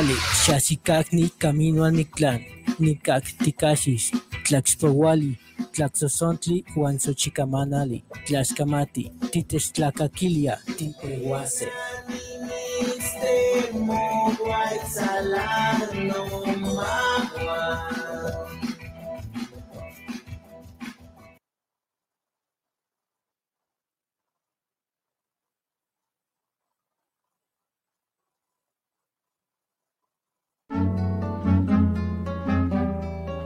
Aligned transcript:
Wale, 0.00 0.14
Shasikakni, 0.14 1.30
Camino 1.38 1.84
a 1.84 1.90
Nictlán, 1.90 2.40
Nikak 2.78 3.24
Tikashis, 3.36 4.10
Tlaxpowali, 4.44 5.36
Tlaxosontli, 5.74 6.64
Huanzochicamanali, 6.74 8.02
Tlaxcamati, 8.24 9.12
Tites 9.30 9.72
Tlacaquilia, 9.72 10.56
Tipehuase. 10.78 11.68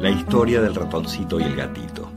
La 0.05 0.11
historia 0.11 0.61
del 0.61 0.75
ratoncito 0.75 1.41
y 1.41 1.45
el 1.45 1.57
gatito. 1.57 2.13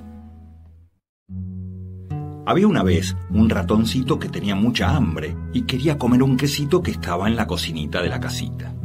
Había 2.45 2.67
una 2.67 2.83
vez 2.83 3.15
un 3.29 3.49
ratoncito 3.49 4.19
que 4.19 4.27
tenía 4.27 4.55
mucha 4.55 4.93
hambre 4.93 5.37
y 5.53 5.61
quería 5.61 5.97
comer 5.97 6.21
un 6.21 6.35
quesito 6.35 6.81
que 6.81 6.91
estaba 6.91 7.29
en 7.29 7.37
la 7.37 7.47
cocinita 7.47 8.01
de 8.01 8.09
la 8.09 8.19
casita. 8.19 8.75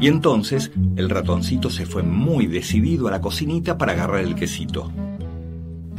Y 0.00 0.08
entonces 0.08 0.72
el 0.96 1.08
ratoncito 1.08 1.70
se 1.70 1.86
fue 1.86 2.02
muy 2.02 2.48
decidido 2.48 3.06
a 3.06 3.12
la 3.12 3.20
cocinita 3.20 3.78
para 3.78 3.92
agarrar 3.92 4.24
el 4.24 4.34
quesito. 4.34 4.90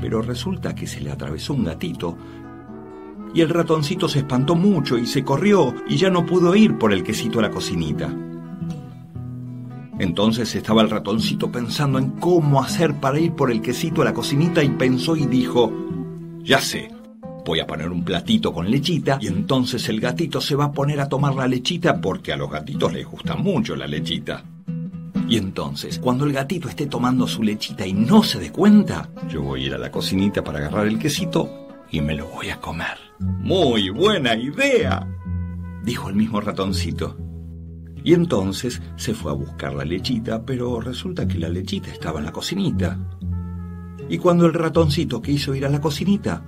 Pero 0.02 0.22
resulta 0.22 0.76
que 0.76 0.86
se 0.86 1.00
le 1.00 1.12
atravesó 1.12 1.54
un 1.54 1.64
gatito 1.64 2.18
y 3.34 3.40
el 3.40 3.48
ratoncito 3.48 4.10
se 4.10 4.20
espantó 4.20 4.54
mucho 4.54 4.98
y 4.98 5.06
se 5.06 5.24
corrió 5.24 5.74
y 5.88 5.96
ya 5.96 6.10
no 6.10 6.26
pudo 6.26 6.54
ir 6.58 6.78
por 6.78 6.92
el 6.92 7.04
quesito 7.04 7.40
a 7.40 7.44
la 7.44 7.52
cocinita. 7.52 8.14
Entonces 10.00 10.56
estaba 10.56 10.82
el 10.82 10.90
ratoncito 10.90 11.52
pensando 11.52 12.00
en 12.00 12.12
cómo 12.12 12.62
hacer 12.62 12.96
para 12.96 13.20
ir 13.20 13.34
por 13.34 13.52
el 13.52 13.62
quesito 13.62 14.02
a 14.02 14.06
la 14.06 14.14
cocinita 14.14 14.64
y 14.64 14.70
pensó 14.70 15.18
y 15.18 15.26
dijo, 15.26 15.72
ya 16.42 16.62
sé, 16.62 16.90
voy 17.46 17.60
a 17.60 17.68
poner 17.68 17.90
un 17.90 18.06
platito 18.06 18.54
con 18.54 18.72
lechita 18.72 19.20
y 19.22 19.28
entonces 19.28 19.90
el 19.90 20.00
gatito 20.00 20.40
se 20.40 20.56
va 20.56 20.66
a 20.66 20.72
poner 20.72 21.02
a 21.02 21.10
tomar 21.10 21.36
la 21.36 21.48
lechita 21.48 22.00
porque 22.00 22.32
a 22.32 22.38
los 22.38 22.50
gatitos 22.50 22.94
les 22.94 23.06
gusta 23.06 23.36
mucho 23.36 23.76
la 23.76 23.88
lechita. 23.88 24.42
Y 25.28 25.38
entonces, 25.38 26.00
cuando 26.00 26.26
el 26.26 26.34
gatito 26.34 26.70
esté 26.70 26.88
tomando 26.88 27.28
su 27.28 27.44
lechita 27.44 27.86
y 27.86 27.94
no 27.94 28.24
se 28.24 28.40
dé 28.40 28.52
cuenta, 28.52 29.10
yo 29.30 29.44
voy 29.44 29.64
a 29.64 29.66
ir 29.68 29.74
a 29.76 29.78
la 29.78 29.92
cocinita 29.92 30.44
para 30.44 30.60
agarrar 30.60 30.88
el 30.88 30.98
quesito 30.98 31.68
y 31.92 32.02
me 32.02 32.16
lo 32.16 32.28
voy 32.28 32.50
a 32.50 32.60
comer. 32.60 32.98
Muy 33.20 33.90
buena 33.90 34.36
idea, 34.36 35.06
dijo 35.84 36.10
el 36.10 36.16
mismo 36.16 36.42
ratoncito. 36.42 37.18
Y 38.04 38.14
entonces 38.14 38.82
se 38.96 39.14
fue 39.14 39.32
a 39.32 39.36
buscar 39.36 39.74
la 39.74 39.86
lechita, 39.86 40.44
pero 40.44 40.80
resulta 40.80 41.28
que 41.28 41.38
la 41.38 41.50
lechita 41.50 41.90
estaba 41.92 42.20
en 42.20 42.26
la 42.26 42.32
cocinita. 42.32 42.98
Y 44.10 44.18
cuando 44.18 44.46
el 44.46 44.54
ratoncito 44.54 45.22
quiso 45.22 45.54
ir 45.54 45.66
a 45.66 45.70
la 45.70 45.82
cocinita, 45.82 46.44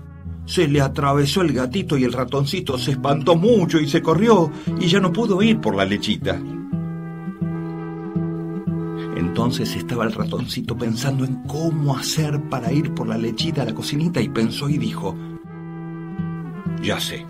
se 0.46 0.68
le 0.68 0.81
atravesó 0.81 1.42
el 1.42 1.53
gatito 1.53 1.98
y 1.98 2.03
el 2.03 2.14
ratoncito 2.14 2.78
se 2.78 2.92
espantó 2.92 3.36
mucho 3.36 3.80
y 3.80 3.88
se 3.88 4.02
corrió 4.02 4.52
y 4.80 4.88
ya 4.88 5.00
no 5.00 5.14
pudo 5.14 5.42
ir 5.42 5.59
por 5.59 5.75
la 5.75 5.86
lechita. 5.86 6.42
Entonces 9.16 9.75
estaba 9.75 10.04
el 10.06 10.12
ratoncito 10.12 10.78
pensando 10.78 11.24
en 11.24 11.44
cómo 11.44 11.96
hacer 11.96 12.42
para 12.50 12.72
ir 12.72 12.94
por 12.94 13.08
la 13.08 13.18
lechita 13.18 13.62
a 13.62 13.66
la 13.66 13.74
cocinita 13.74 14.20
y 14.20 14.30
pensó 14.30 14.68
y 14.68 14.78
dijo, 14.78 15.16
ya 16.81 17.00
sé, 17.00 17.25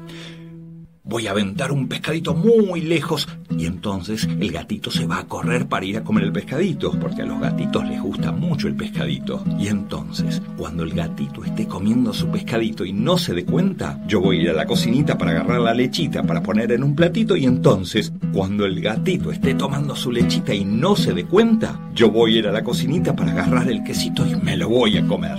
voy 1.11 1.27
a 1.27 1.31
aventar 1.31 1.73
un 1.73 1.89
pescadito 1.89 2.33
muy 2.33 2.79
lejos 2.79 3.27
y 3.49 3.65
entonces 3.65 4.25
el 4.39 4.49
gatito 4.49 4.89
se 4.89 5.05
va 5.05 5.19
a 5.19 5.27
correr 5.27 5.67
para 5.67 5.85
ir 5.85 5.97
a 5.97 6.05
comer 6.05 6.23
el 6.23 6.31
pescadito, 6.31 6.97
porque 7.01 7.23
a 7.23 7.25
los 7.25 7.41
gatitos 7.41 7.85
les 7.85 8.01
gusta 8.01 8.31
mucho 8.31 8.69
el 8.69 8.75
pescadito. 8.75 9.43
Y 9.59 9.67
entonces, 9.67 10.41
cuando 10.55 10.83
el 10.83 10.93
gatito 10.93 11.43
esté 11.43 11.67
comiendo 11.67 12.13
su 12.13 12.29
pescadito 12.29 12.85
y 12.85 12.93
no 12.93 13.17
se 13.17 13.33
dé 13.33 13.43
cuenta, 13.43 14.01
yo 14.07 14.21
voy 14.21 14.39
a 14.39 14.41
ir 14.43 14.49
a 14.51 14.53
la 14.53 14.65
cocinita 14.65 15.17
para 15.17 15.31
agarrar 15.31 15.59
la 15.59 15.73
lechita 15.73 16.23
para 16.23 16.41
poner 16.41 16.71
en 16.71 16.81
un 16.81 16.95
platito 16.95 17.35
y 17.35 17.45
entonces, 17.45 18.13
cuando 18.31 18.65
el 18.65 18.79
gatito 18.79 19.33
esté 19.33 19.53
tomando 19.53 19.97
su 19.97 20.13
lechita 20.13 20.53
y 20.53 20.63
no 20.63 20.95
se 20.95 21.13
dé 21.13 21.25
cuenta, 21.25 21.77
yo 21.93 22.09
voy 22.09 22.35
a 22.35 22.39
ir 22.39 22.47
a 22.47 22.53
la 22.53 22.63
cocinita 22.63 23.13
para 23.13 23.33
agarrar 23.33 23.69
el 23.69 23.83
quesito 23.83 24.25
y 24.25 24.35
me 24.37 24.55
lo 24.55 24.69
voy 24.69 24.97
a 24.97 25.05
comer. 25.05 25.37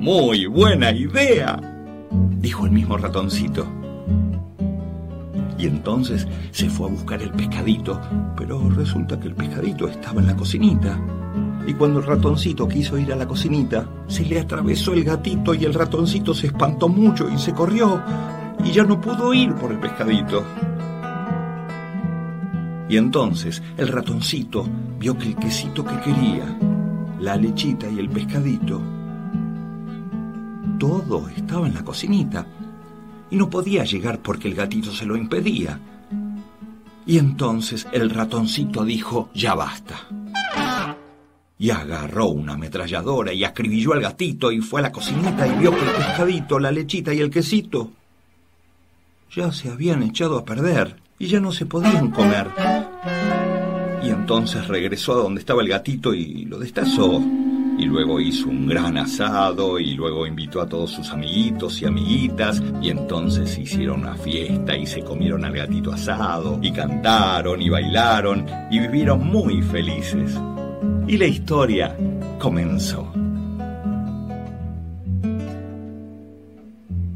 Muy 0.00 0.46
buena 0.46 0.90
idea, 0.90 1.60
dijo 2.40 2.66
el 2.66 2.72
mismo 2.72 2.96
ratoncito. 2.96 3.85
Y 5.58 5.66
entonces 5.66 6.26
se 6.50 6.68
fue 6.68 6.88
a 6.88 6.92
buscar 6.92 7.22
el 7.22 7.30
pescadito, 7.30 8.00
pero 8.36 8.68
resulta 8.70 9.18
que 9.18 9.28
el 9.28 9.34
pescadito 9.34 9.88
estaba 9.88 10.20
en 10.20 10.26
la 10.26 10.36
cocinita. 10.36 10.98
Y 11.66 11.74
cuando 11.74 12.00
el 12.00 12.06
ratoncito 12.06 12.68
quiso 12.68 12.98
ir 12.98 13.12
a 13.12 13.16
la 13.16 13.26
cocinita, 13.26 13.88
se 14.06 14.24
le 14.24 14.38
atravesó 14.38 14.92
el 14.92 15.04
gatito 15.04 15.54
y 15.54 15.64
el 15.64 15.74
ratoncito 15.74 16.34
se 16.34 16.48
espantó 16.48 16.88
mucho 16.88 17.28
y 17.28 17.38
se 17.38 17.52
corrió 17.52 18.00
y 18.64 18.70
ya 18.70 18.84
no 18.84 19.00
pudo 19.00 19.32
ir 19.34 19.54
por 19.54 19.72
el 19.72 19.78
pescadito. 19.78 20.44
Y 22.88 22.96
entonces 22.96 23.62
el 23.76 23.88
ratoncito 23.88 24.64
vio 24.98 25.18
que 25.18 25.28
el 25.28 25.36
quesito 25.36 25.84
que 25.84 25.98
quería, 26.00 26.44
la 27.18 27.36
lechita 27.36 27.88
y 27.88 27.98
el 27.98 28.08
pescadito, 28.08 28.80
todo 30.78 31.28
estaba 31.28 31.66
en 31.66 31.74
la 31.74 31.82
cocinita 31.82 32.46
y 33.30 33.36
no 33.36 33.50
podía 33.50 33.84
llegar 33.84 34.20
porque 34.20 34.48
el 34.48 34.54
gatito 34.54 34.92
se 34.92 35.06
lo 35.06 35.16
impedía. 35.16 35.78
Y 37.06 37.18
entonces 37.18 37.86
el 37.92 38.10
ratoncito 38.10 38.84
dijo, 38.84 39.30
ya 39.34 39.54
basta. 39.54 40.06
Y 41.58 41.70
agarró 41.70 42.26
una 42.26 42.54
ametralladora 42.54 43.32
y 43.32 43.44
acribilló 43.44 43.92
al 43.94 44.02
gatito 44.02 44.52
y 44.52 44.60
fue 44.60 44.80
a 44.80 44.84
la 44.84 44.92
cocinita 44.92 45.46
y 45.46 45.58
vio 45.58 45.70
que 45.70 45.84
el 45.84 45.90
pescadito, 45.90 46.58
la 46.58 46.70
lechita 46.70 47.14
y 47.14 47.20
el 47.20 47.30
quesito 47.30 47.90
ya 49.36 49.52
se 49.52 49.70
habían 49.70 50.02
echado 50.02 50.38
a 50.38 50.44
perder 50.44 50.96
y 51.18 51.26
ya 51.26 51.40
no 51.40 51.52
se 51.52 51.66
podían 51.66 52.10
comer. 52.10 52.48
Y 54.02 54.08
entonces 54.08 54.66
regresó 54.68 55.12
a 55.12 55.22
donde 55.22 55.40
estaba 55.40 55.62
el 55.62 55.68
gatito 55.68 56.14
y 56.14 56.44
lo 56.44 56.58
destazó 56.58 57.22
y 57.78 57.84
luego 57.84 58.20
hizo 58.20 58.48
un 58.48 58.66
gran 58.66 58.96
asado 58.96 59.78
y 59.78 59.94
luego 59.94 60.26
invitó 60.26 60.60
a 60.60 60.68
todos 60.68 60.90
sus 60.90 61.10
amiguitos 61.10 61.80
y 61.82 61.86
amiguitas 61.86 62.62
y 62.80 62.90
entonces 62.90 63.58
hicieron 63.58 64.00
una 64.00 64.14
fiesta 64.14 64.76
y 64.76 64.86
se 64.86 65.02
comieron 65.02 65.44
al 65.44 65.52
gatito 65.52 65.92
asado 65.92 66.58
y 66.62 66.72
cantaron 66.72 67.60
y 67.60 67.68
bailaron 67.68 68.46
y 68.70 68.80
vivieron 68.80 69.26
muy 69.26 69.62
felices. 69.62 70.38
Y 71.06 71.16
la 71.18 71.26
historia 71.26 71.96
comenzó. 72.38 73.12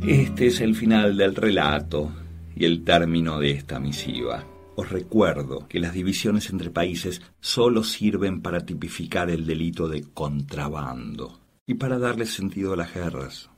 Este 0.07 0.47
es 0.47 0.61
el 0.61 0.75
final 0.75 1.17
del 1.17 1.35
relato 1.35 2.11
y 2.57 2.65
el 2.65 2.85
término 2.85 3.39
de 3.39 3.53
esta 3.53 3.79
misiva. 3.79 4.45
Os 4.81 4.89
recuerdo 4.89 5.69
que 5.69 5.79
las 5.79 5.93
divisiones 5.93 6.49
entre 6.49 6.71
países 6.71 7.21
solo 7.39 7.85
sirven 7.85 8.41
para 8.41 8.65
tipificar 8.65 9.29
el 9.29 9.45
delito 9.45 9.89
de 9.89 10.05
contrabando 10.15 11.39
y 11.67 11.75
para 11.75 11.99
darle 11.99 12.25
sentido 12.25 12.73
a 12.73 12.77
las 12.77 12.95
guerras. 12.95 13.51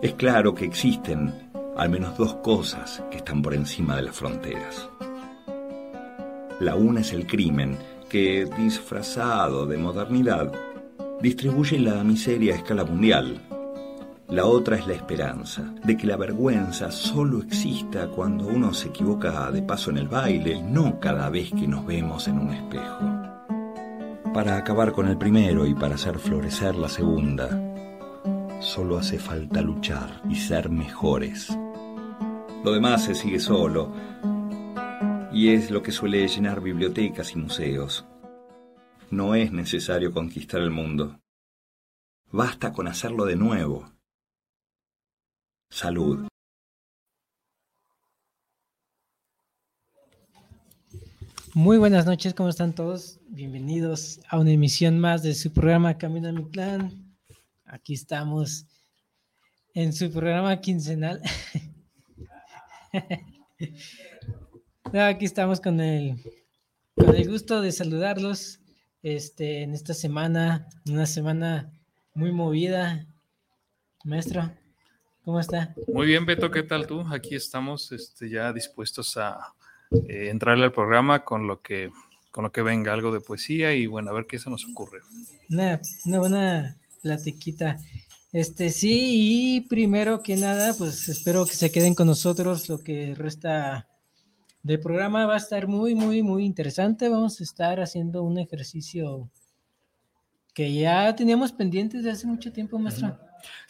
Es 0.00 0.14
claro 0.14 0.54
que 0.54 0.64
existen 0.64 1.50
al 1.76 1.90
menos 1.90 2.16
dos 2.16 2.36
cosas 2.36 3.02
que 3.10 3.16
están 3.16 3.42
por 3.42 3.52
encima 3.52 3.96
de 3.96 4.02
las 4.02 4.14
fronteras. 4.14 4.88
La 6.60 6.76
una 6.76 7.00
es 7.00 7.12
el 7.12 7.26
crimen, 7.26 7.76
que, 8.08 8.48
disfrazado 8.56 9.66
de 9.66 9.76
modernidad, 9.76 10.52
distribuye 11.20 11.80
la 11.80 12.04
miseria 12.04 12.54
a 12.54 12.58
escala 12.58 12.84
mundial 12.84 13.42
la 14.28 14.44
otra 14.44 14.76
es 14.76 14.86
la 14.88 14.94
esperanza, 14.94 15.62
de 15.84 15.96
que 15.96 16.06
la 16.06 16.16
vergüenza 16.16 16.90
solo 16.90 17.42
exista 17.42 18.08
cuando 18.08 18.48
uno 18.48 18.74
se 18.74 18.88
equivoca 18.88 19.50
de 19.52 19.62
paso 19.62 19.90
en 19.90 19.98
el 19.98 20.08
baile 20.08 20.54
y 20.54 20.62
no 20.62 20.98
cada 20.98 21.30
vez 21.30 21.50
que 21.50 21.68
nos 21.68 21.86
vemos 21.86 22.26
en 22.26 22.38
un 22.40 22.52
espejo. 22.52 22.98
Para 24.34 24.56
acabar 24.56 24.92
con 24.92 25.06
el 25.06 25.16
primero 25.16 25.64
y 25.64 25.74
para 25.74 25.94
hacer 25.94 26.18
florecer 26.18 26.74
la 26.74 26.88
segunda, 26.88 27.48
solo 28.60 28.98
hace 28.98 29.20
falta 29.20 29.62
luchar 29.62 30.20
y 30.28 30.34
ser 30.34 30.70
mejores. 30.70 31.56
Lo 32.64 32.72
demás 32.72 33.04
se 33.04 33.14
sigue 33.14 33.38
solo 33.38 33.92
y 35.32 35.50
es 35.50 35.70
lo 35.70 35.82
que 35.82 35.92
suele 35.92 36.26
llenar 36.26 36.60
bibliotecas 36.60 37.32
y 37.32 37.38
museos. 37.38 38.06
No 39.10 39.36
es 39.36 39.52
necesario 39.52 40.12
conquistar 40.12 40.60
el 40.60 40.72
mundo. 40.72 41.20
Basta 42.32 42.72
con 42.72 42.88
hacerlo 42.88 43.24
de 43.24 43.36
nuevo. 43.36 43.95
Salud. 45.76 46.26
Muy 51.52 51.76
buenas 51.76 52.06
noches, 52.06 52.32
¿cómo 52.32 52.48
están 52.48 52.74
todos? 52.74 53.20
Bienvenidos 53.28 54.20
a 54.30 54.38
una 54.38 54.52
emisión 54.52 54.98
más 54.98 55.22
de 55.22 55.34
su 55.34 55.52
programa 55.52 55.98
Camino 55.98 56.30
a 56.30 56.32
mi 56.32 56.48
clan. 56.48 57.14
Aquí 57.66 57.92
estamos 57.92 58.64
en 59.74 59.92
su 59.92 60.10
programa 60.10 60.62
quincenal. 60.62 61.20
aquí 64.94 65.26
estamos 65.26 65.60
con 65.60 65.82
el, 65.82 66.22
con 66.94 67.14
el 67.14 67.28
gusto 67.28 67.60
de 67.60 67.70
saludarlos 67.70 68.60
este, 69.02 69.60
en 69.60 69.74
esta 69.74 69.92
semana, 69.92 70.70
una 70.86 71.04
semana 71.04 71.70
muy 72.14 72.32
movida. 72.32 73.06
Maestro, 74.04 74.50
¿cómo 75.26 75.40
está? 75.40 75.74
Muy 75.92 76.06
bien, 76.06 76.24
Beto, 76.24 76.52
¿qué 76.52 76.62
tal 76.62 76.86
tú? 76.86 77.00
Aquí 77.12 77.34
estamos 77.34 77.90
este, 77.90 78.30
ya 78.30 78.52
dispuestos 78.52 79.16
a 79.16 79.54
eh, 80.08 80.28
entrarle 80.30 80.64
al 80.64 80.72
programa 80.72 81.24
con 81.24 81.48
lo 81.48 81.60
que 81.60 81.90
con 82.30 82.44
lo 82.44 82.52
que 82.52 82.62
venga, 82.62 82.92
algo 82.92 83.12
de 83.12 83.20
poesía 83.20 83.74
y 83.74 83.86
bueno, 83.86 84.10
a 84.10 84.14
ver 84.14 84.26
qué 84.26 84.38
se 84.38 84.50
nos 84.50 84.66
ocurre. 84.66 85.00
Una, 85.48 85.80
una 86.04 86.18
buena 86.18 86.76
platiquita. 87.02 87.78
Este 88.30 88.68
sí, 88.68 89.56
y 89.56 89.60
primero 89.62 90.22
que 90.22 90.36
nada, 90.36 90.74
pues 90.74 91.08
espero 91.08 91.46
que 91.46 91.54
se 91.54 91.72
queden 91.72 91.94
con 91.94 92.06
nosotros. 92.06 92.68
Lo 92.68 92.78
que 92.78 93.14
resta 93.14 93.88
del 94.62 94.80
programa 94.80 95.24
va 95.24 95.34
a 95.34 95.38
estar 95.38 95.66
muy, 95.66 95.94
muy, 95.94 96.22
muy 96.22 96.44
interesante. 96.44 97.08
Vamos 97.08 97.40
a 97.40 97.44
estar 97.44 97.80
haciendo 97.80 98.22
un 98.22 98.38
ejercicio 98.38 99.30
que 100.52 100.74
ya 100.74 101.16
teníamos 101.16 101.52
pendientes 101.52 102.04
de 102.04 102.10
hace 102.10 102.26
mucho 102.26 102.52
tiempo, 102.52 102.78
maestro. 102.78 103.18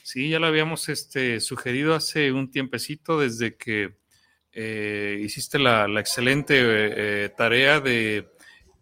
Sí, 0.03 0.29
ya 0.29 0.39
lo 0.39 0.47
habíamos 0.47 0.89
este, 0.89 1.41
sugerido 1.41 1.95
hace 1.95 2.33
un 2.33 2.51
tiempecito 2.51 3.19
desde 3.19 3.57
que 3.57 3.97
eh, 4.53 5.21
hiciste 5.23 5.59
la, 5.59 5.87
excelente 6.01 6.57
eh, 6.59 7.29
tarea 7.29 7.81
de 7.81 8.29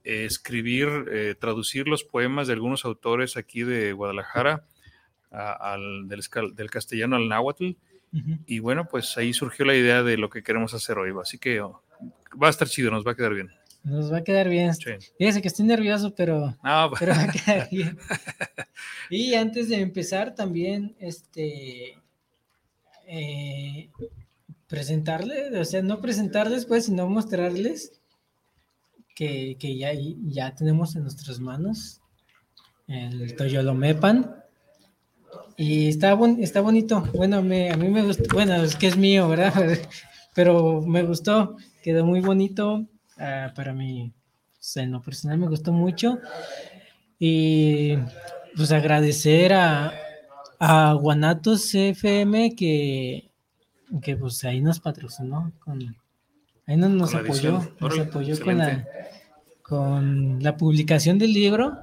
eh, 0.05 0.25
escribir, 0.25 1.37
traducir 1.41 1.89
los 1.89 2.05
poemas 2.05 2.47
de 2.47 2.53
algunos 2.53 2.85
autores 2.85 3.37
aquí 3.37 3.63
de 3.63 3.93
Guadalajara 3.93 4.67
al, 5.31 6.07
del, 6.09 6.71
castellano 6.71 7.17
al 7.17 7.29
náhuatl. 7.29 7.73
Y 8.47 8.61
bueno, 8.61 8.87
pues 8.89 9.19
ahí 9.19 9.33
surgió 9.33 9.65
la 9.65 9.75
idea 9.75 10.05
de 10.05 10.17
lo 10.17 10.31
que 10.31 10.45
queremos 10.45 10.73
hacer 10.73 10.99
hoy. 10.99 11.13
Así 11.21 11.39
que 11.39 11.61
oh, 11.61 11.83
va 12.41 12.47
a 12.47 12.51
estar 12.51 12.69
chido, 12.69 12.93
nos 12.93 13.05
va 13.05 13.13
a 13.13 13.17
quedar 13.17 13.35
bien. 13.35 13.51
Nos 13.85 14.11
va 14.11 14.19
a 14.19 14.25
quedar 14.25 14.49
bien. 14.49 14.73
Fíjese 15.19 15.43
que 15.43 15.49
estoy 15.49 15.67
nervioso, 15.67 16.15
pero, 16.15 16.57
pero 16.99 17.13
va 17.13 17.23
a 17.23 17.33
quedar 17.33 17.69
bien. 17.71 17.99
y 19.11 19.35
antes 19.35 19.69
de 19.69 19.81
empezar, 19.81 20.35
también, 20.35 20.97
este, 20.99 21.99
presentarles, 24.67 25.55
o 25.55 25.65
sea, 25.65 25.83
no 25.83 26.01
presentarles, 26.01 26.65
pues, 26.65 26.87
sino 26.87 27.09
mostrarles 27.09 28.01
que, 29.15 29.57
que 29.59 29.77
ya, 29.77 29.93
ya 29.93 30.55
tenemos 30.55 30.97
en 30.97 31.03
nuestras 31.03 31.39
manos 31.39 32.01
el 32.89 33.37
Toyolomepan. 33.37 34.37
Y 35.57 35.89
está, 35.89 36.19
está 36.39 36.61
bonito. 36.61 37.03
Bueno, 37.15 37.43
me, 37.43 37.71
a 37.71 37.77
mí 37.77 37.89
me 37.89 38.03
gusta, 38.03 38.25
bueno, 38.33 38.55
es 38.57 38.77
que 38.77 38.89
es 38.89 38.97
mío, 38.97 39.29
¿verdad? 39.29 39.53
Pero 40.35 40.83
me 40.83 41.03
gustó, 41.03 41.57
quedó 41.83 42.05
muy 42.05 42.21
bonito. 42.21 42.87
Ah, 43.19 43.52
para 43.55 43.72
mí, 43.72 44.12
en 44.76 44.93
lo 44.93 45.00
personal 45.02 45.38
me 45.38 45.49
gustó 45.49 45.72
mucho. 45.72 46.19
Y 47.19 47.96
pues 48.56 48.72
agradecer 48.72 49.52
a, 49.52 49.93
a 50.58 50.93
Guanatos 50.94 51.75
FM 51.75 52.55
que 52.55 53.31
que 54.02 54.16
pues 54.16 54.44
ahí 54.44 54.61
nos 54.61 54.81
patrocinó, 54.81 55.52
con, 55.61 55.96
ahí 56.66 56.76
nos, 56.76 57.14
apoyó, 57.14 57.61
nos 57.81 57.99
apoyó 57.99 58.40
con 58.40 58.58
la, 58.58 58.87
con 59.62 60.43
la 60.43 60.56
publicación 60.56 61.19
del 61.19 61.32
libro 61.32 61.78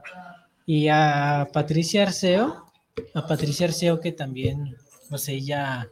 y 0.66 0.88
a 0.88 1.48
Patricia 1.54 2.04
Arceo, 2.04 2.66
a 3.14 3.28
Patricia 3.28 3.68
Arceo 3.68 4.00
que 4.00 4.12
también, 4.12 4.76
pues 5.10 5.28
ella 5.30 5.88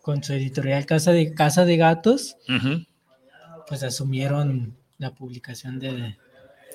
con 0.00 0.22
su 0.22 0.32
editorial 0.32 0.86
Casa 0.86 1.12
de, 1.12 1.34
Casa 1.34 1.64
de 1.64 1.76
Gatos, 1.76 2.36
pues 3.68 3.82
asumieron 3.82 4.76
la 4.98 5.14
publicación 5.14 5.78
del 5.78 6.16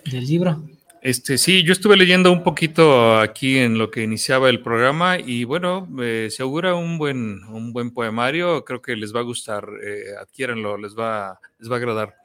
libro. 0.06 0.64
Este, 1.02 1.40
sí, 1.40 1.64
yo 1.64 1.74
estuve 1.74 1.98
leyendo 1.98 2.32
un 2.32 2.44
poquito 2.44 3.18
aquí 3.18 3.58
en 3.58 3.80
lo 3.80 3.90
que 3.90 4.04
iniciaba 4.04 4.52
el 4.52 4.62
programa 4.62 5.18
y 5.18 5.46
bueno, 5.46 5.90
eh, 6.00 6.28
se 6.30 6.44
augura 6.44 6.76
un 6.76 7.00
buen, 7.00 7.44
un 7.46 7.74
buen 7.74 7.92
poemario, 7.92 8.64
creo 8.64 8.84
que 8.84 8.96
les 8.96 9.14
va 9.14 9.22
a 9.22 9.24
gustar, 9.24 9.68
eh, 9.84 10.16
adquiéranlo, 10.20 10.78
les 10.78 10.96
va, 10.96 11.40
les 11.58 11.72
va 11.72 11.74
a 11.74 11.78
agradar. 11.78 12.16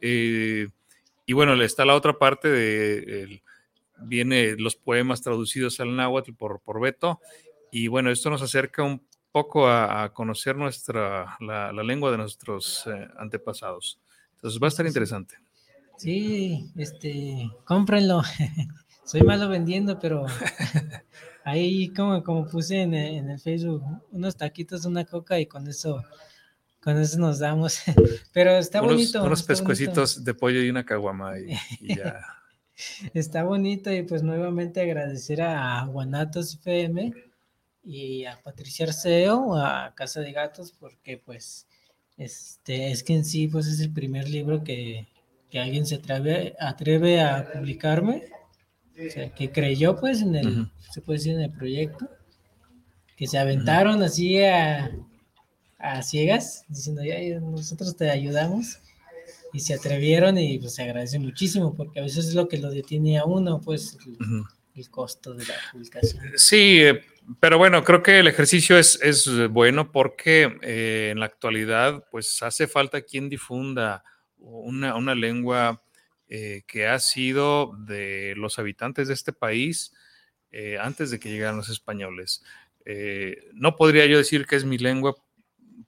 Eh, 0.00 0.68
y 1.26 1.32
bueno, 1.34 1.52
está 1.62 1.84
la 1.84 1.94
otra 1.94 2.14
parte 2.14 2.48
de, 2.48 3.42
viene 3.98 4.56
los 4.56 4.74
poemas 4.74 5.20
traducidos 5.20 5.78
al 5.80 5.94
náhuatl 5.94 6.32
por, 6.32 6.60
por 6.60 6.80
Beto 6.80 7.20
y 7.70 7.88
bueno, 7.88 8.10
esto 8.10 8.30
nos 8.30 8.40
acerca 8.40 8.82
un 8.82 9.06
poco 9.32 9.68
a, 9.68 10.10
conocer 10.14 10.56
nuestra, 10.56 11.36
la, 11.40 11.72
la, 11.72 11.82
lengua 11.82 12.10
de 12.10 12.16
nuestros 12.16 12.88
antepasados. 13.18 13.98
Entonces 14.44 14.62
va 14.62 14.66
a 14.66 14.68
estar 14.68 14.86
interesante. 14.86 15.36
Sí, 15.96 16.70
este, 16.76 17.50
cómprenlo. 17.64 18.20
Soy 19.06 19.22
malo 19.22 19.48
vendiendo, 19.48 19.98
pero 19.98 20.26
ahí 21.44 21.88
como, 21.94 22.22
como 22.22 22.46
puse 22.46 22.82
en, 22.82 22.92
el 22.92 23.40
Facebook, 23.40 23.82
unos 24.10 24.36
taquitos, 24.36 24.84
una 24.84 25.06
coca 25.06 25.40
y 25.40 25.46
con 25.46 25.66
eso, 25.66 26.04
con 26.82 26.98
eso 26.98 27.18
nos 27.18 27.38
damos. 27.38 27.78
Pero 28.34 28.58
está 28.58 28.82
bonito. 28.82 29.24
Unos 29.24 29.44
pescuecitos 29.44 30.22
de 30.22 30.34
pollo 30.34 30.60
y 30.60 30.68
una 30.68 30.84
caguama 30.84 31.38
y, 31.38 31.96
ya. 31.96 32.20
está 33.14 33.44
bonito 33.44 33.90
y 33.90 34.02
pues 34.02 34.22
nuevamente 34.22 34.82
agradecer 34.82 35.40
a 35.40 35.86
Guanatos 35.86 36.56
FM 36.56 37.14
y 37.82 38.26
a 38.26 38.38
Patricia 38.42 38.84
Arceo, 38.84 39.56
a 39.56 39.94
Casa 39.94 40.20
de 40.20 40.32
Gatos, 40.32 40.70
porque 40.78 41.16
pues 41.16 41.66
este 42.16 42.90
es 42.90 43.02
que 43.02 43.14
en 43.14 43.24
sí 43.24 43.48
pues 43.48 43.66
es 43.66 43.80
el 43.80 43.92
primer 43.92 44.28
libro 44.28 44.62
que, 44.62 45.08
que 45.50 45.58
alguien 45.58 45.86
se 45.86 45.96
atreve, 45.96 46.54
atreve 46.60 47.20
a 47.20 47.50
publicarme, 47.52 48.24
o 48.94 49.10
sea, 49.10 49.34
que 49.34 49.50
creyó 49.50 49.96
pues 49.98 50.22
en 50.22 50.34
el, 50.34 50.70
se 50.92 51.00
puede 51.00 51.18
decir 51.18 51.34
en 51.34 51.42
el 51.42 51.52
proyecto, 51.52 52.08
que 53.16 53.26
se 53.26 53.38
aventaron 53.38 54.02
así 54.02 54.40
a, 54.42 54.90
a, 55.78 56.02
ciegas, 56.02 56.64
diciendo, 56.68 57.02
ya, 57.04 57.18
nosotros 57.40 57.96
te 57.96 58.10
ayudamos, 58.10 58.80
y 59.52 59.60
se 59.60 59.74
atrevieron 59.74 60.36
y 60.36 60.58
pues 60.58 60.74
se 60.74 60.82
agradece 60.82 61.18
muchísimo, 61.20 61.74
porque 61.74 62.00
a 62.00 62.02
veces 62.02 62.26
es 62.26 62.34
lo 62.34 62.48
que 62.48 62.58
lo 62.58 62.70
detiene 62.70 63.18
a 63.18 63.24
uno, 63.24 63.60
pues 63.60 63.96
el, 64.74 64.90
costo 64.90 65.34
de 65.34 65.46
la 65.46 65.54
publicación. 65.72 66.32
Sí, 66.36 66.80
eh, 66.80 67.04
pero 67.40 67.58
bueno, 67.58 67.84
creo 67.84 68.02
que 68.02 68.18
el 68.18 68.26
ejercicio 68.26 68.78
es, 68.78 69.00
es 69.02 69.48
bueno 69.48 69.92
porque 69.92 70.58
eh, 70.62 71.10
en 71.12 71.20
la 71.20 71.26
actualidad 71.26 72.04
pues 72.10 72.42
hace 72.42 72.66
falta 72.66 73.02
quien 73.02 73.28
difunda 73.28 74.04
una, 74.44 75.14
lengua 75.14 75.82
eh, 76.28 76.62
que 76.66 76.86
ha 76.86 76.98
sido 76.98 77.74
de 77.78 78.34
los 78.36 78.58
habitantes 78.58 79.08
de 79.08 79.14
este 79.14 79.32
país 79.32 79.92
eh, 80.50 80.78
antes 80.80 81.10
de 81.10 81.18
que 81.18 81.30
llegaran 81.30 81.56
los 81.56 81.68
españoles. 81.68 82.42
Eh, 82.84 83.48
no 83.54 83.76
podría 83.76 84.06
yo 84.06 84.18
decir 84.18 84.46
que 84.46 84.56
es 84.56 84.64
mi 84.64 84.78
lengua 84.78 85.16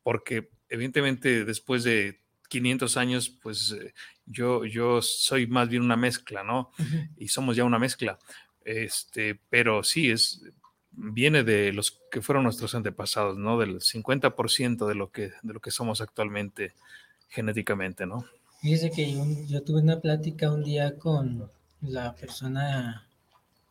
porque 0.03 0.51
evidentemente 0.69 1.45
después 1.45 1.85
de 1.85 2.21
500 2.49 2.97
años, 2.97 3.29
pues 3.29 3.77
yo, 4.25 4.65
yo 4.65 5.03
soy 5.03 5.47
más 5.47 5.69
bien 5.69 5.83
una 5.83 5.97
mezcla, 5.97 6.45
¿no? 6.45 6.71
Y 7.17 7.29
somos 7.29 7.57
ya 7.57 7.65
una 7.65 7.79
mezcla. 7.79 8.19
Este, 8.67 9.39
pero 9.49 9.85
sí, 9.85 10.11
es, 10.11 10.43
viene 10.91 11.45
de 11.45 11.73
los 11.73 12.01
que 12.11 12.21
fueron 12.21 12.43
nuestros 12.43 12.75
antepasados, 12.75 13.39
¿no? 13.39 13.59
Del 13.61 13.81
50% 13.81 14.89
de 14.89 14.95
lo 14.97 15.13
que, 15.13 15.31
de 15.43 15.55
lo 15.55 15.61
que 15.61 15.71
somos 15.71 16.01
actualmente 16.01 16.75
genéticamente, 17.29 18.07
¿no? 18.07 18.25
Fíjese 18.61 18.91
que 18.91 19.15
yo, 19.47 19.63
tuve 19.63 19.81
una 19.81 20.01
plática 20.01 20.51
un 20.51 20.65
día 20.65 20.99
con 20.99 21.49
la 21.81 22.17
persona 22.17 23.07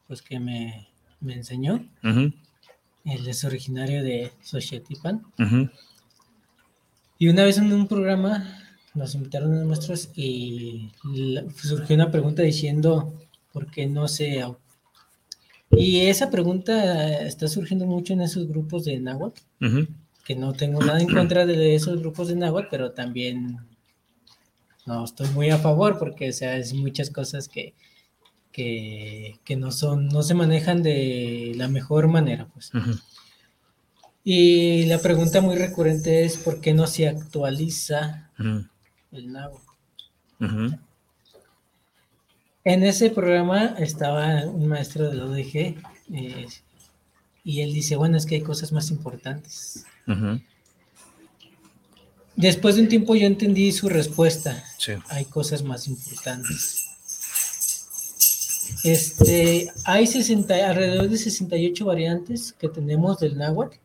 pues 0.08 0.22
que 0.22 0.40
me, 0.40 0.88
enseñó. 1.28 1.86
Él 2.02 3.28
es 3.28 3.44
originario 3.44 4.02
de 4.02 4.32
Xochitipan. 4.42 5.26
Y 7.18 7.28
una 7.28 7.44
vez 7.44 7.58
en 7.58 7.74
un 7.74 7.88
programa 7.90 8.62
nos 8.94 9.14
invitaron 9.14 9.54
a 9.56 9.64
nuestros 9.66 10.10
y 10.16 10.94
surgió 11.58 11.96
una 11.96 12.12
pregunta 12.12 12.44
diciendo 12.44 13.14
por 13.52 13.70
qué 13.70 13.88
no 13.88 14.08
se... 14.08 14.42
Y 15.72 16.02
esa 16.02 16.30
pregunta 16.30 17.22
está 17.22 17.48
surgiendo 17.48 17.86
mucho 17.86 18.14
en 18.14 18.22
esos 18.22 18.48
grupos 18.48 18.86
de 18.86 19.00
náhuatl, 19.00 19.42
que 20.24 20.36
no 20.36 20.54
tengo 20.54 20.82
nada 20.82 21.00
en 21.00 21.14
contra 21.14 21.46
de 21.46 21.76
esos 21.76 22.00
grupos 22.00 22.28
de 22.28 22.36
náhuatl, 22.36 22.68
pero 22.70 22.92
también 22.92 23.58
no 24.86 25.04
estoy 25.04 25.28
muy 25.30 25.50
a 25.50 25.58
favor 25.58 25.98
porque, 25.98 26.30
o 26.30 26.34
sea, 26.34 26.58
es 26.58 26.74
muchas 26.74 27.10
cosas 27.10 27.50
que, 27.50 27.74
que, 28.52 29.40
que, 29.44 29.56
no 29.56 29.72
son, 29.72 30.08
no 30.08 30.24
se 30.24 30.34
manejan 30.34 30.84
de 30.84 31.54
la 31.56 31.68
mejor 31.68 32.08
manera, 32.08 32.48
pues. 32.54 32.72
Y 34.24 34.86
la 34.86 35.00
pregunta 35.00 35.42
muy 35.42 35.56
recurrente 35.56 36.24
es 36.26 36.38
¿por 36.38 36.62
qué 36.62 36.74
no 36.74 36.88
se 36.88 37.08
actualiza 37.08 38.32
el 39.12 39.32
náhuatl? 39.32 40.76
En 42.66 42.84
ese 42.84 43.12
programa 43.12 43.76
estaba 43.78 44.44
un 44.48 44.68
maestro 44.68 45.08
de 45.08 45.16
la 45.16 45.26
ODG 45.26 45.76
eh, 46.14 46.48
y 47.44 47.62
él 47.62 47.72
dice, 47.72 47.96
bueno, 47.96 48.18
es 48.18 48.26
que 48.26 48.36
hay 48.36 48.42
cosas 48.42 48.72
más 48.72 48.90
importantes. 48.90 49.86
Después 52.36 52.76
de 52.76 52.82
un 52.82 52.90
tiempo 52.90 53.16
yo 53.16 53.28
entendí 53.28 53.72
su 53.72 53.88
respuesta. 53.88 54.64
Hay 55.10 55.26
cosas 55.26 55.64
más 55.64 55.88
importantes. 55.88 56.86
Este, 58.84 59.72
hay 59.84 60.08
60, 60.08 60.54
alrededor 60.70 61.10
de 61.10 61.18
68 61.18 61.86
variantes 61.86 62.54
que 62.54 62.68
tenemos 62.68 63.20
del 63.20 63.38
náhuatl. 63.38 63.78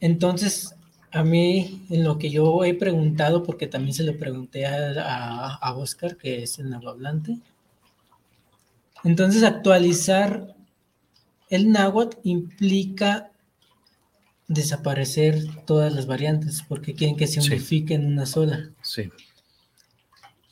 Entonces, 0.00 0.75
a 1.12 1.22
mí, 1.22 1.86
en 1.90 2.04
lo 2.04 2.18
que 2.18 2.30
yo 2.30 2.64
he 2.64 2.74
preguntado, 2.74 3.42
porque 3.42 3.66
también 3.66 3.94
se 3.94 4.04
lo 4.04 4.16
pregunté 4.18 4.66
a, 4.66 5.74
Oscar, 5.76 6.16
que 6.16 6.42
es 6.42 6.58
el 6.58 6.72
hablante, 6.74 7.38
entonces 9.04 9.42
actualizar 9.42 10.54
el 11.48 11.70
náhuatl 11.70 12.18
implica 12.24 13.30
desaparecer 14.48 15.44
todas 15.64 15.92
las 15.92 16.06
variantes, 16.06 16.64
porque 16.66 16.94
quieren 16.94 17.16
que 17.16 17.26
se 17.26 17.40
unifique 17.40 17.94
en 17.94 18.06
una 18.06 18.26
sola. 18.26 18.70
Sí. 18.82 19.10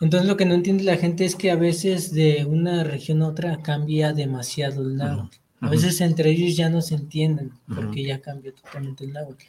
Entonces 0.01 0.29
lo 0.29 0.37
que 0.37 0.45
no 0.45 0.55
entiende 0.55 0.85
la 0.85 0.97
gente 0.97 1.25
es 1.25 1.37
que 1.37 1.51
a 1.51 1.57
veces 1.57 2.13
de 2.13 2.45
una 2.45 2.85
región 2.85 3.23
a 3.23 3.29
otra 3.29 3.63
cambia 3.63 4.13
demasiado 4.13 4.83
el 4.83 4.97
náhuatl. 4.97 5.37
A 5.65 5.71
veces 5.71 6.01
entre 6.01 6.31
ellos 6.31 6.57
ya 6.57 6.69
no 6.69 6.83
se 6.83 6.95
entienden 6.95 7.53
porque 7.75 8.03
ya 8.03 8.21
cambió 8.21 8.53
totalmente 8.53 9.05
el 9.05 9.13
náhuatl. 9.13 9.45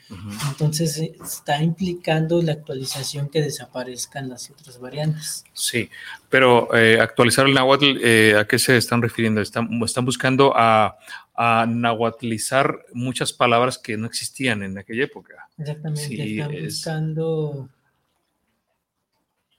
Entonces 0.49 0.97
eh, 0.97 1.15
está 1.23 1.61
implicando 1.61 2.41
la 2.41 2.53
actualización 2.53 3.29
que 3.29 3.41
desaparezcan 3.41 4.29
las 4.29 4.49
otras 4.49 4.79
variantes. 4.79 5.43
Sí, 5.53 5.89
pero 6.29 6.73
eh, 6.75 6.99
actualizar 6.99 7.45
el 7.45 7.53
náhuatl, 7.53 7.97
eh, 8.01 8.35
¿a 8.37 8.45
qué 8.45 8.57
se 8.59 8.77
están 8.77 9.01
refiriendo? 9.01 9.41
Están, 9.41 9.69
están 9.83 10.05
buscando 10.05 10.53
a, 10.55 10.97
a 11.35 11.65
nahuatlizar 11.67 12.85
muchas 12.93 13.33
palabras 13.33 13.77
que 13.77 13.97
no 13.97 14.07
existían 14.07 14.63
en 14.63 14.77
aquella 14.77 15.03
época. 15.03 15.49
Exactamente, 15.57 16.23
están 16.23 16.63
buscando 16.63 17.69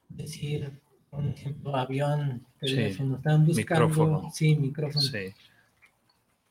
decir, 0.08 0.70
por 1.10 1.26
ejemplo, 1.26 1.76
avión, 1.76 2.46
teléfono, 2.58 3.16
están 3.16 3.46
buscando, 3.46 3.88
micrófono. 3.88 4.30
sí, 4.32 4.56
micrófono. 4.56 5.02
Sí. 5.02 5.34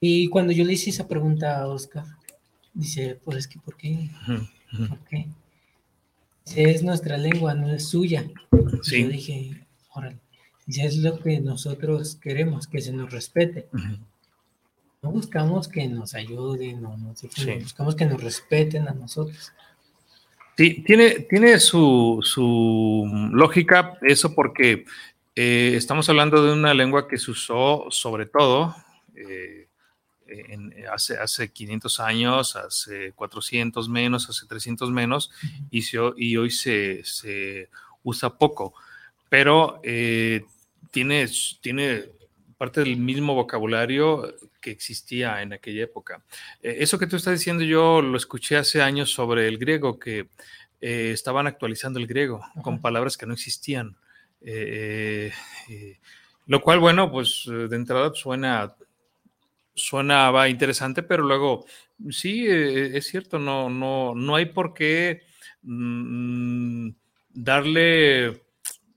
Y 0.08 0.28
cuando 0.28 0.54
yo 0.54 0.64
le 0.64 0.74
hice 0.74 0.92
esa 0.92 1.08
pregunta 1.08 1.60
a 1.60 1.68
Oscar, 1.68 2.06
dice, 2.76 3.20
pues 3.24 3.40
es 3.40 3.48
que, 3.48 3.58
¿por 3.58 3.76
qué? 3.76 4.08
¿Por 4.88 5.00
qué? 5.10 5.26
es 6.56 6.84
nuestra 6.84 7.18
lengua, 7.18 7.56
no 7.56 7.74
es 7.74 7.88
suya. 7.88 8.24
Yo 8.52 9.08
dije, 9.08 9.66
órale, 9.90 10.20
ya 10.68 10.84
es 10.84 10.98
lo 10.98 11.18
que 11.18 11.40
nosotros 11.40 12.20
queremos, 12.22 12.68
que 12.68 12.82
se 12.82 12.94
nos 12.94 13.12
respete. 13.12 13.66
No 15.02 15.10
buscamos 15.10 15.68
que 15.68 15.88
nos 15.88 16.14
ayuden, 16.14 16.84
no, 16.84 16.96
no 16.98 17.16
buscamos 17.60 17.96
que 17.96 18.06
nos 18.06 18.22
respeten 18.22 18.88
a 18.88 18.94
nosotros. 18.94 19.54
Sí, 20.56 20.84
tiene, 20.86 21.22
tiene 21.22 21.60
su, 21.60 22.20
su 22.22 23.10
lógica 23.32 23.98
eso 24.04 24.36
porque 24.36 24.86
eh, 25.36 25.74
estamos 25.76 26.08
hablando 26.10 26.46
de 26.46 26.54
una 26.54 26.76
lengua 26.76 27.08
que 27.08 27.18
se 27.18 27.32
usó 27.32 27.88
sobre 27.90 28.28
todo 28.28 28.76
eh, 29.16 29.65
en, 30.28 30.74
eh, 30.74 30.86
hace, 30.92 31.18
hace 31.18 31.52
500 31.52 32.00
años, 32.00 32.56
hace 32.56 33.12
400 33.14 33.90
menos, 33.90 34.30
hace 34.30 34.46
300 34.46 34.92
menos, 34.92 35.32
y, 35.72 35.84
y 36.18 36.38
hoy 36.38 36.52
se, 36.52 37.04
se, 37.04 37.70
usa 38.04 38.38
poco, 38.38 38.76
pero 39.30 39.80
eh, 39.84 40.46
tiene, 40.92 41.28
tiene 41.60 42.06
parte 42.58 42.82
del 42.82 42.98
mismo 42.98 43.34
vocabulario 43.34 44.36
que 44.62 44.72
existía 44.72 45.42
en 45.42 45.54
aquella 45.54 45.84
época. 45.84 46.24
Eh, 46.62 46.78
eso 46.80 47.00
que 47.00 47.08
tú 47.08 47.16
estás 47.16 47.34
diciendo 47.34 47.64
yo 47.64 48.02
lo 48.02 48.18
escuché 48.18 48.58
hace 48.58 48.82
años 48.82 49.12
sobre 49.12 49.48
el 49.48 49.58
griego, 49.58 50.00
que 50.00 50.28
estaban 50.80 51.48
actualizando 51.48 51.98
el 51.98 52.06
griego 52.06 52.46
con 52.62 52.80
palabras 52.80 53.18
que 53.18 53.26
no 53.26 53.34
existían. 53.34 53.98
lo 56.46 56.62
cual, 56.62 56.80
bueno, 56.80 57.12
pues 57.12 57.46
de 57.48 57.76
entrada 57.76 58.12
suena 58.14 58.76
suena 59.76 60.48
interesante, 60.50 61.04
pero 61.04 61.24
luego, 61.24 61.66
sí, 62.10 62.48
eh, 62.48 62.98
es 62.98 63.08
cierto, 63.08 63.38
no, 63.38 63.70
no, 63.70 64.16
no 64.16 64.36
hay 64.36 64.48
por 64.48 64.74
qué 64.74 65.24
mm, 65.62 66.90
darle 67.30 68.44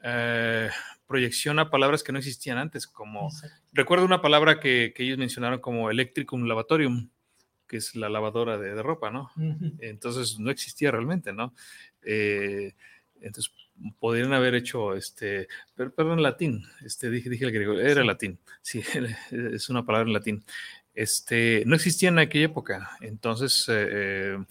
eh, 0.02 0.70
proyección 1.06 1.58
a 1.58 1.70
palabras 1.70 2.02
que 2.02 2.12
no 2.12 2.18
existían 2.18 2.58
antes, 2.58 2.86
como 2.86 3.30
recuerdo 3.72 4.04
una 4.04 4.22
palabra 4.22 4.60
que, 4.60 4.94
ellos 4.96 5.18
mencionaron 5.18 5.60
como 5.60 5.90
electricum 5.90 6.44
lavatorium, 6.44 7.10
que 7.66 7.78
es 7.78 7.96
la 7.96 8.08
lavadora 8.08 8.56
de, 8.56 8.82
ropa, 8.82 9.10
¿no? 9.10 9.30
Entonces 9.80 10.38
no 10.38 10.50
existía 10.50 10.90
realmente, 10.90 11.32
¿no? 11.32 11.54
Eh, 12.02 12.74
entonces 13.20 13.52
podrían 13.98 14.32
haber 14.32 14.54
hecho 14.54 14.94
este, 14.94 15.48
perdón, 15.74 16.22
latín, 16.22 16.64
este, 16.84 17.10
dije, 17.10 17.30
dije 17.30 17.44
el 17.44 17.52
griego, 17.52 17.78
era 17.78 18.04
latín, 18.04 18.38
sí, 18.62 18.82
es 19.30 19.68
una 19.68 19.84
palabra 19.84 20.08
en 20.08 20.14
latín. 20.14 20.44
Este, 20.94 21.62
no 21.66 21.76
existía 21.76 22.08
en 22.08 22.18
aquella 22.18 22.46
época, 22.46 22.90
entonces 23.00 23.66
eh, 23.68 23.88
eh, 23.90 24.44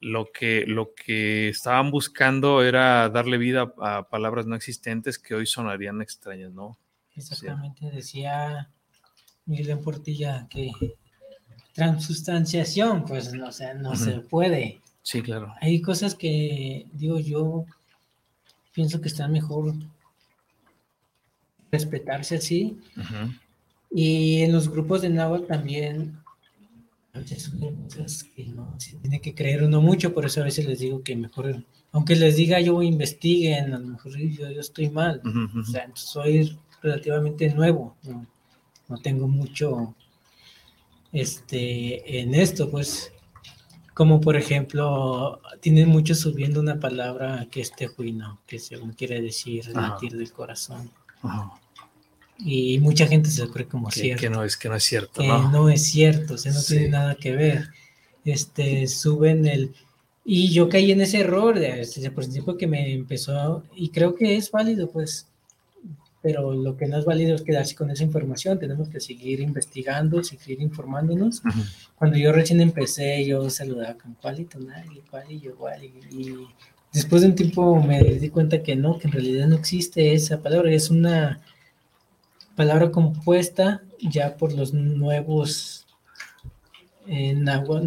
lo, 0.00 0.32
que, 0.32 0.64
lo 0.66 0.94
que 0.94 1.50
estaban 1.50 1.90
buscando 1.90 2.62
era 2.62 3.08
darle 3.10 3.36
vida 3.36 3.74
a 3.80 4.08
palabras 4.08 4.46
no 4.46 4.56
existentes 4.56 5.18
que 5.18 5.34
hoy 5.34 5.46
sonarían 5.46 6.00
extrañas, 6.00 6.52
¿no? 6.52 6.78
Exactamente, 7.14 7.90
decía 7.90 8.70
Miguel 9.44 9.80
Portilla 9.80 10.46
que 10.48 10.70
transustanciación, 11.74 13.04
pues 13.04 13.32
no, 13.32 13.48
no 13.80 13.96
se 13.96 14.20
puede. 14.20 14.80
Sí, 15.02 15.22
claro. 15.22 15.54
Hay 15.60 15.80
cosas 15.82 16.14
que, 16.14 16.86
digo 16.92 17.18
yo, 17.18 17.66
pienso 18.72 19.00
que 19.00 19.08
están 19.08 19.32
mejor 19.32 19.74
respetarse 21.70 22.36
así. 22.36 22.78
Y 23.90 24.42
en 24.42 24.52
los 24.52 24.68
grupos 24.68 25.02
de 25.02 25.10
náhuatl 25.10 25.46
también 25.46 26.22
son 27.36 27.76
cosas 27.84 28.24
que 28.24 28.46
no 28.46 28.74
se 28.78 28.96
tiene 28.96 29.20
que 29.20 29.34
creer 29.34 29.62
uno 29.62 29.80
mucho, 29.80 30.14
por 30.14 30.24
eso 30.24 30.40
a 30.40 30.44
veces 30.44 30.66
les 30.66 30.78
digo 30.78 31.02
que 31.02 31.14
mejor, 31.14 31.62
aunque 31.92 32.16
les 32.16 32.36
diga 32.36 32.58
yo 32.60 32.82
investiguen, 32.82 33.74
a 33.74 33.78
lo 33.78 33.88
mejor 33.88 34.16
yo, 34.16 34.48
estoy 34.48 34.88
mal, 34.88 35.20
o 35.24 35.64
sea, 35.64 35.90
soy 35.94 36.58
relativamente 36.80 37.52
nuevo, 37.54 37.96
no, 38.02 38.98
tengo 39.02 39.28
mucho 39.28 39.94
este, 41.12 42.20
en 42.20 42.34
esto, 42.34 42.70
pues, 42.70 43.12
como 43.94 44.20
por 44.20 44.36
ejemplo, 44.36 45.40
tienen 45.60 45.88
muchos 45.88 46.20
subiendo 46.20 46.60
una 46.60 46.80
palabra 46.80 47.46
que 47.50 47.60
es 47.60 47.72
tejuino, 47.72 48.40
que 48.46 48.58
según 48.58 48.92
quiere 48.92 49.20
decir 49.20 49.66
latir 49.74 50.16
del 50.16 50.32
corazón. 50.32 50.90
Y 52.38 52.78
mucha 52.80 53.06
gente 53.06 53.30
se 53.30 53.44
lo 53.44 53.52
cree 53.52 53.68
como 53.68 53.90
cierto. 53.90 54.20
Que 54.20 54.30
no 54.30 54.42
es, 54.42 54.56
que 54.56 54.68
no 54.68 54.76
es 54.76 54.84
cierto. 54.84 55.22
¿no? 55.22 55.50
no 55.50 55.68
es 55.68 55.84
cierto, 55.84 56.34
o 56.34 56.38
sea, 56.38 56.52
no 56.52 56.62
tiene 56.62 56.88
nada 56.88 57.14
que 57.14 57.32
ver. 57.32 57.68
Este, 58.24 58.86
suben 58.86 59.46
el... 59.46 59.74
Y 60.24 60.52
yo 60.52 60.68
caí 60.68 60.92
en 60.92 61.00
ese 61.00 61.20
error 61.20 61.58
desde 61.58 62.06
el 62.06 62.12
principio 62.12 62.56
que 62.56 62.68
me 62.68 62.92
empezó, 62.92 63.64
y 63.74 63.90
creo 63.90 64.14
que 64.14 64.36
es 64.36 64.50
válido, 64.52 64.88
pues, 64.90 65.31
pero 66.22 66.52
lo 66.54 66.76
que 66.76 66.86
no 66.86 66.98
es 66.98 67.04
válido 67.04 67.34
es 67.34 67.42
quedarse 67.42 67.74
con 67.74 67.90
esa 67.90 68.04
información, 68.04 68.58
tenemos 68.58 68.88
que 68.88 69.00
seguir 69.00 69.40
investigando, 69.40 70.22
seguir 70.22 70.62
informándonos. 70.62 71.42
Cuando 71.96 72.16
yo 72.16 72.32
recién 72.32 72.60
empecé, 72.60 73.26
yo 73.26 73.50
saludaba 73.50 73.94
con 73.94 74.14
cuál 74.14 74.40
y 74.40 74.44
tonal, 74.44 74.86
y 74.96 75.00
cuál 75.10 75.30
y 75.30 75.40
yo 75.40 75.56
cuál, 75.56 75.82
y 75.84 75.92
después 76.92 77.22
de 77.22 77.28
un 77.28 77.34
tiempo 77.34 77.82
me 77.82 78.02
di 78.04 78.28
cuenta 78.28 78.62
que 78.62 78.76
no, 78.76 78.98
que 78.98 79.08
en 79.08 79.12
realidad 79.12 79.48
no 79.48 79.56
existe 79.56 80.14
esa 80.14 80.40
palabra, 80.40 80.70
es 80.70 80.90
una 80.90 81.40
palabra 82.54 82.92
compuesta 82.92 83.82
ya 84.00 84.36
por 84.36 84.52
los 84.52 84.72
nuevos 84.72 85.86
eh, 87.08 87.36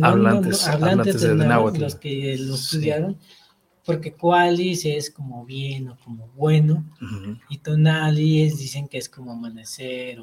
hablantes, 0.01 1.21
de 1.21 1.35
náhuatl, 1.35 1.79
los 1.79 1.95
que 1.95 2.37
lo 2.37 2.55
estudiaron, 2.55 3.17
porque 3.85 4.13
cualis 4.13 4.83
es 4.85 5.11
como 5.11 5.45
bien 5.45 5.89
o 5.89 5.97
como 6.03 6.27
bueno, 6.29 6.83
y 7.49 7.59
tonalis 7.59 8.57
dicen 8.57 8.87
que 8.87 8.97
es 8.97 9.07
como 9.07 9.31
amanecer. 9.31 10.17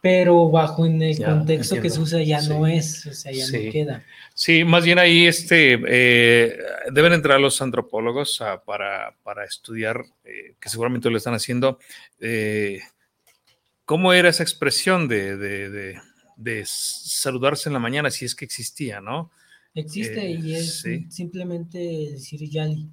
pero 0.00 0.50
bajo 0.50 0.84
en 0.84 1.00
el 1.00 1.24
contexto 1.24 1.80
que 1.80 1.88
se 1.88 2.00
usa 2.00 2.22
ya 2.22 2.42
no 2.42 2.66
es, 2.66 3.06
o 3.06 3.12
sea, 3.12 3.30
ya 3.30 3.46
no 3.46 3.70
queda. 3.70 4.04
Sí, 4.34 4.64
más 4.64 4.84
bien 4.84 4.98
ahí 4.98 5.26
este, 5.26 5.80
eh, 5.86 6.58
deben 6.92 7.12
entrar 7.12 7.40
los 7.40 7.62
antropólogos 7.62 8.42
para, 8.66 9.14
para, 9.22 9.44
estudiar, 9.44 10.04
eh, 10.24 10.56
que 10.60 10.68
seguramente 10.68 11.08
lo 11.08 11.16
están 11.16 11.34
haciendo, 11.34 11.78
eh, 12.18 12.80
cómo 13.84 14.12
era 14.12 14.28
esa 14.28 14.42
expresión 14.42 15.06
de, 15.06 15.36
de, 15.36 16.00
de, 16.36 16.62
saludarse 16.66 17.68
en 17.68 17.74
la 17.74 17.78
mañana, 17.78 18.10
si 18.10 18.24
es 18.24 18.34
que 18.34 18.44
existía, 18.44 19.00
¿no? 19.00 19.30
Existe 19.74 20.30
y 20.30 20.54
es 20.54 20.84
simplemente 21.08 21.78
decir 22.12 22.48
Yali. 22.48 22.88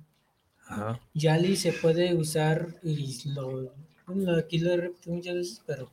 Yali 1.14 1.56
se 1.56 1.74
puede 1.74 2.16
usar 2.16 2.80
y 2.82 3.30
lo, 3.30 3.74
bueno, 4.08 4.36
aquí 4.36 4.60
lo 4.60 4.72
he 4.72 4.78
repetido 4.78 5.16
muchas 5.16 5.36
veces, 5.36 5.62
pero 5.66 5.92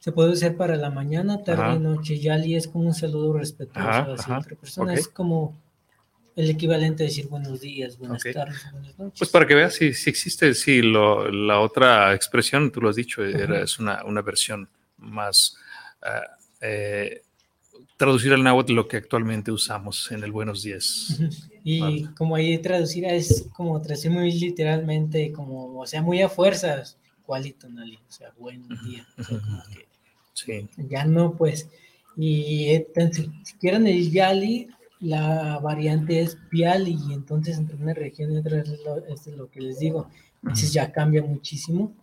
se 0.00 0.12
puede 0.12 0.32
usar 0.32 0.56
para 0.56 0.76
la 0.76 0.90
mañana, 0.90 1.42
tarde 1.44 1.76
y 1.76 1.78
noche. 1.78 2.18
Yali 2.18 2.56
es 2.56 2.66
como 2.66 2.86
un 2.86 2.94
saludo 2.94 3.34
respetuoso 3.34 4.14
hacia 4.14 4.38
otra 4.38 4.56
persona. 4.56 4.94
Es 4.94 5.08
como 5.08 5.56
el 6.36 6.50
equivalente 6.50 7.04
de 7.04 7.10
decir 7.10 7.28
buenos 7.28 7.60
días, 7.60 7.96
buenas 7.96 8.22
tardes, 8.22 8.66
buenas 8.72 8.98
noches. 8.98 9.18
Pues 9.18 9.30
para 9.30 9.46
que 9.46 9.54
veas 9.54 9.74
si, 9.74 9.94
si 9.94 10.10
existe, 10.10 10.52
sí, 10.54 10.82
lo, 10.82 11.30
la 11.30 11.60
otra 11.60 12.12
expresión, 12.14 12.72
tú 12.72 12.80
lo 12.80 12.88
has 12.88 12.96
dicho, 12.96 13.24
era, 13.24 13.62
es 13.62 13.78
una, 13.78 14.04
una, 14.04 14.20
versión 14.20 14.68
más 14.98 15.56
uh, 16.02 16.06
eh, 16.60 17.22
traducir 17.96 18.32
al 18.32 18.42
náhuatl 18.42 18.72
lo 18.72 18.88
que 18.88 18.96
actualmente 18.96 19.52
usamos 19.52 20.10
en 20.12 20.24
el 20.24 20.32
buenos 20.32 20.62
días. 20.62 21.20
Y 21.66 22.04
como 22.08 22.36
ahí 22.36 22.58
traducir 22.58 23.06
es 23.06 23.48
como 23.54 23.80
traducir 23.80 24.10
muy 24.10 24.30
literalmente, 24.32 25.32
como, 25.32 25.78
o 25.78 25.86
sea, 25.86 26.02
muy 26.02 26.20
a 26.20 26.28
fuerzas, 26.28 26.98
cualitonali, 27.24 27.96
o 27.96 28.12
sea, 28.12 28.32
buen 28.38 28.68
día. 28.84 29.06
O 29.18 29.24
sea, 29.24 29.40
como 29.40 29.62
que 29.72 29.84
Sí. 30.34 30.68
Ya 30.76 31.04
no, 31.04 31.32
pues. 31.36 31.68
Y 32.16 32.66
entonces, 32.70 33.28
si 33.44 33.54
quieren 33.54 33.86
el 33.86 34.10
Yali, 34.10 34.68
la 35.00 35.58
variante 35.58 36.20
es 36.20 36.36
Piali, 36.50 36.98
y 37.08 37.12
entonces 37.12 37.56
entre 37.56 37.76
una 37.76 37.94
región 37.94 38.32
y 38.32 38.38
otra 38.38 38.60
es 38.60 39.26
lo, 39.28 39.50
que 39.50 39.60
les 39.60 39.78
digo. 39.78 40.08
Entonces 40.42 40.72
ya 40.72 40.92
cambia 40.92 41.22
muchísimo, 41.22 41.94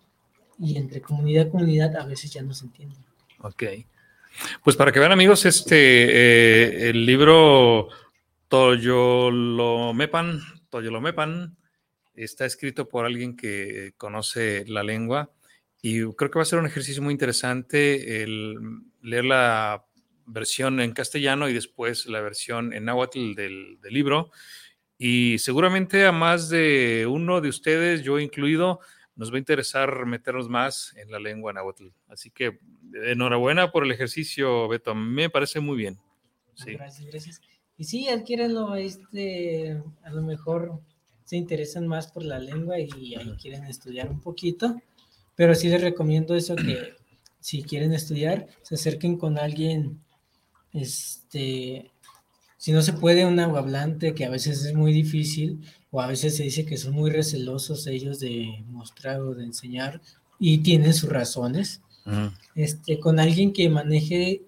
y 0.57 0.77
entre 0.77 1.01
comunidad 1.01 1.47
y 1.47 1.49
comunidad 1.49 1.95
a 1.95 2.05
veces 2.05 2.31
ya 2.31 2.41
no 2.41 2.53
se 2.53 2.65
entiende. 2.65 2.95
Ok. 3.41 3.63
Pues 4.63 4.75
para 4.75 4.91
que 4.91 4.99
vean, 4.99 5.11
amigos, 5.11 5.45
este 5.45 5.75
eh, 5.75 6.89
el 6.89 7.05
libro 7.05 7.89
Toyolomepan, 8.47 10.41
Toyolomepan 10.69 11.57
está 12.13 12.45
escrito 12.45 12.89
por 12.89 13.05
alguien 13.05 13.35
que 13.35 13.93
conoce 13.97 14.65
la 14.67 14.83
lengua 14.83 15.31
y 15.81 16.01
creo 16.13 16.29
que 16.29 16.37
va 16.39 16.43
a 16.43 16.45
ser 16.45 16.59
un 16.59 16.67
ejercicio 16.67 17.01
muy 17.01 17.11
interesante 17.11 18.25
leer 19.01 19.25
la 19.25 19.85
versión 20.27 20.79
en 20.79 20.93
castellano 20.93 21.49
y 21.49 21.53
después 21.53 22.05
la 22.05 22.21
versión 22.21 22.73
en 22.73 22.85
náhuatl 22.85 23.33
del, 23.33 23.79
libro. 23.83 24.31
Y 24.97 25.39
seguramente 25.39 26.05
a 26.05 26.11
más 26.11 26.49
de 26.49 27.07
uno 27.09 27.41
de 27.41 27.49
ustedes, 27.49 28.03
yo 28.03 28.19
incluido, 28.19 28.79
nos 29.21 29.31
va 29.31 29.35
a 29.35 29.39
interesar 29.39 30.05
meternos 30.05 30.49
más 30.49 30.93
en 30.97 31.11
la 31.11 31.19
lengua 31.19 31.53
náhuatl. 31.53 31.89
Así 32.07 32.31
que 32.31 32.59
enhorabuena 33.05 33.71
por 33.71 33.85
el 33.85 33.91
ejercicio, 33.91 34.67
Beto. 34.67 34.95
Me 34.95 35.29
parece 35.29 35.59
muy 35.59 35.77
bien. 35.77 35.99
Sí. 36.55 36.73
Gracias, 36.73 37.07
gracias. 37.07 37.41
Y 37.77 37.83
sí, 37.83 38.09
adquiérenlo, 38.09 38.75
este, 38.75 39.81
a 40.03 40.09
lo 40.09 40.23
mejor 40.23 40.81
se 41.23 41.37
interesan 41.37 41.87
más 41.87 42.11
por 42.11 42.23
la 42.23 42.39
lengua 42.39 42.79
y 42.79 43.15
ahí 43.15 43.37
quieren 43.39 43.65
estudiar 43.65 44.09
un 44.09 44.19
poquito 44.19 44.75
pero 45.41 45.55
sí 45.55 45.69
les 45.69 45.81
recomiendo 45.81 46.35
eso 46.35 46.55
que 46.55 46.93
si 47.39 47.63
quieren 47.63 47.93
estudiar, 47.93 48.47
se 48.61 48.75
acerquen 48.75 49.17
con 49.17 49.39
alguien, 49.39 49.99
este, 50.71 51.91
si 52.57 52.71
no 52.71 52.83
se 52.83 52.93
puede, 52.93 53.25
un 53.25 53.39
hablante, 53.39 54.13
que 54.13 54.25
a 54.25 54.29
veces 54.29 54.63
es 54.65 54.75
muy 54.75 54.93
difícil, 54.93 55.61
o 55.91 56.01
a 56.01 56.07
veces 56.07 56.35
se 56.35 56.43
dice 56.43 56.65
que 56.65 56.77
son 56.77 56.93
muy 56.93 57.11
recelosos 57.11 57.85
ellos 57.87 58.19
de 58.19 58.63
mostrar 58.69 59.19
o 59.21 59.35
de 59.35 59.43
enseñar, 59.43 60.01
y 60.39 60.59
tienen 60.59 60.93
sus 60.93 61.09
razones. 61.09 61.81
este, 62.55 62.99
con 62.99 63.19
alguien 63.19 63.53
que 63.53 63.69
maneje 63.69 64.41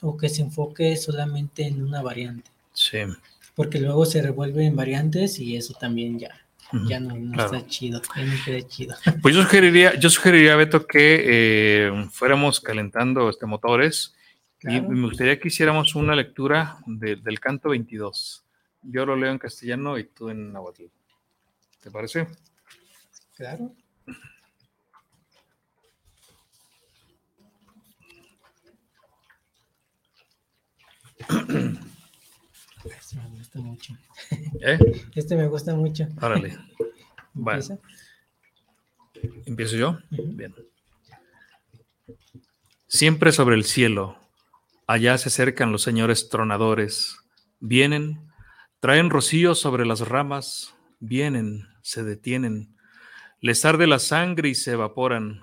o 0.00 0.16
que 0.16 0.28
se 0.28 0.42
enfoque 0.42 0.96
solamente 0.96 1.66
en 1.66 1.82
una 1.82 2.00
variante. 2.00 2.48
Sí. 2.72 2.98
Porque 3.56 3.80
luego 3.80 4.06
se 4.06 4.22
revuelve 4.22 4.64
en 4.64 4.76
variantes 4.76 5.40
y 5.40 5.56
eso 5.56 5.74
también 5.74 6.18
ya 6.18 6.46
ya 6.88 7.00
no, 7.00 7.14
está 7.44 7.66
chido, 7.66 8.00
chido. 8.68 8.94
Pues 9.22 9.34
yo 9.34 9.42
sugeriría, 9.42 9.94
yo 9.98 10.10
sugeriría, 10.10 10.56
Beto, 10.56 10.86
que 10.86 11.22
eh, 11.24 12.08
fuéramos 12.10 12.60
calentando 12.60 13.28
este 13.28 13.46
motores 13.46 14.14
y 14.62 14.80
me 14.80 15.06
gustaría 15.06 15.38
que 15.38 15.48
hiciéramos 15.48 15.94
una 15.94 16.16
lectura 16.16 16.78
del 16.86 17.38
canto 17.40 17.68
22. 17.70 18.44
Yo 18.88 19.04
lo 19.04 19.16
leo 19.16 19.32
en 19.32 19.38
castellano 19.38 19.98
y 19.98 20.04
tú 20.04 20.28
en 20.28 20.52
náhuatl. 20.52 20.84
¿Te 21.82 21.90
parece? 21.90 22.26
Claro. 23.34 23.74
Este 32.84 33.16
me 33.16 33.28
gusta 33.30 33.58
mucho. 33.58 33.94
¿Eh? 34.60 34.78
Este 35.14 35.36
me 35.36 35.48
gusta 35.48 35.74
mucho. 35.74 36.06
Bueno. 37.38 37.78
¿Empiezo 39.44 39.76
yo? 39.76 39.98
Bien. 40.08 40.54
Siempre 42.86 43.30
sobre 43.30 43.56
el 43.56 43.64
cielo, 43.64 44.16
allá 44.86 45.18
se 45.18 45.28
acercan 45.28 45.70
los 45.70 45.82
señores 45.82 46.30
tronadores. 46.30 47.18
Vienen, 47.60 48.25
traen 48.86 49.10
rocío 49.10 49.56
sobre 49.56 49.84
las 49.84 50.06
ramas, 50.06 50.76
vienen, 51.00 51.66
se 51.82 52.04
detienen. 52.04 52.76
Les 53.40 53.64
arde 53.64 53.88
la 53.88 53.98
sangre 53.98 54.50
y 54.50 54.54
se 54.54 54.74
evaporan. 54.74 55.40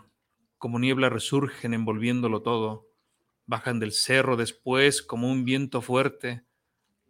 Como 0.57 0.79
niebla 0.79 1.09
resurgen 1.09 1.73
envolviéndolo 1.73 2.41
todo. 2.41 2.87
Bajan 3.45 3.81
del 3.81 3.91
cerro 3.91 4.37
después 4.37 5.01
como 5.01 5.29
un 5.29 5.43
viento 5.43 5.81
fuerte 5.81 6.45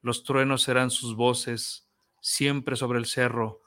los 0.01 0.23
truenos 0.23 0.63
serán 0.63 0.89
sus 0.89 1.15
voces, 1.15 1.87
siempre 2.19 2.77
sobre 2.77 2.97
el 2.97 3.05
cerro, 3.05 3.61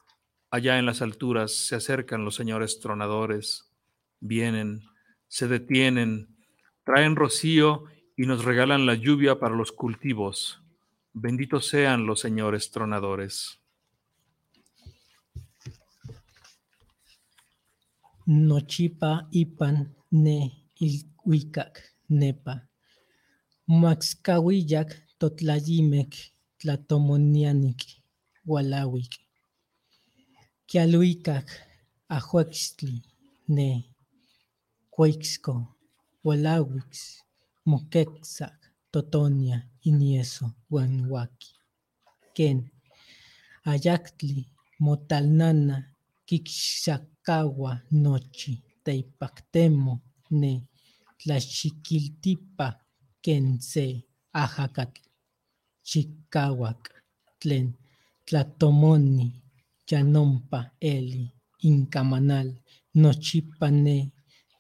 allá 0.50 0.80
en 0.80 0.86
las 0.86 1.02
alturas 1.02 1.54
se 1.54 1.76
acercan 1.76 2.24
los 2.24 2.34
señores 2.34 2.80
tronadores, 2.80 3.70
vienen, 4.18 4.82
se 5.28 5.46
detienen, 5.46 6.36
traen 6.82 7.14
rocío 7.14 7.84
y 8.16 8.26
nos 8.26 8.44
regalan 8.44 8.86
la 8.86 8.94
lluvia 8.94 9.38
para 9.38 9.54
los 9.54 9.70
cultivos. 9.70 10.65
Benditos 11.18 11.68
sean 11.70 12.04
los 12.04 12.20
señores 12.20 12.70
tronadores. 12.70 13.58
Nochipa 18.26 19.26
ipan 19.30 19.96
ne 20.10 20.66
ilhuicac 20.78 21.80
nepa. 22.08 22.68
Maxcahuillac 23.66 24.90
totlayimek 25.18 26.12
tlatomonianik 26.58 27.80
walawik. 28.44 29.14
Kialuikak 30.66 31.48
ajuextli 32.08 33.02
ne 33.48 33.68
cueixco 34.90 35.54
walawix 36.22 37.24
moquexac 37.64 38.65
totonia 38.96 39.58
inieso 39.88 40.46
wanwaki. 40.70 41.52
Ken 42.36 42.58
ayactli 43.70 44.40
motalnana 44.84 45.76
kixakawa 46.28 47.72
nochi 48.02 48.52
teipactemo 48.84 49.94
ne 50.40 50.52
tlaxiquiltipa 51.18 52.66
ken 53.24 53.46
se 53.70 53.84
ajacatl 54.42 55.02
Chicahuac, 55.88 56.82
Tlen, 57.40 57.68
Tlatomoni, 58.26 59.28
Yanompa, 59.90 60.60
Eli, 60.80 61.24
Incamanal, 61.68 62.48
Nochipane, 62.96 63.96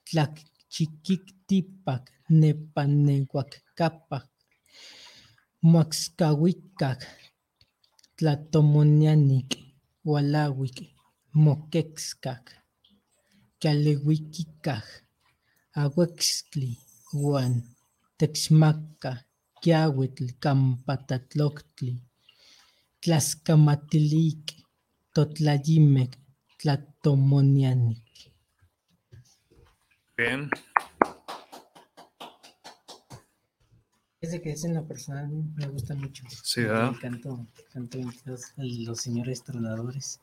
Tlachiquictipac, 0.06 2.04
Nepanehuacapac, 2.30 3.65
Moaxcahuicac, 5.62 7.00
Tlatomonianic, 8.16 9.50
Walawic, 10.04 10.78
Moquexcac, 11.34 12.44
Calehuiquicac, 13.60 14.86
Ahuextli, 15.76 16.70
Juan, 17.12 17.54
Texmaca, 18.18 19.12
kiauitl 19.62 20.26
kampatatloctli, 20.42 21.94
tlascamatilic, 23.02 24.44
totlayimek, 25.14 26.12
tlatomonianic. 26.58 28.06
Bien. 30.16 30.48
Ese 34.20 34.40
que 34.40 34.50
es 34.52 34.64
en 34.64 34.74
la 34.74 34.82
personal 34.82 35.28
me 35.56 35.66
gusta 35.68 35.94
mucho. 35.94 36.24
Sí, 36.42 36.62
¿verdad? 36.62 36.90
El 36.94 36.98
canto, 37.00 37.46
canto 37.72 37.98
22, 37.98 38.52
el- 38.56 38.84
los 38.84 39.00
señores 39.00 39.42
tronadores. 39.44 40.20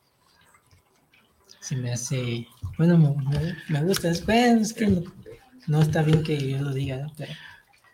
Se 1.60 1.76
me 1.76 1.92
hace, 1.92 2.46
bueno, 2.76 2.98
me, 2.98 3.56
me- 3.70 3.82
gusta. 3.84 4.10
Es, 4.10 4.24
bueno, 4.26 4.60
es 4.60 4.72
que 4.72 4.86
no, 4.88 5.02
no 5.68 5.80
está 5.82 6.02
bien 6.02 6.22
que 6.22 6.36
yo 6.50 6.60
lo 6.60 6.72
diga, 6.74 6.96
¿no? 6.98 7.12
pero 7.16 7.32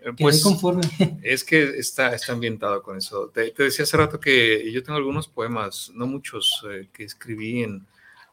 Eh, 0.03 0.13
Pues 0.19 0.43
conforme. 0.43 0.81
es 1.23 1.45
que 1.45 1.63
está, 1.79 2.15
está 2.15 2.33
ambientado 2.33 2.83
con 2.83 2.97
eso. 2.97 3.29
Te, 3.29 3.51
te 3.51 3.65
decía 3.65 3.83
hace 3.83 3.97
rato 3.99 4.19
que 4.19 4.73
yo 4.73 4.83
tengo 4.83 4.97
algunos 4.97 5.29
poemas, 5.29 5.93
no 5.95 6.07
muchos, 6.07 6.65
eh, 6.71 6.89
que 6.93 7.05
escribí 7.05 7.63
en 7.63 7.87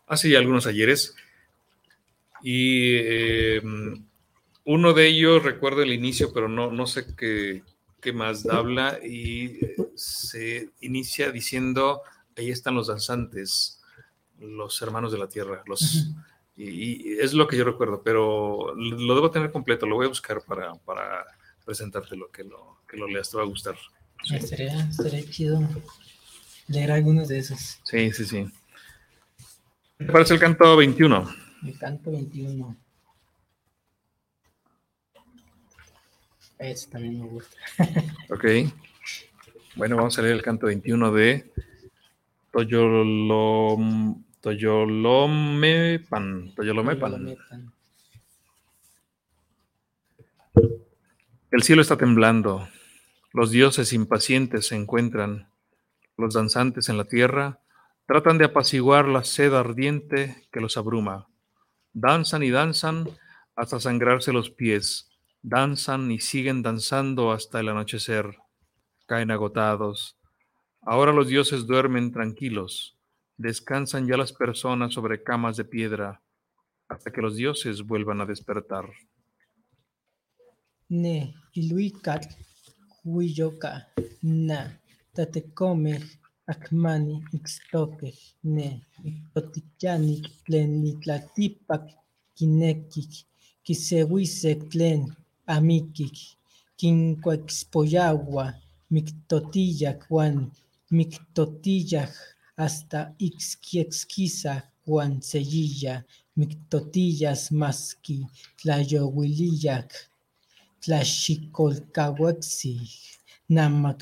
hace 0.08 0.30
ya 0.30 0.40
algunos 0.40 0.66
ayeres. 0.66 1.14
Y 2.42 2.96
eh, 2.96 3.62
uno 4.68 4.92
de 4.94 5.08
ellos 5.08 5.44
recuerdo 5.44 5.82
el 5.82 5.94
inicio, 5.94 6.34
pero 6.34 6.50
no, 6.50 6.72
no 6.72 6.88
sé 6.88 7.06
qué, 7.16 7.64
qué 8.02 8.12
más 8.12 8.46
habla. 8.48 9.00
Y 9.02 9.64
eh, 9.64 9.76
se 9.96 10.72
inicia 10.82 11.32
diciendo: 11.32 12.02
Ahí 12.36 12.52
están 12.52 12.76
los 12.76 12.88
danzantes, 12.88 13.82
los 14.38 14.82
hermanos 14.82 15.14
de 15.14 15.20
la 15.20 15.30
tierra. 15.30 15.64
Los, 15.68 16.10
y, 16.58 17.14
y 17.14 17.20
es 17.20 17.34
lo 17.34 17.48
que 17.48 17.56
yo 17.56 17.64
recuerdo, 17.64 18.02
pero 18.04 18.76
lo 18.76 19.16
debo 19.16 19.32
tener 19.32 19.54
completo. 19.54 19.86
Lo 19.86 19.96
voy 19.96 20.06
a 20.06 20.10
buscar 20.10 20.42
para, 20.46 20.76
para 20.76 21.26
presentártelo, 21.64 22.30
que 22.30 22.44
lo, 22.44 22.80
que 22.90 22.98
lo 22.98 23.08
leas, 23.08 23.32
te 23.32 23.38
va 23.38 23.44
a 23.44 23.48
gustar. 23.48 23.78
Estaría, 24.34 24.82
estaría 24.82 25.24
chido 25.30 25.62
leer 26.68 26.92
algunos 26.92 27.30
de 27.30 27.40
esos. 27.40 27.80
Sí, 27.84 28.12
sí, 28.12 28.26
sí. 28.26 28.46
¿Qué 29.98 30.06
te 30.06 30.12
parece 30.12 30.34
el 30.34 30.42
canto 30.42 30.76
21? 30.76 31.30
El 31.66 31.80
canto 31.80 32.12
21. 32.12 32.76
Ese 36.60 36.90
también 36.90 37.22
me 37.22 37.28
gusta. 37.28 37.56
Ok. 38.30 38.46
Bueno, 39.76 39.96
vamos 39.96 40.18
a 40.18 40.22
leer 40.22 40.36
el 40.36 40.42
canto 40.42 40.68
21 40.68 41.12
de 41.12 41.52
Toyolom, 42.52 44.24
Toyolomepan. 44.42 46.54
Toyolomepan. 46.56 47.12
Toyolomepan. 47.12 47.74
El 51.52 51.64
cielo 51.64 51.82
está 51.82 51.98
temblando. 51.98 52.68
Los 53.34 53.52
dioses 53.52 53.94
impacientes 53.94 54.68
se 54.68 54.76
encuentran. 54.76 55.48
Los 56.18 56.34
danzantes 56.34 56.90
en 56.90 56.98
la 56.98 57.06
tierra 57.06 57.60
tratan 58.08 58.38
de 58.38 58.46
apaciguar 58.46 59.08
la 59.08 59.24
sed 59.24 59.54
ardiente 59.54 60.48
que 60.52 60.60
los 60.60 60.78
abruma. 60.78 61.28
Danzan 61.94 62.44
y 62.44 62.50
danzan 62.50 63.08
hasta 63.56 63.80
sangrarse 63.80 64.34
los 64.34 64.50
pies. 64.50 65.10
Danzan 65.50 66.12
y 66.12 66.20
siguen 66.20 66.62
danzando 66.62 67.32
hasta 67.32 67.62
el 67.62 67.70
anochecer. 67.70 68.36
Caen 69.06 69.32
agotados. 69.32 70.18
Ahora 70.82 71.14
los 71.14 71.30
dioses 71.30 71.66
duermen 71.66 72.12
tranquilos. 72.12 72.98
Descansan 73.38 74.08
ya 74.08 74.18
las 74.18 74.34
personas 74.34 74.94
sobre 74.94 75.24
camas 75.24 75.56
de 75.56 75.64
piedra 75.64 76.22
hasta 76.90 77.12
que 77.12 77.22
los 77.22 77.38
dioses 77.38 77.82
vuelvan 77.84 78.20
a 78.20 78.26
despertar. 78.26 78.90
Ne, 80.90 81.34
iluikat, 81.54 82.26
huiyoka, 83.06 83.88
na, 84.24 84.82
tatekome, 85.14 86.02
akmani, 86.46 87.24
ixtoke, 87.32 88.12
ne, 88.44 88.82
totichani, 89.34 90.22
tlen 90.44 90.82
nitlatipak, 90.84 91.88
kinekik, 92.36 93.24
kisewisek 93.64 94.68
tlen, 94.72 95.08
amikik, 95.56 96.18
kinkuexpoyawa, 96.80 98.46
miktotiyak 98.94 100.02
wan, 100.16 100.36
miktotiyak, 100.98 102.14
hasta 102.60 103.00
ixquiexquisa, 103.28 104.54
wan 104.94 105.12
seyilla, 105.30 105.96
miktotillas 106.40 107.44
maski, 107.60 108.18
tlayowiliyak, 108.60 109.90
tlaxicolcahuaxi, 110.82 112.74
namac 113.56 114.00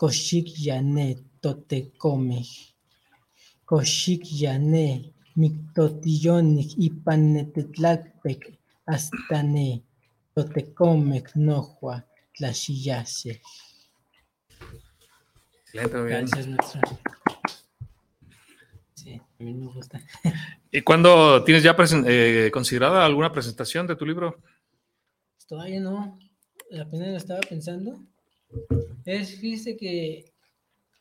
coxic 0.00 0.48
yane 0.66 1.06
totecome, 1.42 2.40
coxic 3.68 4.22
yane 4.42 4.86
mictotillonic 5.40 6.70
ipanetetlacpec, 6.86 8.40
hasta 8.88 9.38
ne 9.54 9.66
totecomec 10.36 11.34
nojua 11.34 12.04
tlaxillase. 12.36 13.40
Excelente, 15.62 15.96
muy 15.96 16.08
bien. 16.08 16.26
Gracias, 16.26 16.46
maestro. 16.46 16.80
Sí, 18.92 19.14
a 19.14 19.42
mí 19.42 19.54
me 19.54 19.66
gusta. 19.66 19.98
¿Y 20.70 20.82
cuándo 20.82 21.42
tienes 21.42 21.62
ya 21.62 21.74
eh, 22.06 22.50
considerada 22.52 23.06
alguna 23.06 23.32
presentación 23.32 23.86
de 23.86 23.96
tu 23.96 24.04
libro? 24.04 24.36
Todavía 25.48 25.80
no, 25.80 26.18
apenas 26.78 27.08
lo 27.08 27.16
estaba 27.16 27.40
pensando. 27.40 27.98
Es, 29.06 29.40
fíjese 29.40 29.76
que 29.76 30.32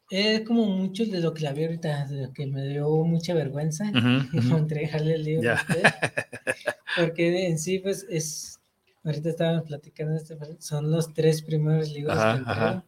es 0.10 0.42
como 0.42 0.66
mucho 0.66 1.04
de 1.06 1.20
lo 1.20 1.34
que 1.34 1.44
la 1.44 1.52
vi 1.52 1.66
ahorita, 1.66 2.06
de 2.06 2.28
lo 2.28 2.34
que 2.34 2.48
me 2.48 2.66
dio 2.68 2.90
mucha 3.04 3.34
vergüenza 3.34 3.86
Ujú, 3.90 4.38
ujú. 4.38 4.58
entregarle 4.58 5.16
el 5.16 5.24
libro 5.24 5.52
a 5.52 5.56
usted. 5.56 5.84
Porque 6.96 7.48
en 7.48 7.60
sí, 7.60 7.80
pues 7.80 8.06
es, 8.10 8.62
ahorita 9.06 9.30
estábamos 9.30 9.64
platicando, 9.64 10.16
este, 10.16 10.38
son 10.60 10.92
los 10.92 11.14
tres 11.14 11.42
primeros 11.42 11.90
libros 11.92 12.18
Ajá, 12.18 12.32
que 12.34 12.38
entrego. 12.40 12.62
ajá. 12.62 12.84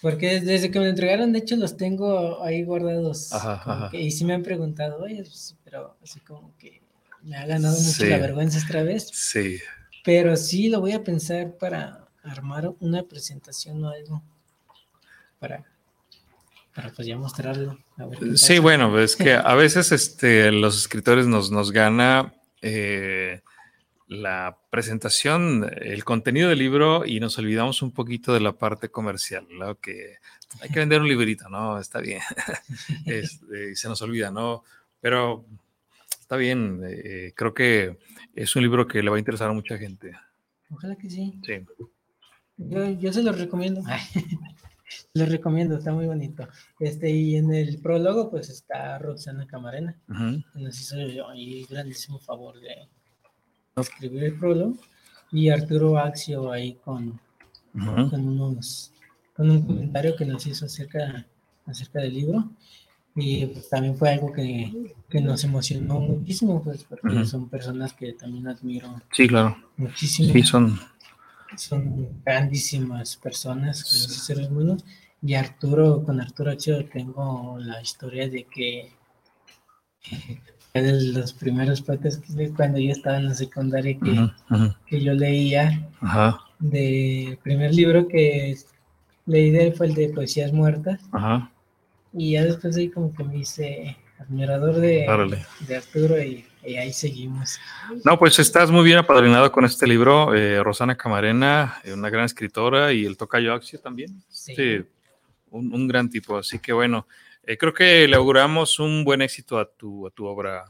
Porque 0.00 0.40
desde 0.40 0.70
que 0.72 0.80
me 0.80 0.88
entregaron, 0.88 1.32
de 1.32 1.38
hecho, 1.38 1.54
los 1.56 1.76
tengo 1.76 2.42
ahí 2.42 2.64
guardados. 2.64 3.32
Ajá, 3.32 3.60
como 3.62 3.76
ajá. 3.76 3.90
que- 3.90 4.00
y 4.00 4.10
sí 4.10 4.24
me 4.24 4.34
han 4.34 4.42
preguntado, 4.42 4.98
oye, 5.02 5.16
pues, 5.22 5.56
pero 5.64 5.96
así 6.02 6.18
como 6.20 6.56
que 6.58 6.82
me 7.22 7.36
ha 7.36 7.46
ganado 7.46 7.76
mucho 7.78 8.02
Sí. 8.02 8.06
la 8.06 8.18
vergüenza 8.18 8.58
esta 8.58 8.82
vez. 8.82 9.08
Sí. 9.12 9.58
Pero 10.04 10.36
sí 10.36 10.68
lo 10.68 10.80
voy 10.80 10.92
a 10.92 11.04
pensar 11.04 11.56
para 11.56 12.08
armar 12.24 12.72
una 12.80 13.04
presentación 13.04 13.84
o 13.84 13.90
algo. 13.90 14.22
Para, 15.38 15.64
para 16.74 16.90
pues 16.92 17.06
ya 17.06 17.16
mostrarlo. 17.16 17.78
a 17.96 18.06
ver 18.06 18.18
qué 18.18 18.36
Sí, 18.36 18.58
bueno, 18.58 18.98
es 18.98 19.14
que 19.14 19.32
a 19.34 19.54
veces 19.54 19.92
este, 19.92 20.50
los 20.50 20.76
escritores 20.78 21.26
nos, 21.28 21.52
nos 21.52 21.70
gana 21.70 22.34
eh, 22.60 23.40
la 24.20 24.58
presentación, 24.70 25.70
el 25.80 26.04
contenido 26.04 26.48
del 26.48 26.58
libro 26.58 27.04
y 27.06 27.20
nos 27.20 27.38
olvidamos 27.38 27.82
un 27.82 27.92
poquito 27.92 28.32
de 28.32 28.40
la 28.40 28.52
parte 28.52 28.90
comercial, 28.90 29.46
¿no? 29.50 29.76
Que 29.76 30.18
hay 30.60 30.68
que 30.68 30.80
vender 30.80 31.00
un 31.00 31.08
librito, 31.08 31.48
¿no? 31.48 31.78
Está 31.78 32.00
bien. 32.00 32.20
Este, 33.06 33.72
y 33.72 33.76
se 33.76 33.88
nos 33.88 34.02
olvida, 34.02 34.30
¿no? 34.30 34.64
Pero 35.00 35.44
está 36.20 36.36
bien, 36.36 36.80
eh, 36.84 37.32
creo 37.34 37.54
que 37.54 37.98
es 38.34 38.54
un 38.56 38.62
libro 38.62 38.86
que 38.86 39.02
le 39.02 39.10
va 39.10 39.16
a 39.16 39.18
interesar 39.18 39.48
a 39.50 39.52
mucha 39.52 39.78
gente. 39.78 40.12
Ojalá 40.70 40.96
que 40.96 41.10
sí. 41.10 41.40
Sí. 41.44 41.64
Yo, 42.56 42.90
yo 42.90 43.12
se 43.12 43.22
los 43.22 43.38
recomiendo. 43.38 43.82
los 45.14 45.28
recomiendo, 45.28 45.76
está 45.76 45.92
muy 45.92 46.06
bonito. 46.06 46.48
Este, 46.80 47.10
y 47.10 47.36
en 47.36 47.52
el 47.52 47.80
prólogo, 47.80 48.30
pues 48.30 48.48
está 48.50 48.98
Roxana 48.98 49.46
Camarena, 49.46 49.98
que 50.06 50.60
nos 50.60 50.80
hizo 50.80 50.96
ahí 51.28 51.64
grandísimo 51.68 52.18
favor 52.18 52.60
de 52.60 52.88
escribir 53.80 54.24
el 54.24 54.38
prólogo. 54.38 54.76
Y 55.30 55.48
Arturo 55.48 55.96
Axio 55.98 56.52
ahí 56.52 56.74
con, 56.84 57.18
con 57.72 58.28
unos 58.28 58.92
con 59.34 59.50
un 59.50 59.62
comentario 59.62 60.14
que 60.14 60.26
nos 60.26 60.46
hizo 60.46 60.66
acerca, 60.66 61.26
acerca 61.66 62.00
del 62.00 62.14
libro. 62.14 62.50
Y 63.14 63.46
pues, 63.46 63.68
también 63.68 63.96
fue 63.96 64.10
algo 64.10 64.32
que, 64.32 64.94
que 65.08 65.20
nos 65.20 65.44
emocionó 65.44 66.00
muchísimo, 66.00 66.62
pues, 66.62 66.84
porque 66.84 67.24
son 67.24 67.48
personas 67.48 67.92
que 67.92 68.12
también 68.12 68.48
admiro 68.48 68.94
Sí, 69.12 69.28
claro. 69.28 69.56
muchísimo. 69.76 70.32
Sí, 70.32 70.42
son. 70.42 70.80
Son 71.56 72.08
grandísimas 72.24 73.16
personas, 73.16 73.84
grandes 73.84 74.24
seres 74.24 74.48
humanos. 74.48 74.84
Y 75.20 75.34
Arturo, 75.34 76.02
con 76.02 76.20
Arturo 76.20 76.50
Axio 76.50 76.84
tengo 76.86 77.58
la 77.58 77.80
historia 77.82 78.28
de 78.28 78.44
que 78.44 78.90
fue 80.72 80.82
de 80.82 81.12
los 81.12 81.32
primeros 81.34 81.82
pates 81.82 82.16
que 82.18 82.50
cuando 82.50 82.78
yo 82.78 82.92
estaba 82.92 83.18
en 83.18 83.26
la 83.26 83.34
secundaria 83.34 83.98
que, 83.98 84.10
Ujú, 84.10 84.30
ujú. 84.50 84.74
que 84.86 85.02
yo 85.02 85.12
leía 85.12 85.86
Ajá, 86.00 86.40
del 86.58 87.38
primer 87.42 87.74
libro 87.74 88.08
que 88.08 88.56
leí 89.26 89.50
de 89.50 89.66
él 89.68 89.74
fue 89.74 89.86
el 89.88 89.94
de 89.94 90.08
Poesías 90.08 90.52
Muertas. 90.52 91.00
ajá. 91.12 91.50
Y 92.14 92.32
ya 92.32 92.44
después 92.44 92.76
ahí 92.76 92.88
como 92.90 93.14
que 93.14 93.24
me 93.24 93.38
hice 93.38 93.96
admirador 94.18 94.76
de, 94.76 95.06
de 95.66 95.76
Arturo 95.76 96.22
y, 96.22 96.44
y 96.64 96.76
ahí 96.76 96.92
seguimos. 96.92 97.58
No, 98.04 98.18
pues 98.18 98.38
estás 98.38 98.70
muy 98.70 98.84
bien 98.84 98.98
apadrinado 98.98 99.50
con 99.52 99.64
este 99.64 99.86
libro. 99.86 100.34
eh, 100.34 100.62
Rosana 100.62 100.94
Camarena, 100.96 101.80
eh, 101.84 101.92
una 101.94 102.10
gran 102.10 102.24
escritora, 102.26 102.92
y 102.92 103.04
el 103.06 103.16
Tocayo 103.16 103.54
Axio 103.54 103.78
también. 103.80 104.22
Sí. 104.28 104.54
Sí, 104.54 104.84
un, 105.50 105.72
un 105.74 105.88
gran 105.88 106.08
tipo. 106.10 106.36
Así 106.36 106.58
que 106.58 106.72
bueno, 106.74 107.06
eh, 107.44 107.56
creo 107.58 107.72
que 107.72 108.06
le 108.08 108.16
auguramos 108.16 108.78
un 108.78 109.04
buen 109.04 109.22
éxito 109.22 109.58
a 109.58 109.70
tu, 109.70 110.06
a 110.06 110.10
tu 110.10 110.26
obra, 110.26 110.64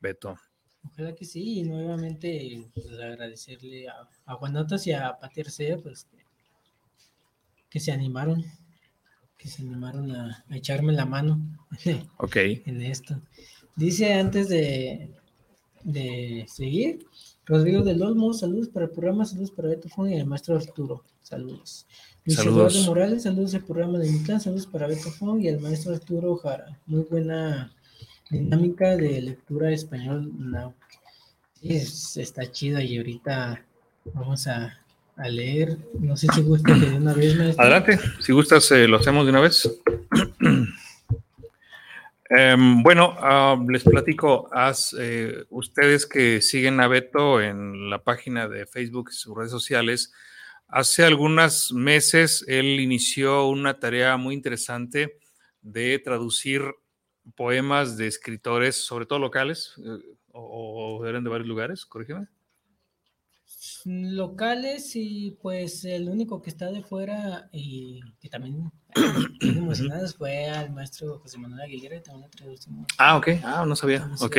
Beto. 0.00 0.36
Ojalá 0.84 1.14
que 1.14 1.24
sí, 1.24 1.60
y 1.60 1.62
nuevamente 1.64 2.70
pues, 2.72 2.86
agradecerle 2.98 3.88
a, 3.88 4.08
a 4.26 4.34
Guanotas 4.34 4.86
y 4.86 4.92
a 4.92 5.18
Pati 5.18 5.40
Arcea, 5.40 5.76
pues 5.78 6.04
que 6.04 6.18
que 7.70 7.80
se 7.80 7.92
animaron, 7.92 8.44
que 9.36 9.48
se 9.48 9.62
animaron 9.62 10.10
a, 10.12 10.44
echarme 10.50 10.92
la 10.92 11.04
mano 11.04 11.40
okay. 12.18 12.62
en 12.66 12.82
esto. 12.82 13.20
Dice 13.76 14.14
antes 14.14 14.48
de, 14.48 15.14
de 15.84 16.46
seguir, 16.48 17.06
Rodrigo 17.48 17.82
del 17.82 18.02
Olmo, 18.02 18.32
saludos 18.34 18.68
para 18.68 18.86
el 18.86 18.92
programa, 18.92 19.24
saludos 19.24 19.50
para 19.50 19.68
Beto 19.68 19.88
Fon 19.88 20.10
y 20.12 20.16
el 20.16 20.26
maestro 20.26 20.56
Arturo, 20.56 21.02
saludos. 21.22 21.86
Luis 22.24 22.36
Saludos. 22.36 22.74
Eduardo 22.74 22.90
Morales, 22.90 23.22
saludos 23.22 23.54
al 23.54 23.64
programa 23.64 23.98
de 23.98 24.10
Mitlán, 24.12 24.40
saludos 24.40 24.66
para 24.66 24.86
Beto 24.86 25.10
Fon 25.10 25.40
y 25.42 25.48
el 25.48 25.58
maestro 25.60 25.94
Arturo 25.94 26.36
Jara. 26.36 26.78
Muy 26.86 27.06
buena 27.10 27.72
dinámica 28.30 28.96
de 28.96 29.22
lectura 29.22 29.72
español 29.72 30.30
es- 31.62 32.16
está 32.18 32.50
chida 32.52 32.82
y 32.82 32.98
ahorita 32.98 33.64
vamos 34.12 34.46
a, 34.46 34.78
a 35.16 35.28
leer. 35.28 35.78
No 35.98 36.16
sé 36.18 36.26
si 36.34 36.42
gusta 36.42 36.74
que 36.74 36.86
de 36.90 36.96
una 36.98 37.14
vez, 37.14 37.34
maestro. 37.36 37.62
Adelante, 37.64 37.98
si 38.20 38.32
gustas, 38.32 38.70
eh, 38.72 38.86
lo 38.86 38.98
hacemos 38.98 39.24
de 39.24 39.30
una 39.30 39.40
vez. 39.40 39.80
Em, 42.30 42.82
bueno, 42.82 43.14
ah, 43.18 43.56
les 43.68 43.82
platico, 43.84 44.50
haz, 44.52 44.94
eh, 44.98 45.44
ustedes 45.48 46.06
que 46.06 46.42
siguen 46.42 46.78
a 46.80 46.86
Beto 46.86 47.40
en 47.40 47.88
la 47.88 48.02
página 48.04 48.48
de 48.48 48.66
Facebook 48.66 49.08
y 49.10 49.14
sus 49.14 49.34
redes 49.34 49.50
sociales, 49.50 50.12
hace 50.68 51.04
algunos 51.04 51.72
meses 51.72 52.44
él 52.46 52.80
inició 52.80 53.48
una 53.48 53.78
tarea 53.78 54.18
muy 54.18 54.34
interesante 54.34 55.18
de 55.62 55.98
traducir 56.00 56.62
poemas 57.34 57.96
de 57.96 58.08
escritores, 58.08 58.76
sobre 58.76 59.06
todo 59.06 59.18
locales, 59.20 59.74
eh, 59.78 60.16
o, 60.32 60.98
o 61.00 61.06
eran 61.06 61.24
de 61.24 61.30
varios 61.30 61.48
lugares, 61.48 61.86
corrígeme. 61.86 62.26
Locales 63.84 64.92
y 64.94 65.36
pues 65.42 65.84
el 65.84 66.08
único 66.08 66.40
que 66.42 66.50
está 66.50 66.70
de 66.70 66.82
fuera 66.82 67.48
y 67.52 68.00
que 68.20 68.28
también 68.28 68.70
muy 69.40 69.56
emocionados 69.56 70.16
fue 70.16 70.46
al 70.46 70.72
maestro 70.72 71.18
José 71.18 71.38
Manuel 71.38 71.62
Aguilera 71.62 71.96
y 71.96 72.02
también 72.02 72.30
le 72.30 72.36
traducimos. 72.36 72.86
Ah, 72.98 73.16
ok, 73.16 73.28
ah, 73.42 73.64
no 73.66 73.74
sabía, 73.74 74.08
ok. 74.20 74.36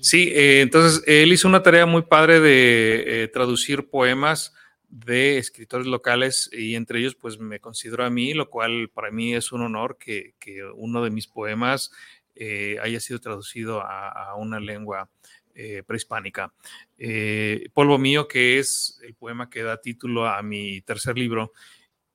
Sí, 0.00 0.28
eh, 0.32 0.60
entonces 0.60 1.02
él 1.06 1.32
hizo 1.32 1.48
una 1.48 1.62
tarea 1.62 1.86
muy 1.86 2.02
padre 2.02 2.40
de 2.40 3.24
eh, 3.24 3.28
traducir 3.28 3.88
poemas 3.88 4.52
de 4.88 5.38
escritores 5.38 5.86
locales 5.86 6.50
y 6.52 6.74
entre 6.74 6.98
ellos 6.98 7.14
pues 7.14 7.38
me 7.38 7.60
considero 7.60 8.04
a 8.04 8.10
mí, 8.10 8.34
lo 8.34 8.50
cual 8.50 8.90
para 8.92 9.10
mí 9.10 9.34
es 9.34 9.50
un 9.52 9.62
honor 9.62 9.96
que, 9.98 10.34
que 10.38 10.62
uno 10.74 11.02
de 11.02 11.10
mis 11.10 11.26
poemas 11.26 11.90
eh, 12.34 12.76
haya 12.82 13.00
sido 13.00 13.18
traducido 13.18 13.80
a, 13.80 14.10
a 14.10 14.34
una 14.34 14.60
lengua 14.60 15.08
eh, 15.54 15.82
prehispánica. 15.86 16.52
Eh, 16.98 17.68
Polvo 17.72 17.98
mío, 17.98 18.26
que 18.28 18.58
es 18.58 19.00
el 19.02 19.14
poema 19.14 19.48
que 19.50 19.62
da 19.62 19.80
título 19.80 20.26
a 20.26 20.42
mi 20.42 20.80
tercer 20.82 21.16
libro. 21.18 21.52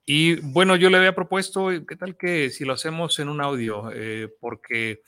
Y 0.04 0.36
bueno, 0.36 0.74
yo 0.76 0.88
le 0.88 0.96
había 0.98 1.14
propuesto, 1.14 1.68
¿qué 1.86 1.96
tal 1.96 2.16
que 2.16 2.48
si 2.50 2.64
lo 2.64 2.72
hacemos 2.72 3.18
en 3.18 3.28
un 3.28 3.40
audio? 3.40 3.90
Eh, 3.92 4.28
porque 4.40 5.02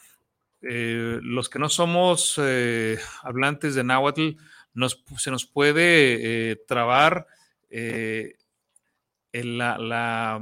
eh, 0.62 1.18
los 1.22 1.48
que 1.48 1.58
no 1.58 1.70
somos 1.70 2.38
eh, 2.42 2.98
hablantes 3.22 3.74
de 3.74 3.82
náhuatl, 3.84 4.32
nos, 4.74 5.02
se 5.16 5.30
nos 5.30 5.46
puede 5.46 6.50
eh, 6.52 6.56
trabar 6.68 7.26
eh, 7.70 8.34
en 9.32 9.58
la, 9.58 9.78
la, 9.78 10.40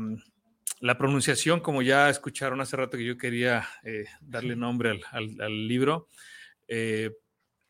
la 0.81 0.99
pronunciación, 0.99 1.61
como 1.61 1.83
ya 1.83 2.11
escucharon 2.11 2.61
hace 2.61 2.77
rato 2.77 2.97
que 2.99 3.05
yo 3.05 3.17
quería 3.17 3.67
eh, 3.85 4.07
darle 4.21 4.57
nombre 4.57 4.91
al, 4.91 5.01
al- 5.13 5.41
al 5.41 5.69
libro. 5.69 6.09
Eh, 6.67 7.13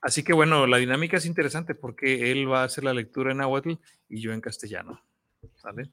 así 0.01 0.23
que 0.23 0.33
bueno, 0.33 0.67
la 0.67 0.77
dinámica 0.79 1.17
es 1.17 1.27
interesante 1.27 1.75
porque 1.75 2.31
él 2.33 2.51
va 2.51 2.63
a 2.63 2.65
hacer 2.65 2.85
la 2.85 2.95
lectura 2.95 3.33
en 3.33 3.39
náhuatl 3.39 3.73
y 4.09 4.21
yo 4.21 4.33
en 4.33 4.41
castellano. 4.41 5.01
¿Sale? 5.57 5.91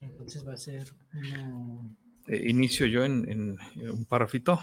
Entonces 0.00 0.46
va 0.46 0.52
a 0.54 0.56
ser 0.56 0.88
uno- 1.14 1.96
Eh, 2.28 2.42
inicio 2.48 2.86
yo 2.86 3.04
en, 3.04 3.30
en- 3.30 3.56
en 3.76 3.90
un 3.90 4.04
parrafito 4.04 4.54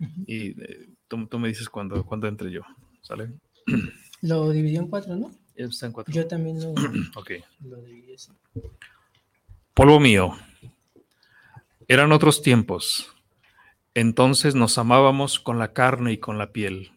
Ujú. 0.00 0.24
y 0.26 0.60
eh, 0.60 0.88
tú, 1.06 1.24
tú 1.28 1.38
me 1.38 1.46
dices 1.48 1.68
cuando, 1.68 2.04
cuando 2.04 2.26
entre 2.26 2.50
yo. 2.50 2.62
¿Sale? 3.02 3.32
Lo 4.22 4.50
dividió 4.50 4.80
en 4.80 4.88
cuatro, 4.88 5.14
¿no? 5.16 5.30
Ya 5.56 5.66
está 5.66 5.86
en 5.86 5.92
cuatro. 5.92 6.12
Yo 6.12 6.26
también 6.26 6.60
lo, 6.60 6.72
Ok. 7.16 7.30
lo 7.60 7.80
dividí 7.82 8.14
así. 8.14 8.32
Polvo 9.74 10.00
mío. 10.00 10.32
Eran 11.88 12.10
otros 12.12 12.42
tiempos. 12.42 13.11
Entonces 13.94 14.54
nos 14.54 14.78
amábamos 14.78 15.38
con 15.38 15.58
la 15.58 15.74
carne 15.74 16.12
y 16.12 16.18
con 16.18 16.38
la 16.38 16.52
piel. 16.52 16.92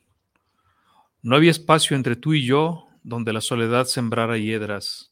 No 1.21 1.36
había 1.36 1.51
espacio 1.51 1.97
entre 1.97 2.15
tú 2.15 2.34
y 2.34 2.45
yo 2.45 2.88
donde 3.03 3.34
la 3.34 3.41
soledad 3.41 3.86
sembrara 3.86 4.38
hiedras. 4.38 5.12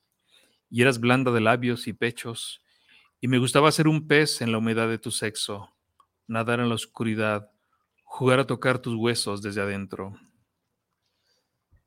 Y 0.69 0.81
eras 0.81 0.99
blanda 0.99 1.31
de 1.31 1.41
labios 1.41 1.87
y 1.87 1.93
pechos. 1.93 2.61
Y 3.19 3.27
me 3.27 3.37
gustaba 3.37 3.71
ser 3.71 3.87
un 3.87 4.07
pez 4.07 4.41
en 4.41 4.51
la 4.51 4.59
humedad 4.59 4.87
de 4.87 4.97
tu 4.97 5.11
sexo, 5.11 5.69
nadar 6.27 6.59
en 6.59 6.69
la 6.69 6.75
oscuridad, 6.75 7.51
jugar 8.03 8.39
a 8.39 8.47
tocar 8.47 8.79
tus 8.79 8.95
huesos 8.95 9.41
desde 9.41 9.61
adentro. 9.61 10.19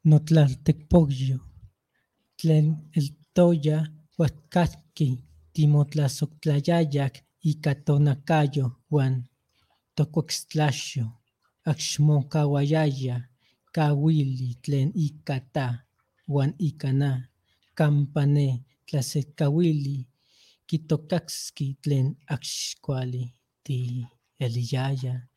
Notlaltecpollo, 0.03 1.41
tlen 2.37 2.91
el 2.93 3.17
toya, 3.33 3.93
huascasqui, 4.17 5.25
timotlasoctlayayac 5.53 7.27
y 7.41 7.61
catonacayo, 7.61 8.81
Juan, 8.89 9.29
το 9.97 10.07
κοξτλάσιο, 10.07 11.21
αξιμό 11.63 12.27
καουαγιάγια, 12.27 13.31
καουίλι 13.71 14.57
τλεν 14.61 14.91
ή 14.95 15.11
κατά, 15.23 15.87
γουαν 16.27 16.55
ή 16.57 16.73
κανά, 16.73 17.31
καμπανέ 17.75 18.65
τλασε 18.85 19.23
καουίλι, 19.35 20.09
κι 20.65 20.81
το 20.81 20.99
κάξκι 20.99 21.77
τλεν 21.81 22.19
αξισκουάλι, 22.27 23.35
τη 23.63 23.87
ελιάγια, 24.37 25.31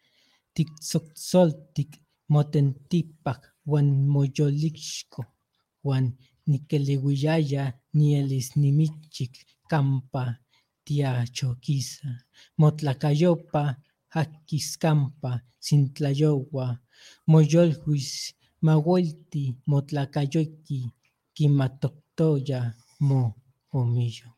τη 0.52 0.63
τσοκτσόλτικ 0.80 1.93
μότεν 2.26 2.76
τύπακ, 2.88 3.43
γουαν 3.63 3.86
μογιολίξκο, 3.86 5.34
γουαν 5.82 6.17
νικελιγουγιάγια, 6.43 7.82
νιέλις 7.89 8.56
νιμίτσικ, 8.56 9.36
καμπα, 9.67 10.41
τια 10.84 11.28
τσοκίσα, 11.32 12.26
μότλα 12.56 12.93
καγιόπα, 12.93 13.84
jaquiscampa, 14.13 15.43
sintlayowa, 15.60 16.82
moyolhuis, 17.26 18.36
mahuelti, 18.62 19.56
motlacayoqui, 19.65 20.91
quimatoctoya, 21.34 22.76
mo, 23.00 23.36
omillo. 23.72 24.36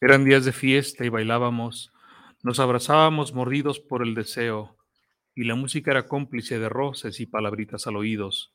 Eran 0.00 0.24
días 0.24 0.44
de 0.44 0.52
fiesta 0.52 1.04
y 1.04 1.08
bailábamos, 1.08 1.90
nos 2.42 2.60
abrazábamos 2.60 3.32
mordidos 3.32 3.80
por 3.80 4.02
el 4.02 4.14
deseo, 4.14 4.76
y 5.34 5.44
la 5.44 5.54
música 5.54 5.90
era 5.90 6.06
cómplice 6.06 6.58
de 6.58 6.68
roces 6.68 7.20
y 7.20 7.26
palabritas 7.26 7.86
al 7.86 7.96
oídos, 7.96 8.52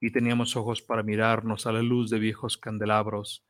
y 0.00 0.12
teníamos 0.12 0.56
ojos 0.56 0.82
para 0.82 1.02
mirarnos 1.02 1.66
a 1.66 1.72
la 1.72 1.82
luz 1.82 2.10
de 2.10 2.18
viejos 2.18 2.56
candelabros, 2.56 3.44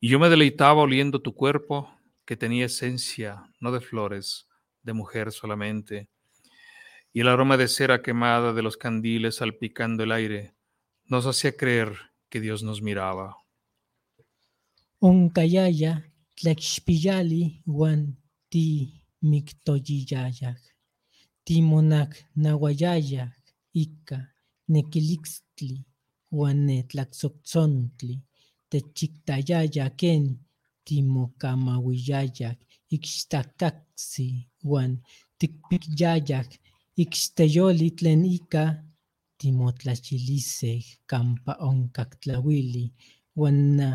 y 0.00 0.08
yo 0.08 0.18
me 0.18 0.28
deleitaba 0.28 0.82
oliendo 0.82 1.22
tu 1.22 1.34
cuerpo, 1.34 1.90
que 2.24 2.36
tenía 2.36 2.66
esencia, 2.66 3.52
no 3.60 3.70
de 3.70 3.80
flores, 3.80 4.48
de 4.84 4.92
mujer 4.92 5.32
solamente, 5.32 6.08
y 7.12 7.20
el 7.20 7.28
aroma 7.28 7.56
de 7.56 7.68
cera 7.68 8.02
quemada 8.02 8.52
de 8.52 8.62
los 8.62 8.76
candiles 8.76 9.36
salpicando 9.36 10.02
el 10.04 10.12
aire 10.12 10.54
nos 11.06 11.26
hacía 11.26 11.56
creer 11.56 11.92
que 12.28 12.40
Dios 12.40 12.62
nos 12.62 12.82
miraba. 12.82 13.36
Oncayaya, 15.00 16.10
tlaxpiyali, 16.34 17.62
Juan 17.66 18.16
ti 18.48 19.04
mictoyiyayac, 19.20 20.60
timonac 21.44 22.26
nahuayayac, 22.34 23.38
ica, 23.72 24.34
nequilixtli, 24.68 25.84
Juan 26.30 26.66
netlaxoxontli, 26.66 28.22
techictayaya 28.68 29.90
ken, 29.96 30.40
timocamahuiyayac, 30.84 32.58
ixtacaxi, 32.90 34.48
uan 34.70 34.92
tikpikyayaj 35.38 36.50
ikxteyoli 37.02 37.88
tlen 37.98 38.22
ika 38.38 38.64
timotlachilisej 39.38 40.84
kampa 41.10 41.52
onkak 41.68 42.10
tlauili 42.22 42.84
uan 43.40 43.58
na 43.78 43.88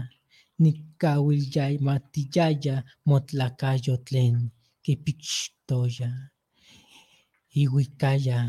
nikauilyamatiaya 0.64 2.76
motlakayo 3.10 3.96
tlen 4.08 4.36
kipixtoya. 4.84 6.10
Iuikaya 7.62 8.40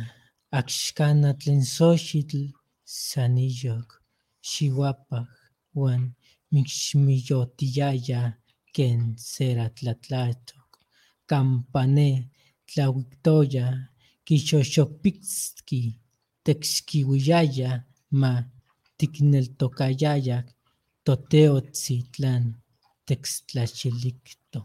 axkanaj 0.59 1.37
tlen 1.41 1.63
xochitl 1.75 2.43
saniyok 3.09 3.89
xiuapaj 4.51 5.29
uan 5.81 6.03
mixmiyotiyaya 6.53 8.21
ken 8.75 9.01
seratlatlato. 9.33 10.60
Kampane 11.31 12.11
tlauiktoya 12.67 13.67
kixoxopitski 14.27 15.83
texkiuiyaya 16.45 17.71
ma 18.21 18.33
tikneltokayayak 18.99 20.47
toteotzitlan 21.05 22.45
textlachilicto. 23.07 24.61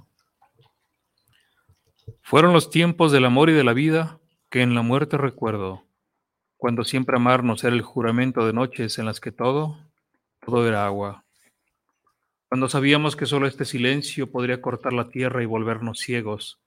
Fueron 2.21 2.53
los 2.53 2.69
tiempos 2.69 3.11
del 3.11 3.25
amor 3.25 3.49
y 3.49 3.53
de 3.53 3.63
la 3.63 3.73
vida 3.73 4.19
que 4.49 4.61
en 4.61 4.73
la 4.73 4.81
muerte 4.81 5.17
recuerdo, 5.17 5.83
cuando 6.57 6.83
siempre 6.83 7.17
amarnos 7.17 7.63
era 7.63 7.75
el 7.75 7.81
juramento 7.81 8.45
de 8.45 8.53
noches 8.53 8.97
en 8.97 9.05
las 9.05 9.19
que 9.19 9.31
todo, 9.31 9.77
todo 10.43 10.67
era 10.67 10.85
agua. 10.85 11.24
Cuando 12.55 12.69
sabíamos 12.69 13.17
que 13.17 13.25
solo 13.25 13.47
este 13.47 13.65
silencio 13.65 14.31
podría 14.31 14.61
cortar 14.61 14.93
la 14.93 15.09
tierra 15.09 15.43
y 15.43 15.45
volvernos 15.45 15.99
ciegos, 15.99 16.61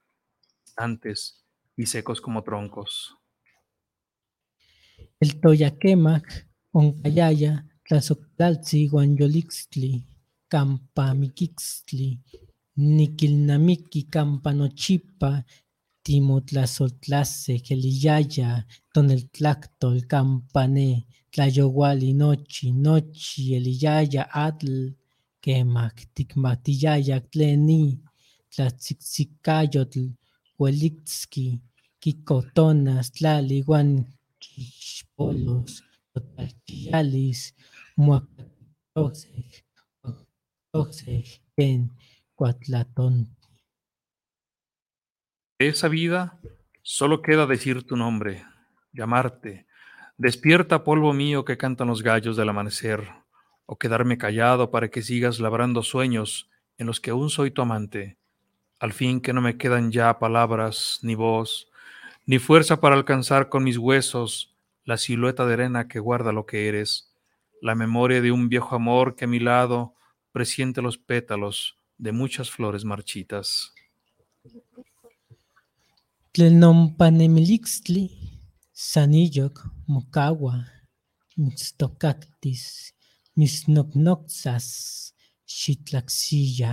antes 0.77 1.43
y 1.75 1.87
secos 1.87 2.21
como 2.21 2.43
troncos. 2.43 3.17
El 5.19 5.41
Toyaquemac, 5.41 6.47
Oncayaya, 6.73 7.65
Tlazoctlaltzi, 7.83 8.87
Guanyolixtli, 8.87 10.05
Campamikixtli, 10.47 12.21
Niquilnamiqui, 12.75 14.03
Campanochipa, 14.11 15.43
Timotlazotlase, 16.03 17.63
Geliyaya, 17.67 18.67
Toneltlactol, 18.93 20.05
Campané, 20.05 21.07
Tlayowali, 21.31 22.13
Nochi, 22.13 22.73
Nochi, 22.73 23.55
Eliyaya, 23.55 24.29
Atl, 24.31 24.98
Quemac, 25.49 26.13
Ticmatiyaya, 26.13 27.21
Tleni, 27.21 27.99
Tlatzicicayotl, 28.53 30.13
Huelixki, 30.59 31.59
Kikotonas, 31.99 33.11
Tlali, 33.11 33.63
Guan, 33.63 34.05
Quixpolos, 34.37 35.81
Totalchialis, 36.13 37.55
Muacatoxej, 37.95 39.65
Toxej, 40.71 41.41
Ken, 41.57 41.89
Cuatlatón. 42.35 43.35
De 45.57 45.67
esa 45.67 45.87
vida 45.87 46.39
solo 46.83 47.23
queda 47.23 47.47
decir 47.47 47.87
tu 47.87 47.95
nombre, 47.95 48.45
llamarte. 48.93 49.65
Despierta, 50.15 50.83
polvo 50.83 51.11
mío, 51.11 51.43
que 51.43 51.57
cantan 51.57 51.87
los 51.87 52.03
gallos 52.03 52.37
del 52.37 52.49
amanecer, 52.49 53.09
o 53.71 53.77
quedarme 53.77 54.17
callado 54.17 54.71
para 54.71 54.89
que 54.89 55.03
sigas 55.03 55.39
labrando 55.39 55.83
sueños 55.83 56.49
en 56.79 56.87
los 56.87 56.99
que 56.99 57.11
aún 57.11 57.29
soy 57.29 57.51
tu 57.51 57.61
amante. 57.61 58.17
Al 58.79 58.93
fin 58.93 59.21
que 59.21 59.31
no 59.31 59.41
me 59.41 59.59
quedan 59.59 59.91
ya 59.91 60.17
palabras, 60.17 60.97
ni 61.03 61.13
voz, 61.13 61.69
ni 62.25 62.39
fuerza 62.39 62.81
para 62.81 62.95
alcanzar 62.95 63.47
con 63.47 63.63
mis 63.63 63.77
huesos 63.77 64.55
la 64.85 64.97
silueta 64.97 65.45
de 65.45 65.53
arena 65.53 65.87
que 65.87 65.99
guarda 65.99 66.31
lo 66.31 66.47
que 66.47 66.67
eres, 66.67 67.13
la 67.61 67.75
memoria 67.75 68.23
de 68.23 68.31
un 68.31 68.49
viejo 68.49 68.75
amor 68.75 69.15
que 69.15 69.25
a 69.25 69.27
mi 69.27 69.39
lado 69.39 69.93
presiente 70.31 70.81
los 70.81 70.97
pétalos 70.97 71.77
de 71.99 72.11
muchas 72.11 72.49
flores 72.49 72.83
marchitas. 72.85 73.75
Tlenompanemilixtli, 76.31 78.41
Sanilloc, 78.71 79.63
Mixtocactis, 81.35 82.95
mitznoknoktsas 83.39 84.67
xitlaksilla 85.57 86.71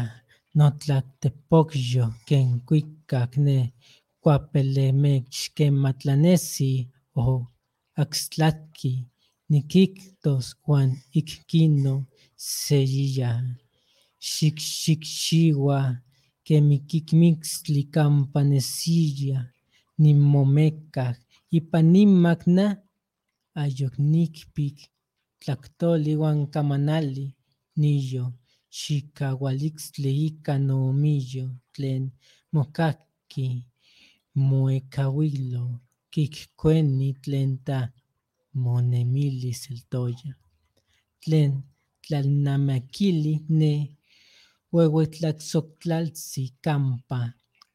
notlajtepokyo 0.59 2.05
ken 2.29 2.49
kuikak 2.69 3.33
nej 3.47 3.65
kuapelemechtkematlanesi 4.23 6.73
o 7.25 7.27
aktslaki 8.03 8.93
nikiktos 9.51 10.47
uan 10.69 10.91
ikkino 11.21 11.95
seyiya. 12.37 13.31
Xikxikxiua 14.31 15.81
kemikikmixtli 16.47 17.83
kampanesiya 17.95 19.39
nimomekaj 20.03 21.17
ipan 21.59 21.87
nimak 21.95 22.41
na 22.57 22.67
ayoknikpik 23.63 24.79
Tlactoli, 25.47 26.13
Huancamanali, 26.19 27.27
Nillo, 27.77 28.25
Xicahualixtli, 28.79 30.11
Ica 30.27 30.59
Nomillo, 30.59 31.47
Tlen, 31.73 32.05
Mocaqui, 32.53 33.63
Moecahuilo, 34.35 35.65
Kikcueni, 36.11 37.09
Tlen 37.23 37.53
ta, 37.67 37.79
Monemilis 38.55 39.61
el 39.71 39.81
Toya, 39.93 40.33
Tlen, 41.23 41.53
Tlalnamaquili, 42.03 43.35
Ne, 43.49 43.75
Huehuetlatzoctlaltzi, 44.73 46.45
Campa, 46.65 47.21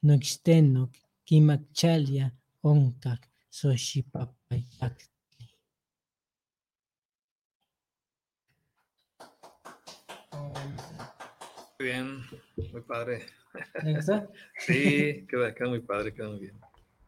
Noixtenoc, 0.06 0.92
Quimacchalia, 1.26 2.26
Oncac, 2.70 3.20
Xochipapayactli. 3.56 5.11
Muy 10.32 11.88
bien, 11.88 12.22
muy 12.72 12.80
padre. 12.82 13.26
¿Le 13.82 13.94
gustó? 13.94 14.30
Sí, 14.58 15.26
queda, 15.28 15.54
queda 15.54 15.68
muy 15.68 15.80
padre, 15.80 16.14
queda 16.14 16.28
muy 16.30 16.40
bien. 16.40 16.54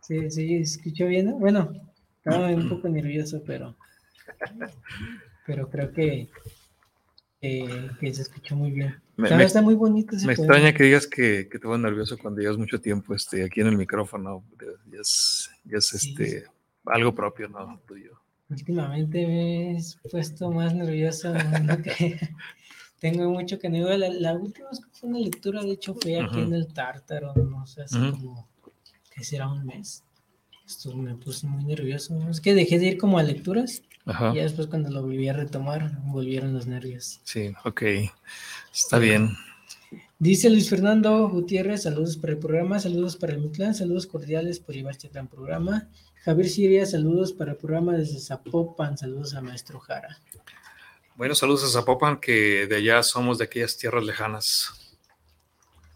Sí, 0.01 0.31
sí, 0.31 0.57
escuchó 0.57 1.07
bien. 1.07 1.27
¿no? 1.27 1.37
Bueno, 1.39 1.73
estaba 2.19 2.49
un 2.49 2.69
poco 2.69 2.89
nervioso, 2.89 3.43
pero, 3.47 3.77
pero 5.47 5.71
creo 5.71 5.93
que, 5.93 6.29
que, 7.41 7.91
que 8.01 8.15
se 8.15 8.23
escuchó 8.23 8.57
muy 8.57 8.73
bien. 8.73 9.01
Me- 9.17 9.29
Está, 9.29 9.37
me- 9.39 9.45
está 9.45 9.63
muy 9.63 9.75
bonito 9.77 10.17
ese 10.17 10.27
Me 10.27 10.33
extraña 10.33 10.75
que 10.75 10.83
digas 10.85 11.07
que, 11.07 11.49
que 11.49 11.59
te 11.59 11.67
vas 11.69 11.79
nervioso 11.79 12.19
cuando 12.19 12.41
llevas 12.41 12.59
mucho 12.59 12.81
tiempo 12.81 13.15
este, 13.15 13.45
aquí 13.45 13.61
en 13.61 13.69
el 13.69 13.77
micrófono. 13.77 14.45
Ya 14.91 15.01
es, 15.01 15.51
ya 15.65 15.79
es 15.79 15.87
Sí. 15.87 16.09
este, 16.11 16.45
algo 16.87 17.15
propio, 17.15 17.49
¿no? 17.49 17.81
Tuyo. 17.87 18.21
Últimamente 18.51 19.27
me 19.27 19.79
he 19.79 19.83
puesto 20.11 20.51
más 20.51 20.75
nervioso. 20.75 21.33
tengo 23.05 23.29
mucho 23.29 23.59
que 23.59 23.69
no 23.69 23.77
iba. 23.77 23.99
La, 23.99 24.09
la 24.09 24.33
última 24.33 24.71
vez 24.71 24.81
que 24.81 24.91
fue 24.91 25.11
una 25.11 25.19
lectura, 25.19 25.63
de 25.63 25.73
hecho, 25.73 25.95
fue 25.95 26.19
aquí 26.19 26.41
en 26.41 26.55
el 26.55 26.69
Tártaro, 26.69 27.35
no 27.35 27.67
sé, 27.67 27.83
hace 27.83 27.99
como, 27.99 28.49
que 29.15 29.23
será 29.23 29.47
un 29.47 29.67
mes. 29.67 30.03
Esto 30.67 30.97
me 30.97 31.15
puse 31.15 31.47
muy 31.47 31.65
nervioso. 31.65 32.19
Es 32.31 32.41
que 32.41 32.55
dejé 32.55 32.79
de 32.79 32.87
ir 32.87 32.97
como 32.97 33.19
a 33.19 33.23
lecturas 33.23 33.83
Ajá. 34.07 34.33
y 34.35 34.39
después 34.39 34.69
cuando 34.69 34.89
lo 34.89 35.03
volví 35.03 35.29
a 35.29 35.35
retomar, 35.35 36.01
volvieron 36.05 36.55
los 36.55 36.67
nervios. 36.67 37.21
Sí, 37.25 37.53
ok. 37.67 37.83
Está 38.73 38.99
bien. 38.99 39.37
Dice 40.19 40.49
Luis 40.49 40.71
Fernando 40.71 41.29
Gutiérrez, 41.29 41.83
saludos 41.83 42.17
para 42.17 42.33
el 42.33 42.39
programa, 42.39 42.81
saludos 42.81 43.17
para 43.17 43.35
el 43.35 43.41
Mitlán, 43.41 43.75
saludos 43.75 44.07
cordiales 44.07 44.61
por 44.61 44.75
llevar 44.75 44.93
este 44.93 45.09
gran 45.09 45.29
programa. 45.29 45.91
Javier 46.25 46.49
Siria, 46.49 46.87
saludos 46.87 47.35
para 47.35 47.53
el 47.53 47.59
programa 47.59 47.93
desde 47.93 48.19
Zapopan, 48.19 48.97
saludos 48.97 49.35
a 49.35 49.43
Maestro 49.43 49.79
Jara. 49.79 50.19
Bueno, 51.17 51.35
saludos 51.37 51.63
a 51.65 51.69
Zapopan, 51.69 52.19
que 52.19 52.67
de 52.67 52.77
allá 52.77 53.03
somos 53.05 53.39
de 53.39 53.45
aquellas 53.45 53.77
tierras 53.77 54.05
lejanas. 54.05 54.73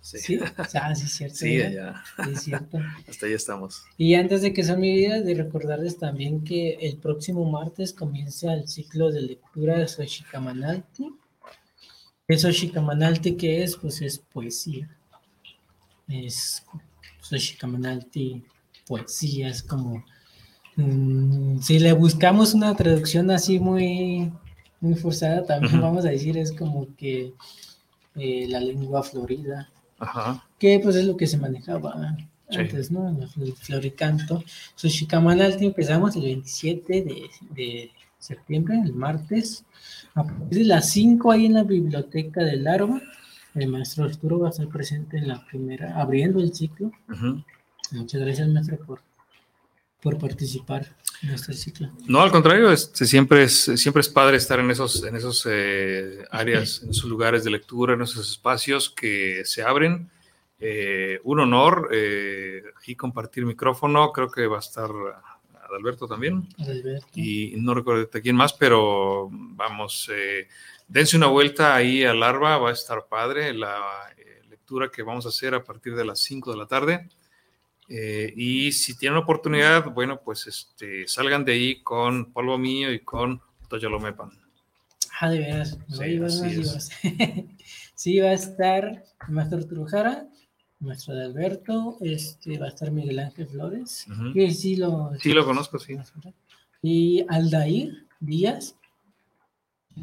Sí, 0.00 0.18
Sí, 0.18 0.38
ah, 0.74 0.94
sí, 0.94 1.04
es 1.04 1.12
cierto. 1.12 1.36
Sí, 1.36 1.60
allá. 1.60 2.02
sí, 2.24 2.30
es 2.32 2.42
cierto. 2.42 2.78
Hasta 3.08 3.26
allá 3.26 3.34
estamos. 3.34 3.82
Y 3.98 4.14
antes 4.14 4.42
de 4.42 4.52
que 4.52 4.62
sea 4.62 4.76
mi 4.76 4.94
vida, 4.94 5.20
de 5.20 5.34
recordarles 5.34 5.98
también 5.98 6.44
que 6.44 6.74
el 6.80 6.96
próximo 6.98 7.44
martes 7.50 7.92
comienza 7.92 8.54
el 8.54 8.68
ciclo 8.68 9.10
de 9.10 9.22
lectura 9.22 9.76
de 9.78 9.88
Xochicamanalti. 9.88 11.12
El 12.28 12.38
Xochicamanalti, 12.38 13.36
¿qué 13.36 13.64
es? 13.64 13.76
Pues 13.76 14.00
es 14.00 14.18
poesía. 14.18 14.88
Es 16.06 16.64
Xochicamanalti, 17.20 18.44
poesía, 18.86 19.48
es 19.48 19.62
como... 19.62 20.04
mm, 20.76 21.58
si 21.60 21.80
le 21.80 21.92
buscamos 21.92 22.54
una 22.54 22.74
traducción 22.76 23.30
así 23.30 23.58
muy, 23.58 24.32
muy 24.80 24.94
forzada, 24.94 25.44
también 25.44 25.80
vamos 25.80 26.04
a 26.04 26.10
decir, 26.10 26.36
es 26.38 26.52
como 26.52 26.86
que 26.96 27.32
eh, 28.16 28.46
la 28.48 28.60
lengua 28.60 29.02
florida 29.02 29.68
Ajá. 29.98 30.44
que 30.58 30.80
pues 30.82 30.96
es 30.96 31.04
lo 31.04 31.16
que 31.16 31.26
se 31.26 31.36
manejaba 31.38 32.16
Sí. 32.50 32.56
antes, 32.60 32.90
¿no? 32.90 33.08
El, 33.10 33.52
floricanto. 33.52 34.42
Xochicamanalti 34.74 35.66
empezamos 35.66 36.16
el 36.16 36.22
27 36.22 37.02
de, 37.02 37.22
de 37.54 37.90
septiembre, 38.18 38.80
el 38.82 38.94
martes, 38.94 39.66
a 40.14 40.24
partir 40.24 40.60
de 40.60 40.64
las 40.64 40.88
5 40.90 41.30
ahí 41.30 41.44
en 41.44 41.52
la 41.52 41.62
biblioteca 41.64 42.42
del 42.42 42.64
Larva. 42.64 43.02
El 43.54 43.68
maestro 43.68 44.04
Arturo 44.04 44.38
va 44.38 44.46
a 44.48 44.50
estar 44.50 44.66
presente 44.68 45.18
en 45.18 45.28
la 45.28 45.44
primera, 45.44 46.00
abriendo 46.00 46.40
el 46.40 46.54
ciclo. 46.54 46.90
Muchas 47.92 48.20
gracias, 48.20 48.48
maestro, 48.48 48.78
por, 48.78 49.02
por 50.00 50.18
participar 50.18 50.96
en 51.22 51.30
este 51.30 51.52
ciclo. 51.52 51.90
No, 52.06 52.20
al 52.20 52.30
contrario, 52.30 52.70
este, 52.70 53.06
siempre, 53.06 53.44
es, 53.44 53.64
siempre 53.76 54.00
es 54.00 54.08
padre 54.08 54.36
estar 54.36 54.60
en 54.60 54.70
esos, 54.70 55.02
en 55.04 55.16
esos 55.16 55.46
eh, 55.50 56.24
áreas, 56.30 56.82
en 56.82 56.90
esos 56.90 57.04
lugares 57.04 57.44
de 57.44 57.50
lectura, 57.50 57.94
en 57.94 58.02
esos 58.02 58.30
espacios 58.30 58.90
que 58.90 59.42
se 59.44 59.62
abren. 59.62 60.10
Eh, 60.60 61.20
un 61.22 61.38
honor 61.38 61.88
eh, 61.92 62.62
y 62.86 62.96
compartir 62.96 63.46
micrófono, 63.46 64.10
creo 64.10 64.28
que 64.28 64.48
va 64.48 64.56
a 64.56 64.60
estar 64.60 64.90
Adalberto 65.68 66.08
también. 66.08 66.48
Adalberto. 66.58 67.06
Y 67.14 67.54
no 67.58 67.74
recuerdo 67.74 68.06
de 68.06 68.22
quién 68.22 68.36
más, 68.36 68.52
pero 68.54 69.28
vamos, 69.30 70.10
eh, 70.12 70.48
dense 70.86 71.16
una 71.16 71.26
vuelta 71.26 71.74
ahí 71.74 72.04
a 72.04 72.14
Larva, 72.14 72.58
va 72.58 72.70
a 72.70 72.72
estar 72.72 73.06
padre 73.08 73.52
la 73.52 73.78
lectura 74.48 74.90
que 74.90 75.02
vamos 75.02 75.26
a 75.26 75.28
hacer 75.28 75.54
a 75.54 75.62
partir 75.62 75.94
de 75.94 76.04
las 76.04 76.20
5 76.20 76.50
de 76.50 76.56
la 76.56 76.66
tarde. 76.66 77.08
Eh, 77.88 78.32
y 78.36 78.72
si 78.72 78.96
tienen 78.96 79.18
oportunidad, 79.18 79.92
bueno, 79.92 80.20
pues 80.22 80.46
este, 80.46 81.06
salgan 81.08 81.44
de 81.44 81.52
ahí 81.52 81.82
con 81.82 82.32
Polvo 82.32 82.58
Mío 82.58 82.92
y 82.92 83.00
con 83.00 83.40
Toyolomepan. 83.68 84.30
Ah, 85.20 85.30
de 85.30 85.38
veras. 85.38 85.78
Sí, 85.88 85.98
Oye, 85.98 86.20
vas, 86.20 86.40
vas, 86.40 86.90
sí, 87.94 88.18
va 88.20 88.28
a 88.28 88.32
estar 88.34 89.04
maestro 89.28 89.66
Trujara, 89.66 90.28
maestro 90.80 91.14
de 91.14 91.24
Alberto, 91.24 91.96
este, 92.00 92.58
va 92.58 92.66
a 92.66 92.68
estar 92.68 92.90
Miguel 92.90 93.18
Ángel 93.18 93.48
Flores, 93.48 94.06
Ujú. 94.10 94.32
que 94.34 94.50
sí 94.52 94.76
lo... 94.76 95.10
Sí, 95.18 95.32
lo 95.32 95.44
conozco, 95.44 95.78
sí. 95.78 95.96
Y 96.82 97.24
Aldair 97.28 98.06
Díaz. 98.20 98.76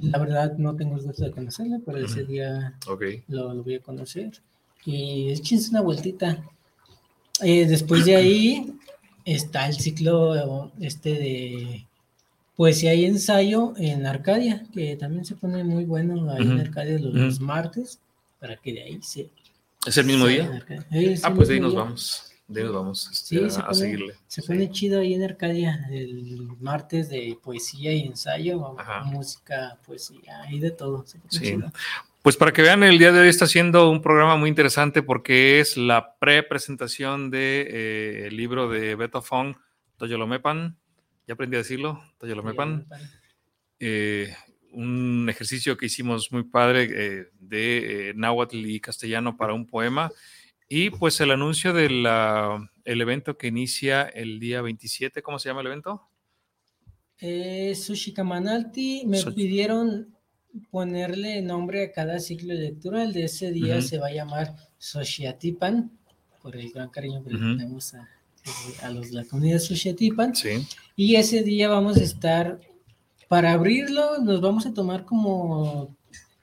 La 0.01 0.17
verdad 0.17 0.57
no 0.57 0.75
tengo 0.75 0.97
el 0.97 1.03
gusto 1.03 1.23
de 1.23 1.31
conocerlo, 1.31 1.77
pero 1.85 1.99
ese 1.99 2.23
Ujú. 2.23 2.31
día 2.31 2.77
Ok. 2.87 3.03
lo, 3.29 3.53
lo 3.53 3.63
voy 3.63 3.75
a 3.75 3.79
conocer. 3.81 4.41
Y 4.83 5.29
échense 5.29 5.69
una 5.69 5.81
vueltita. 5.81 6.43
Eh, 7.41 7.65
después 7.65 8.05
de 8.05 8.15
ahí 8.15 8.73
está 9.25 9.67
el 9.67 9.75
ciclo 9.75 10.71
este 10.79 11.09
de 11.13 11.85
poesía 12.55 12.93
y 12.93 13.05
ensayo 13.05 13.73
en 13.77 14.05
Arcadia, 14.05 14.65
que 14.73 14.95
también 14.95 15.25
se 15.25 15.35
pone 15.35 15.63
muy 15.63 15.83
bueno 15.85 16.31
ahí 16.31 16.43
en. 16.43 16.59
Arcadia 16.59 16.97
los, 16.99 17.39
martes, 17.39 17.99
para 18.39 18.55
que 18.57 18.73
de 18.73 18.83
ahí 18.83 18.99
se... 19.01 19.29
¿Es 19.85 19.97
el 19.97 20.05
mismo 20.05 20.25
día? 20.27 20.63
Eh, 20.91 21.19
Ah, 21.23 21.33
pues 21.33 21.47
de 21.49 21.55
ahí 21.55 21.59
nos 21.59 21.73
día. 21.73 21.81
vamos. 21.83 22.31
De 22.47 22.59
ahí 22.61 22.65
nos 22.67 22.75
vamos 22.75 23.09
este, 23.11 23.39
Sí, 23.39 23.43
a, 23.43 23.49
se 23.49 23.59
a 23.59 23.65
pone- 23.65 23.75
seguirle. 23.77 24.13
Se 24.27 24.41
Sí. 24.41 24.47
pone 24.47 24.71
chido 24.71 24.99
ahí 25.01 25.13
en 25.15 25.23
Arcadia 25.23 25.87
el 25.91 26.47
martes 26.59 27.09
de 27.09 27.37
poesía 27.43 27.91
y 27.93 28.01
ensayo, 28.01 28.79
Ajá. 28.79 29.03
música, 29.03 29.77
poesía 29.85 30.45
y 30.49 30.59
de 30.59 30.71
todo. 30.71 31.05
se 31.05 31.17
pone 31.17 31.31
Sí. 31.31 31.39
chido. 31.39 31.71
Pues 32.25 32.37
para 32.37 32.53
que 32.53 32.63
vean, 32.63 32.81
el 32.81 32.97
día 32.97 33.11
de 33.11 33.19
hoy 33.19 33.27
está 33.27 33.45
siendo 33.45 33.91
un 33.91 34.01
programa 34.01 34.35
muy 34.35 34.49
interesante 34.49 35.03
porque 35.03 35.59
es 35.59 35.77
la 35.77 36.17
pre-presentación 36.17 37.29
del 37.29 38.35
libro 38.35 38.67
de 38.67 38.95
Beto 38.95 39.21
Fong, 39.21 39.55
Toyolomepan. 39.97 40.75
Ya 41.27 41.35
aprendí 41.35 41.55
a 41.55 41.59
decirlo, 41.59 42.01
Toyolomepan. 42.17 42.87
Eh, 43.79 44.33
un 44.71 45.27
ejercicio 45.29 45.77
que 45.77 45.85
hicimos 45.85 46.31
muy 46.31 46.41
padre 46.45 46.89
eh, 46.89 47.27
de 47.39 48.09
eh, 48.09 48.13
náhuatl 48.15 48.57
y 48.57 48.79
castellano 48.79 49.37
para 49.37 49.53
un 49.53 49.67
poema. 49.67 50.11
Y 50.67 50.89
pues 50.89 51.21
el 51.21 51.29
anuncio 51.29 51.73
del 51.73 52.07
evento 52.85 53.37
que 53.37 53.49
inicia 53.49 54.01
el 54.01 54.39
día 54.39 54.63
27, 54.63 55.21
¿cómo 55.21 55.37
se 55.37 55.49
llama 55.49 55.61
el 55.61 55.67
evento? 55.67 56.09
Eh, 57.19 57.75
Sushi 57.75 58.13
Kamanalti, 58.13 59.03
me 59.05 59.21
pidieron 59.25 60.14
ponerle 60.71 61.41
nombre 61.41 61.83
a 61.83 61.91
cada 61.91 62.19
ciclo 62.19 62.53
de 62.53 62.59
lectura. 62.61 63.03
El 63.03 63.13
de 63.13 63.25
ese 63.25 63.51
día 63.51 63.77
Ujú. 63.77 63.87
se 63.87 63.97
va 63.97 64.07
a 64.07 64.13
llamar 64.13 64.55
Sociatipan, 64.77 65.91
por 66.41 66.55
el 66.55 66.71
gran 66.71 66.89
cariño 66.89 67.23
que 67.23 67.31
le 67.31 67.37
Ujú. 67.37 67.57
tenemos 67.57 67.93
a, 67.93 68.07
a 68.83 68.89
los 68.91 69.11
la 69.11 69.23
comunidad 69.25 69.59
Sociatipan. 69.59 70.35
Sí. 70.35 70.65
Y 70.95 71.15
ese 71.15 71.43
día 71.43 71.67
vamos 71.69 71.97
a 71.97 72.03
estar, 72.03 72.59
para 73.27 73.51
abrirlo, 73.53 74.19
nos 74.19 74.41
vamos 74.41 74.65
a 74.65 74.73
tomar 74.73 75.05
como 75.05 75.95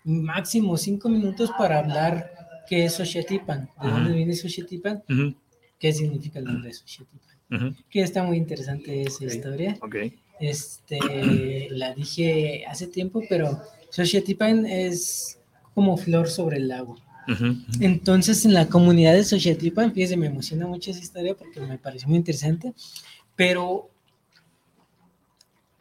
máximo 0.05 0.77
cinco 0.77 1.09
minutos 1.09 1.51
para 1.57 1.79
hablar 1.79 2.33
qué 2.69 2.85
es 2.87 2.95
Xochatipan, 2.97 3.71
de 3.81 3.87
Ujú. 3.89 3.97
dónde 3.97 4.13
viene 4.17 4.35
Xochatipan, 4.35 5.03
Ujú, 5.09 5.35
qué 5.79 5.93
significa 5.93 6.39
el 6.41 6.47
nombre 6.47 6.69
de 6.71 6.75
Xochatipan. 6.75 7.37
ujú, 7.51 7.77
Que 7.89 8.01
está 8.03 8.23
muy 8.25 8.37
interesante 8.37 9.03
esa 9.03 9.25
Ok. 9.25 9.31
historia. 9.33 9.79
Ok. 9.81 9.97
Este, 10.41 11.69
la 11.71 11.95
dije 11.95 12.65
hace 12.67 12.89
tiempo, 12.89 13.23
pero 13.29 13.61
Xochatipan 13.93 14.67
es 14.67 15.39
como 15.75 15.97
flor 15.97 16.29
sobre 16.29 16.57
el 16.57 16.69
lago. 16.69 16.97
ujú, 17.29 17.57
Entonces, 17.81 18.45
en 18.45 18.55
la 18.55 18.67
comunidad 18.69 19.13
de 19.13 19.23
Xochatipan, 19.25 19.93
fíjese, 19.93 20.17
me 20.17 20.27
emociona 20.27 20.67
mucho 20.67 20.91
esa 20.91 21.01
historia 21.01 21.35
porque 21.37 21.61
me 21.61 21.79
pareció 21.79 22.09
muy 22.09 22.17
interesante, 22.19 22.75
pero 23.37 23.89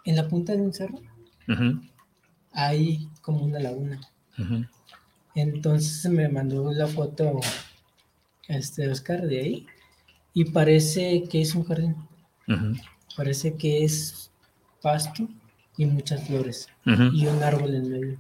en 0.06 0.16
la 0.16 0.28
punta 0.28 0.54
de 0.54 0.62
un 0.62 0.74
cerro 0.74 1.00
hay 2.52 3.08
como 3.22 3.44
una 3.46 3.60
laguna. 3.60 4.00
Entonces 5.36 6.12
me 6.12 6.28
mandó 6.28 6.72
la 6.74 6.88
foto 6.88 7.40
este 8.48 8.90
Oscar 8.90 9.22
de 9.28 9.40
ahí 9.40 9.66
y 10.34 10.46
parece 10.46 11.24
que 11.30 11.42
es 11.42 11.56
un 11.56 11.64
jardín, 11.64 11.96
parece 13.16 13.56
que 13.56 13.84
es 13.86 14.30
pasto 14.82 15.28
y 15.78 15.86
muchas 15.86 16.26
flores 16.28 16.68
y 16.86 17.26
un 17.28 17.42
árbol 17.44 17.76
en 17.76 17.90
medio, 17.92 18.18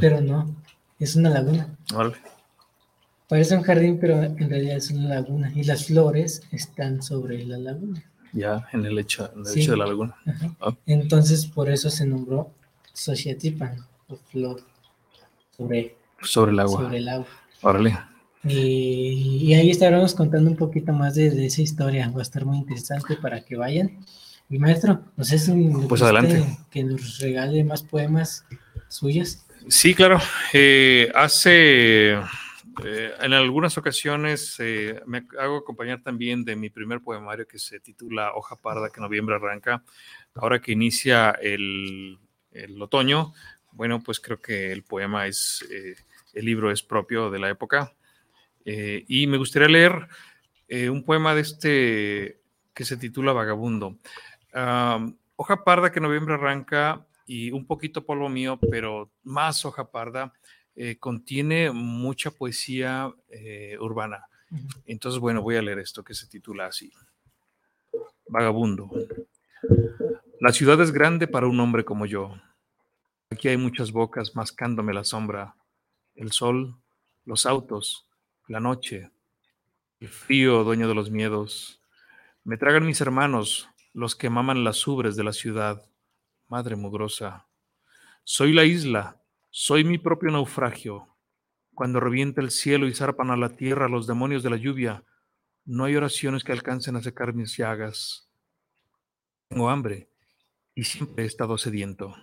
pero 0.00 0.20
no, 0.20 0.54
es 0.98 1.16
una 1.16 1.30
laguna. 1.30 1.68
Parece 3.28 3.56
un 3.56 3.62
jardín, 3.62 3.98
pero 3.98 4.22
en 4.22 4.36
realidad 4.50 4.76
es 4.76 4.90
una 4.90 5.08
laguna 5.08 5.50
y 5.54 5.64
las 5.64 5.86
flores 5.86 6.42
están 6.52 7.02
sobre 7.02 7.44
la 7.46 7.56
laguna. 7.58 8.02
Ya 8.34 8.66
en 8.72 8.84
el 8.84 8.94
lecho, 8.94 9.30
en 9.34 9.40
el 9.40 9.46
Sí. 9.46 9.60
lecho 9.60 9.72
de 9.72 9.76
la 9.78 9.86
laguna. 9.86 10.14
Ah. 10.60 10.74
Entonces 10.86 11.46
por 11.46 11.70
eso 11.70 11.88
se 11.90 12.06
nombró 12.06 12.50
Sociatipan, 12.94 13.76
o 14.08 14.16
flor 14.16 14.62
sobre, 15.56 15.96
Sobre 16.20 16.52
el 16.52 16.60
agua. 16.60 16.82
sobre 16.82 16.98
el 16.98 17.08
agua. 17.08 17.26
Órale. 17.62 17.98
Y, 18.44 19.38
y 19.44 19.54
ahí 19.54 19.70
estaremos 19.70 20.14
contando 20.14 20.50
un 20.50 20.56
poquito 20.56 20.92
más 20.92 21.14
de, 21.14 21.30
de 21.30 21.46
esa 21.46 21.62
historia. 21.62 22.10
Va 22.10 22.18
a 22.18 22.22
estar 22.22 22.44
muy 22.44 22.58
interesante 22.58 23.16
para 23.16 23.40
que 23.42 23.56
vayan. 23.56 23.98
Y 24.52 24.58
maestro, 24.58 25.02
no 25.16 25.24
sé 25.24 25.38
si 25.38 25.50
Pues 25.88 26.02
adelante. 26.02 26.44
que 26.70 26.84
nos 26.84 27.18
regale 27.20 27.64
más 27.64 27.82
poemas 27.82 28.44
suyos. 28.86 29.46
Sí, 29.66 29.94
claro. 29.94 30.20
Eh, 30.52 31.10
hace, 31.14 32.12
eh, 32.12 33.12
en 33.20 33.32
algunas 33.32 33.78
ocasiones 33.78 34.56
eh, 34.58 35.00
me 35.06 35.24
hago 35.38 35.56
acompañar 35.56 36.02
también 36.02 36.44
de 36.44 36.54
mi 36.54 36.68
primer 36.68 37.00
poemario 37.00 37.46
que 37.48 37.58
se 37.58 37.80
titula 37.80 38.34
Hoja 38.34 38.56
Parda, 38.56 38.90
que 38.90 39.00
noviembre 39.00 39.36
arranca. 39.36 39.82
Ahora 40.34 40.60
que 40.60 40.72
inicia 40.72 41.30
el, 41.30 42.18
el 42.50 42.82
otoño, 42.82 43.32
bueno, 43.72 44.02
pues 44.02 44.20
creo 44.20 44.38
que 44.38 44.70
el 44.70 44.82
poema 44.82 45.28
es, 45.28 45.64
eh, 45.72 45.94
el 46.34 46.44
libro 46.44 46.70
es 46.70 46.82
propio 46.82 47.30
de 47.30 47.38
la 47.38 47.48
época. 47.48 47.94
Eh, 48.66 49.06
y 49.08 49.26
me 49.26 49.38
gustaría 49.38 49.68
leer 49.68 50.08
eh, 50.68 50.90
un 50.90 51.04
poema 51.04 51.34
de 51.34 51.40
este 51.40 52.38
que 52.74 52.84
se 52.86 52.96
titula 52.96 53.32
Vagabundo. 53.32 53.98
Am, 54.52 55.16
hoja 55.36 55.64
parda 55.64 55.90
que 55.90 56.00
noviembre 56.00 56.34
arranca 56.34 57.06
y 57.26 57.50
un 57.50 57.66
poquito 57.66 58.04
polvo 58.04 58.28
mío, 58.28 58.58
pero 58.70 59.10
más 59.22 59.64
hoja 59.64 59.90
parda, 59.90 60.32
eh, 60.74 60.96
contiene 60.98 61.70
mucha 61.70 62.30
poesía 62.30 63.12
eh, 63.28 63.76
urbana. 63.80 64.26
Entonces, 64.86 65.20
bueno, 65.20 65.42
voy 65.42 65.56
a 65.56 65.62
leer 65.62 65.78
esto 65.78 66.04
que 66.04 66.14
se 66.14 66.26
titula 66.26 66.66
así. 66.66 66.92
Vagabundo. 68.28 68.90
La 70.40 70.52
ciudad 70.52 70.80
es 70.80 70.92
grande 70.92 71.26
para 71.26 71.46
un 71.46 71.58
hombre 71.60 71.84
como 71.84 72.06
yo. 72.06 72.34
Aquí 73.30 73.48
hay 73.48 73.56
muchas 73.56 73.92
bocas 73.92 74.34
mascándome 74.34 74.92
la 74.92 75.04
sombra, 75.04 75.54
el 76.14 76.32
sol, 76.32 76.76
los 77.24 77.46
autos, 77.46 78.06
la 78.48 78.60
noche, 78.60 79.10
el 80.00 80.08
frío 80.08 80.64
dueño 80.64 80.88
de 80.88 80.94
los 80.94 81.10
miedos. 81.10 81.80
Me 82.44 82.56
tragan 82.56 82.84
mis 82.84 83.00
hermanos, 83.00 83.68
los 83.92 84.16
que 84.16 84.30
maman 84.30 84.64
las 84.64 84.86
ubres 84.86 85.16
de 85.16 85.24
la 85.24 85.32
ciudad. 85.32 85.84
Madre 86.48 86.76
mugrosa. 86.76 87.46
Soy 88.24 88.52
la 88.52 88.64
isla, 88.64 89.22
soy 89.50 89.84
mi 89.84 89.98
propio 89.98 90.30
naufragio. 90.30 91.08
Cuando 91.74 92.00
revienta 92.00 92.40
el 92.40 92.50
cielo 92.50 92.86
y 92.86 92.94
zarpan 92.94 93.30
a 93.30 93.36
la 93.36 93.56
tierra 93.56 93.88
los 93.88 94.06
demonios 94.06 94.42
de 94.42 94.50
la 94.50 94.56
lluvia, 94.56 95.04
no 95.64 95.84
hay 95.84 95.96
oraciones 95.96 96.44
que 96.44 96.52
alcancen 96.52 96.96
a 96.96 97.02
secar 97.02 97.34
mis 97.34 97.56
llagas. 97.56 98.28
Tengo 99.48 99.70
hambre 99.70 100.10
y 100.74 100.84
siempre 100.84 101.24
he 101.24 101.26
estado 101.26 101.58
sediento. 101.58 102.14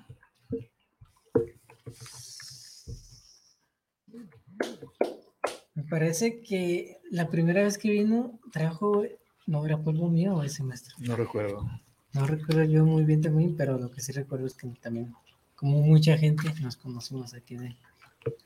Me 5.74 5.84
parece 5.84 6.42
que 6.42 6.98
la 7.10 7.30
primera 7.30 7.64
vez 7.64 7.78
que 7.78 7.90
vino 7.90 8.40
trajo, 8.52 9.04
no 9.50 9.66
era 9.66 9.78
polvo 9.78 10.10
mío 10.10 10.36
o 10.36 10.44
ese 10.44 10.64
maestro. 10.64 10.96
No 11.00 11.16
recuerdo. 11.16 11.68
No 12.14 12.26
recuerdo 12.26 12.64
yo 12.64 12.86
muy 12.86 13.04
bien 13.04 13.22
también, 13.22 13.56
pero 13.58 13.78
lo 13.78 13.92
que 13.92 14.02
sí 14.02 14.12
recuerdo 14.12 14.46
es 14.48 14.54
que 14.54 14.68
también, 14.82 15.14
como 15.56 15.82
mucha 15.82 16.18
gente, 16.18 16.54
nos 16.62 16.76
conocimos 16.76 17.34
aquí, 17.34 17.56
de, 17.56 17.76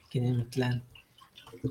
aquí 0.05 0.19
en 0.19 0.25
el 0.25 0.47
clan 0.47 0.83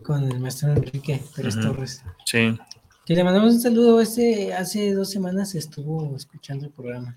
con 0.03 0.25
el 0.31 0.39
maestro 0.39 0.73
Enrique 0.73 1.21
Pérez. 1.35 1.61
Torres. 1.61 2.05
Sí, 2.25 2.59
Que 3.05 3.15
le 3.15 3.25
mandamos 3.25 3.55
un 3.55 3.61
saludo. 3.61 4.01
Este, 4.01 4.55
hace 4.55 4.93
dos 4.93 5.11
semanas 5.11 5.55
estuvo 5.55 6.15
escuchando 6.17 6.67
el 6.67 6.73
programa. 6.73 7.17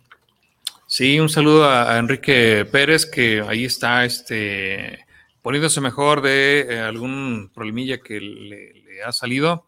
Sí, 0.88 1.20
un 1.20 1.30
saludo 1.30 1.66
a, 1.66 1.94
a 1.94 1.98
Enrique 1.98 2.66
Pérez, 2.72 3.06
que 3.06 3.42
ahí 3.42 3.66
está 3.66 4.06
este, 4.06 5.06
poniéndose 5.42 5.82
mejor 5.82 6.22
de 6.22 6.68
eh, 6.70 6.80
algún 6.80 7.50
problemilla 7.54 8.00
que 8.00 8.20
le, 8.20 8.74
le 8.74 9.04
ha 9.04 9.12
salido, 9.12 9.66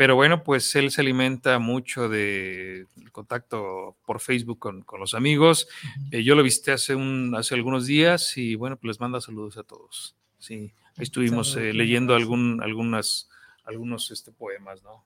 Pero 0.00 0.16
bueno, 0.16 0.42
pues 0.42 0.74
él 0.76 0.90
se 0.90 1.02
alimenta 1.02 1.58
mucho 1.58 2.08
de 2.08 2.86
contacto 3.12 3.96
por 4.06 4.18
Facebook 4.18 4.58
con, 4.58 4.82
los 4.98 5.12
amigos. 5.12 5.68
Eh, 6.10 6.24
yo 6.24 6.34
lo 6.34 6.42
visité 6.42 6.72
hace, 6.72 6.94
un, 6.94 7.34
hace 7.36 7.54
algunos 7.54 7.84
días 7.84 8.38
y 8.38 8.54
bueno, 8.54 8.78
pues 8.78 8.88
les 8.88 9.00
manda 9.00 9.20
saludos 9.20 9.58
a 9.58 9.62
todos. 9.62 10.14
Sí, 10.38 10.72
estuvimos 10.96 11.54
eh, 11.56 11.74
leyendo 11.74 12.14
algún, 12.14 12.62
algunas, 12.62 13.28
algunos 13.66 14.10
este, 14.10 14.32
poemas, 14.32 14.82
¿no? 14.82 15.04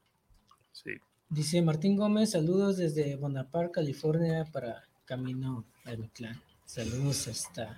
Sí. 0.70 0.92
Dice 1.28 1.60
Martín 1.60 1.96
Gómez, 1.96 2.30
saludos 2.30 2.76
desde 2.76 3.16
Bonaparte, 3.16 3.72
California, 3.72 4.44
para 4.52 4.84
Camino 5.06 5.64
Clan. 6.12 6.40
Saludos 6.66 7.26
hasta 7.26 7.76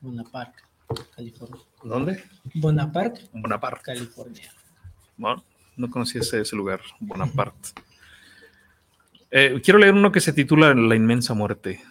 Bonaparte, 0.00 0.62
California. 1.14 1.60
¿Dónde? 1.84 2.24
Bonaparte. 2.54 3.28
Bonaparte. 3.34 3.82
California. 3.82 4.50
Bueno, 5.18 5.44
no 5.76 5.90
conocía 5.90 6.20
ese, 6.22 6.56
lugar, 6.56 6.80
Bonaparte. 7.00 7.70
Eh, 9.30 9.60
quiero 9.62 9.78
leer 9.78 9.94
uno 9.94 10.12
que 10.12 10.20
se 10.20 10.32
titula 10.32 10.74
La 10.74 10.94
inmensa 10.94 11.34
muerte. 11.34 11.82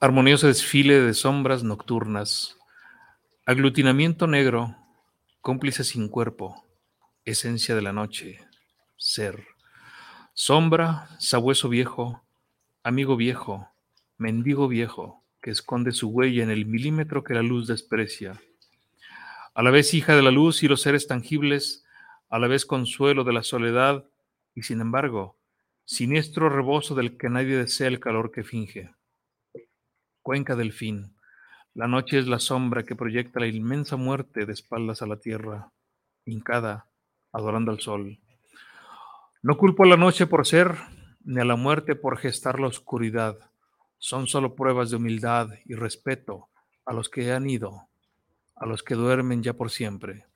Armonioso 0.00 0.46
desfile 0.46 1.00
de 1.00 1.14
sombras 1.14 1.64
nocturnas, 1.64 2.56
aglutinamiento 3.46 4.28
negro, 4.28 4.76
cómplice 5.40 5.82
sin 5.82 6.08
cuerpo, 6.08 6.64
esencia 7.24 7.74
de 7.74 7.82
la 7.82 7.92
noche, 7.92 8.38
ser. 8.96 9.44
Sombra, 10.34 11.08
sabueso 11.18 11.68
viejo, 11.68 12.22
amigo 12.84 13.16
viejo, 13.16 13.68
mendigo 14.18 14.68
viejo, 14.68 15.24
que 15.42 15.50
esconde 15.50 15.90
su 15.90 16.10
huella 16.10 16.44
en 16.44 16.50
el 16.50 16.64
milímetro 16.66 17.24
que 17.24 17.34
la 17.34 17.42
luz 17.42 17.66
desprecia 17.66 18.40
a 19.58 19.62
la 19.64 19.72
vez 19.72 19.92
hija 19.92 20.14
de 20.14 20.22
la 20.22 20.30
luz 20.30 20.62
y 20.62 20.68
los 20.68 20.82
seres 20.82 21.08
tangibles, 21.08 21.84
a 22.28 22.38
la 22.38 22.46
vez 22.46 22.64
consuelo 22.64 23.24
de 23.24 23.32
la 23.32 23.42
soledad 23.42 24.04
y 24.54 24.62
sin 24.62 24.80
embargo, 24.80 25.36
siniestro 25.84 26.48
rebozo 26.48 26.94
del 26.94 27.18
que 27.18 27.28
nadie 27.28 27.56
desea 27.56 27.88
el 27.88 27.98
calor 27.98 28.30
que 28.30 28.44
finge. 28.44 28.94
Cuenca 30.22 30.54
del 30.54 30.72
fin. 30.72 31.16
La 31.74 31.88
noche 31.88 32.20
es 32.20 32.28
la 32.28 32.38
sombra 32.38 32.84
que 32.84 32.94
proyecta 32.94 33.40
la 33.40 33.48
inmensa 33.48 33.96
muerte 33.96 34.46
de 34.46 34.52
espaldas 34.52 35.02
a 35.02 35.08
la 35.08 35.18
tierra, 35.18 35.72
hincada, 36.24 36.86
adorando 37.32 37.72
al 37.72 37.80
sol. 37.80 38.20
No 39.42 39.58
culpo 39.58 39.82
a 39.82 39.88
la 39.88 39.96
noche 39.96 40.28
por 40.28 40.46
ser, 40.46 40.76
ni 41.24 41.40
a 41.40 41.44
la 41.44 41.56
muerte 41.56 41.96
por 41.96 42.18
gestar 42.18 42.60
la 42.60 42.68
oscuridad. 42.68 43.36
Son 43.98 44.28
solo 44.28 44.54
pruebas 44.54 44.90
de 44.90 44.98
humildad 44.98 45.48
y 45.64 45.74
respeto 45.74 46.48
a 46.84 46.92
los 46.92 47.08
que 47.08 47.32
han 47.32 47.50
ido 47.50 47.87
a 48.60 48.66
los 48.66 48.82
que 48.82 48.94
duermen 48.94 49.42
ya 49.42 49.54
por 49.54 49.70
siempre. 49.70 50.26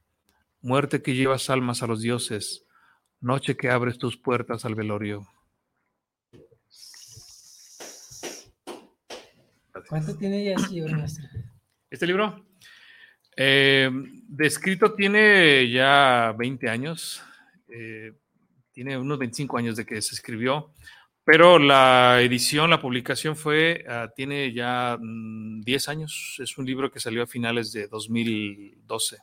Muerte 0.61 1.03
que 1.03 1.15
llevas 1.15 1.51
almas 1.51 1.83
a 1.83 1.87
los 1.87 2.01
dioses, 2.01 2.65
noche 3.21 3.57
que 3.57 3.71
abres 3.71 3.99
tus 3.99 4.17
puertas 4.17 4.65
al 4.65 4.75
velorio. 4.75 5.27
¿Cuánto 9.89 10.17
tiene 10.17 10.45
ya 10.45 10.55
este 10.55 10.75
libro, 10.75 10.97
maestro? 10.97 11.25
¿Este 11.91 12.07
libro? 12.07 12.47
Eh, 13.37 13.91
de 13.93 14.47
escrito 14.47 14.95
tiene 14.95 15.71
ya 15.71 16.35
20 16.39 16.69
años, 16.69 17.23
eh, 17.69 18.13
tiene 18.73 18.97
unos 18.97 19.19
25 19.19 19.59
años 19.59 19.77
de 19.77 19.85
que 19.85 20.01
se 20.01 20.15
escribió. 20.15 20.73
Pero 21.25 21.59
la 21.59 22.21
edición, 22.21 22.71
la 22.71 22.81
publicación 22.81 23.37
fue, 23.37 23.85
ah, 23.89 24.11
tiene 24.15 24.53
ya 24.53 24.99
10 25.01 25.01
mm, 25.01 25.91
años. 25.91 26.37
Es 26.43 26.59
un 26.59 26.67
libro 26.67 26.91
que 26.91 26.99
salió 26.99 27.23
a 27.23 27.29
finales 27.29 27.73
de 27.73 27.87
2012. 27.87 29.19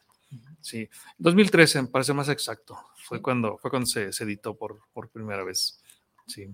Sí, 0.62 0.88
2013, 1.18 1.84
me 1.84 1.88
parece 1.90 2.14
más 2.14 2.30
exacto. 2.30 2.78
Fue 3.04 3.22
cuando, 3.22 3.58
fue 3.58 3.70
cuando 3.70 3.86
se, 3.86 4.10
editó 4.24 4.56
por, 4.56 4.80
por, 4.94 5.10
primera 5.10 5.44
vez. 5.44 5.82
Sí. 6.26 6.48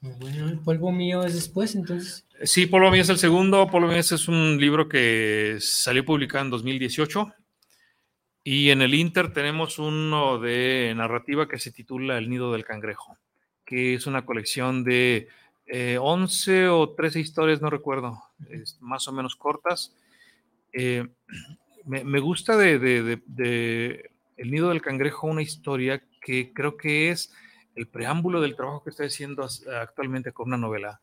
Bueno, 0.00 0.48
el 0.48 0.60
polvo 0.60 0.92
mío 0.92 1.24
es 1.24 1.34
después, 1.34 1.74
entonces. 1.74 2.26
Sí, 2.42 2.66
polvo 2.66 2.90
mío 2.90 3.02
es 3.02 3.08
el 3.08 3.18
segundo. 3.18 3.68
Polvo 3.68 3.88
mío 3.88 3.98
es 3.98 4.28
un 4.28 4.58
libro 4.60 4.88
que 4.88 5.56
salió 5.60 6.04
publicado 6.04 6.44
en 6.44 6.50
2018. 6.50 7.34
Y 8.44 8.70
en 8.70 8.82
el 8.82 8.94
Inter 8.94 9.32
tenemos 9.32 9.78
uno 9.78 10.38
de 10.38 10.92
narrativa 10.94 11.48
que 11.48 11.58
se 11.58 11.72
titula 11.72 12.18
El 12.18 12.28
nido 12.28 12.52
del 12.52 12.64
cangrejo 12.64 13.16
que 13.64 13.94
es 13.94 14.06
una 14.06 14.24
colección 14.24 14.84
de 14.84 15.28
11 15.66 16.64
eh, 16.64 16.68
o 16.68 16.90
13 16.90 17.20
historias, 17.20 17.60
no 17.62 17.70
recuerdo, 17.70 18.22
más 18.80 19.08
o 19.08 19.12
menos 19.12 19.36
cortas. 19.36 19.94
Eh, 20.72 21.06
me, 21.84 22.20
gusta 22.20 22.56
de, 22.56 23.20
El 24.36 24.50
Nido 24.50 24.68
del 24.68 24.82
Cangrejo 24.82 25.26
una 25.26 25.42
historia 25.42 26.02
que 26.20 26.52
creo 26.52 26.76
que 26.76 27.10
es 27.10 27.32
el 27.74 27.88
preámbulo 27.88 28.40
del 28.40 28.56
trabajo 28.56 28.84
que 28.84 28.90
estoy 28.90 29.06
haciendo 29.06 29.46
actualmente 29.80 30.32
con 30.32 30.48
una 30.48 30.56
novela. 30.56 31.00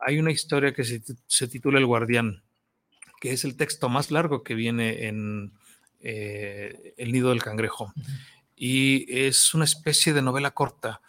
Hay 0.00 0.18
una 0.18 0.30
historia 0.30 0.72
que 0.72 0.84
se, 0.84 1.48
titula 1.48 1.78
El 1.78 1.86
Guardián, 1.86 2.42
que 3.20 3.32
es 3.32 3.44
el 3.44 3.56
texto 3.56 3.88
más 3.88 4.10
largo 4.10 4.42
que 4.42 4.54
viene 4.54 5.06
en 5.06 5.52
eh, 6.00 6.94
El 6.96 7.12
Nido 7.12 7.30
del 7.30 7.42
Cangrejo. 7.42 7.92
Y 8.56 9.06
es 9.26 9.54
una 9.54 9.64
especie 9.64 10.12
de 10.12 10.22
novela 10.22 10.50
corta 10.50 11.00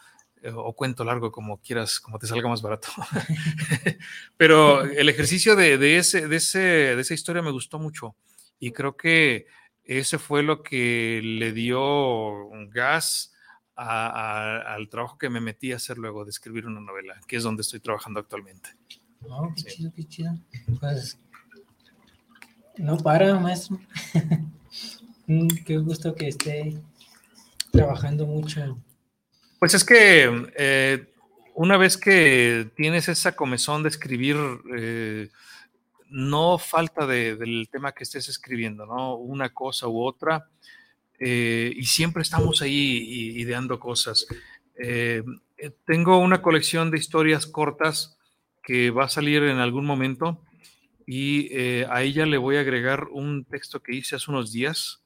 o 0.53 0.73
cuento 0.73 1.03
largo, 1.03 1.31
como 1.31 1.57
quieras, 1.57 1.99
como 1.99 2.19
te 2.19 2.27
salga 2.27 2.47
más 2.49 2.61
barato. 2.61 2.89
Pero 4.37 4.83
el 4.83 5.09
ejercicio 5.09 5.55
de, 5.55 5.97
ese, 5.97 6.27
de, 6.27 6.35
ese, 6.35 6.59
de 6.59 7.01
esa 7.01 7.13
historia 7.13 7.41
me 7.41 7.51
gustó 7.51 7.79
mucho 7.79 8.15
y 8.59 8.71
creo 8.71 8.95
que 8.95 9.47
ese 9.83 10.17
fue 10.17 10.43
lo 10.43 10.61
que 10.61 11.21
le 11.23 11.51
dio 11.51 12.49
gas 12.69 13.33
al 13.75 14.89
trabajo 14.89 15.17
que 15.17 15.29
me 15.29 15.39
metí 15.39 15.71
a 15.71 15.77
hacer 15.77 15.97
luego 15.97 16.25
de 16.25 16.31
escribir 16.31 16.67
una 16.67 16.81
novela, 16.81 17.19
que 17.27 17.37
es 17.37 17.43
donde 17.43 17.61
estoy 17.61 17.79
trabajando 17.79 18.19
actualmente. 18.19 18.69
Oh, 19.21 19.51
qué 19.55 19.63
chido, 19.63 19.91
qué 19.95 20.03
chido. 20.03 20.37
Pues 20.79 21.17
no 22.77 22.97
para, 22.97 23.39
maestro. 23.39 23.79
Mm, 25.31 25.47
qué 25.63 25.77
gusto 25.77 26.15
que 26.15 26.29
esté 26.29 26.81
trabajando 27.71 28.25
mucho 28.25 28.81
pues 29.59 29.73
es 29.73 29.83
que 29.83 30.47
eh, 30.57 31.05
una 31.53 31.77
vez 31.77 31.97
que 31.97 32.69
tienes 32.75 33.09
esa 33.09 33.35
comezón 33.35 33.83
de 33.83 33.89
escribir, 33.89 34.37
eh, 34.75 35.29
no 36.09 36.57
falta 36.57 37.05
del 37.05 37.67
tema 37.69 37.91
que 37.91 38.03
estés 38.03 38.29
escribiendo, 38.29 38.85
¿no? 38.85 39.15
Una 39.15 39.49
cosa 39.49 39.87
u 39.87 40.01
otra. 40.01 40.49
Eh, 41.19 41.73
y 41.75 41.83
siempre 41.83 42.23
estamos 42.23 42.61
ahí 42.61 43.35
ideando 43.37 43.79
cosas. 43.79 44.25
tengo 45.85 46.19
una 46.19 46.41
colección 46.41 46.89
de 46.89 46.97
historias 46.97 47.45
cortas 47.45 48.17
que 48.63 48.91
va 48.91 49.05
a 49.05 49.09
salir 49.09 49.43
en 49.43 49.57
algún 49.57 49.85
momento 49.85 50.41
y 51.05 51.53
a 51.83 52.01
ella 52.01 52.25
le 52.25 52.37
voy 52.37 52.55
a 52.55 52.61
agregar 52.61 53.07
un 53.11 53.43
texto 53.43 53.81
que 53.81 53.93
hice 53.93 54.15
hace 54.15 54.31
unos 54.31 54.53
días 54.53 55.01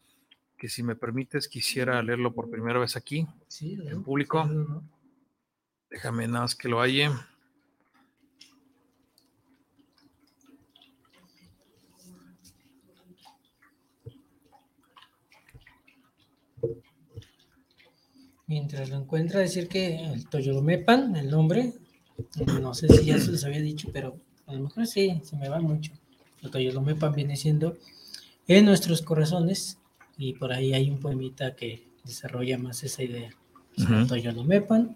que 0.64 0.70
si 0.70 0.82
me 0.82 0.96
permites 0.96 1.50
quisiera 1.50 2.02
leerlo 2.02 2.34
por 2.34 2.50
primera 2.50 2.80
vez 2.80 2.96
aquí, 2.96 3.28
en 3.60 4.02
público. 4.02 4.50
Déjame 5.90 6.26
nada 6.26 6.44
más 6.44 6.56
que 6.56 6.70
lo 6.70 6.80
halle. 6.80 7.10
Mientras 18.48 18.90
lo 18.90 18.96
encuentra, 18.96 19.42
decir 19.42 19.68
que 19.68 19.98
el 19.98 20.30
Toyolomepan, 20.30 21.18
el 21.18 21.30
nombre, 21.30 21.74
no 22.62 22.74
sé 22.74 22.88
si 22.88 23.04
ya 23.08 23.20
se 23.20 23.34
los 23.34 23.44
había 23.44 23.60
dicho, 23.60 23.90
pero 23.92 24.16
a 24.46 24.54
lo 24.54 24.62
mejor 24.62 24.88
sí, 24.88 25.20
se 25.26 25.36
me 25.36 25.50
va 25.50 25.60
mucho. 25.60 25.92
El 26.42 26.52
Toyolomepan 26.52 27.12
viene 27.12 27.36
siendo 27.36 27.78
en 28.48 28.64
nuestros 28.64 29.02
corazones 29.02 29.78
y 30.18 30.34
por 30.34 30.54
ahí 30.54 30.74
hay 30.74 30.90
un 30.90 31.00
poemita 31.00 31.56
que 31.56 31.88
desarrolla 32.04 32.58
más 32.58 32.84
esa 32.84 33.04
idea. 33.04 33.32
Uh 33.78 34.44
Mepan 34.44 34.96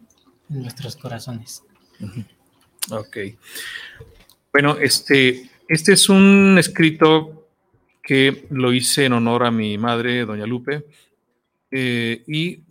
en 0.49 0.61
nuestros 0.61 0.95
corazones. 0.95 1.63
Ok. 2.91 3.18
Bueno, 4.51 4.78
este, 4.78 5.49
este 5.68 5.93
es 5.93 6.09
un 6.09 6.57
escrito 6.59 7.47
que 8.03 8.47
lo 8.49 8.72
hice 8.72 9.05
en 9.05 9.13
honor 9.13 9.43
a 9.43 9.51
mi 9.51 9.78
madre, 9.78 10.26
doña 10.26 10.45
Lupe, 10.45 10.86
eh, 11.72 12.24
y 12.28 12.61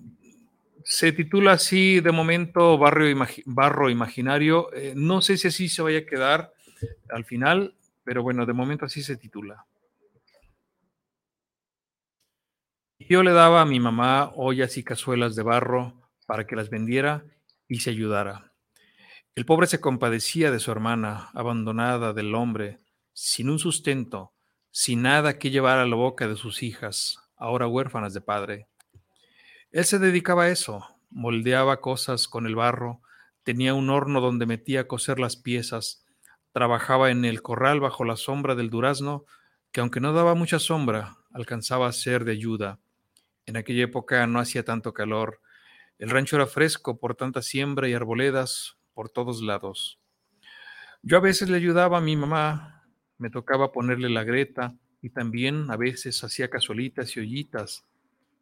se 0.83 1.13
titula 1.13 1.53
así 1.53 2.01
de 2.01 2.13
momento 2.13 2.79
Barrio 2.79 3.27
Barro 3.45 3.91
Imaginario. 3.91 4.73
Eh, 4.73 4.95
no 4.97 5.21
sé 5.21 5.37
si 5.37 5.49
así 5.49 5.69
se 5.69 5.83
vaya 5.83 5.99
a 5.99 6.07
quedar 6.07 6.53
al 7.11 7.25
final, 7.25 7.75
pero 8.05 8.23
bueno, 8.23 8.47
de 8.47 8.53
momento 8.53 8.87
así 8.87 9.03
se 9.03 9.17
titula. 9.17 9.65
Yo 12.99 13.23
le 13.23 13.33
daba 13.33 13.61
a 13.61 13.67
mi 13.67 13.79
mamá 13.79 14.33
ollas 14.37 14.79
y 14.79 14.83
cazuelas 14.83 15.37
de 15.37 15.43
barro 15.43 16.01
para 16.27 16.47
que 16.47 16.57
las 16.57 16.71
vendiera 16.71 17.25
y 17.69 17.81
se 17.81 17.91
ayudara. 17.91 18.53
El 19.35 19.45
pobre 19.45 19.67
se 19.67 19.81
compadecía 19.81 20.51
de 20.51 20.59
su 20.59 20.73
hermana, 20.73 21.29
abandonada 21.35 22.15
del 22.15 22.35
hombre, 22.35 22.81
sin 23.13 23.51
un 23.51 23.59
sustento, 23.59 24.33
sin 24.71 25.03
nada 25.03 25.39
que 25.39 25.51
llevar 25.51 25.79
a 25.79 25.87
la 25.87 25.95
boca 25.95 26.27
de 26.27 26.37
sus 26.37 26.63
hijas, 26.63 27.19
ahora 27.37 27.69
huérfanas 27.69 28.15
de 28.15 28.23
padre. 28.23 28.67
Él 29.73 29.85
se 29.85 29.99
dedicaba 29.99 30.45
a 30.45 30.49
eso, 30.49 30.83
moldeaba 31.11 31.83
cosas 31.83 32.29
con 32.29 32.47
el 32.47 32.57
barro, 32.57 33.03
tenía 33.43 33.75
un 33.75 33.91
horno 33.91 34.23
donde 34.23 34.47
metía 34.47 34.81
a 34.81 34.89
coser 34.89 35.19
las 35.19 35.37
piezas, 35.37 36.07
trabajaba 36.53 37.11
en 37.11 37.27
el 37.27 37.43
corral 37.43 37.79
bajo 37.79 38.05
la 38.05 38.17
sombra 38.17 38.55
del 38.55 38.71
durazno, 38.71 39.27
que 39.71 39.83
aunque 39.83 40.01
no 40.01 40.15
daba 40.15 40.35
mucha 40.35 40.59
sombra, 40.59 41.19
alcanzaba 41.31 41.89
a 41.89 41.93
ser 41.93 42.25
de 42.25 42.33
ayuda. 42.33 42.81
En 43.47 43.57
aquella 43.57 43.85
época 43.85 44.27
no 44.27 44.41
hacía 44.41 44.65
tanto 44.65 44.93
calor, 44.93 45.41
el 45.99 46.11
rancho 46.11 46.37
era 46.37 46.47
fresco 46.47 46.99
por 46.99 47.15
tanta 47.15 47.43
siembra 47.43 47.89
y 47.89 47.95
arboledas 47.95 48.77
por 48.93 49.09
todos 49.09 49.41
lados. 49.41 49.99
Yo 51.03 51.17
a 51.17 51.21
veces 51.21 51.49
le 51.49 51.57
ayudaba 51.57 51.99
a 51.99 52.01
mi 52.01 52.17
mamá, 52.17 52.85
me 53.19 53.31
tocaba 53.31 53.71
ponerle 53.71 54.11
la 54.11 54.25
greta 54.25 54.75
y 55.01 55.11
también 55.11 55.71
a 55.71 55.77
veces 55.77 56.23
hacía 56.25 56.51
cazuelitas 56.51 57.17
y 57.17 57.21
ollitas. 57.21 57.85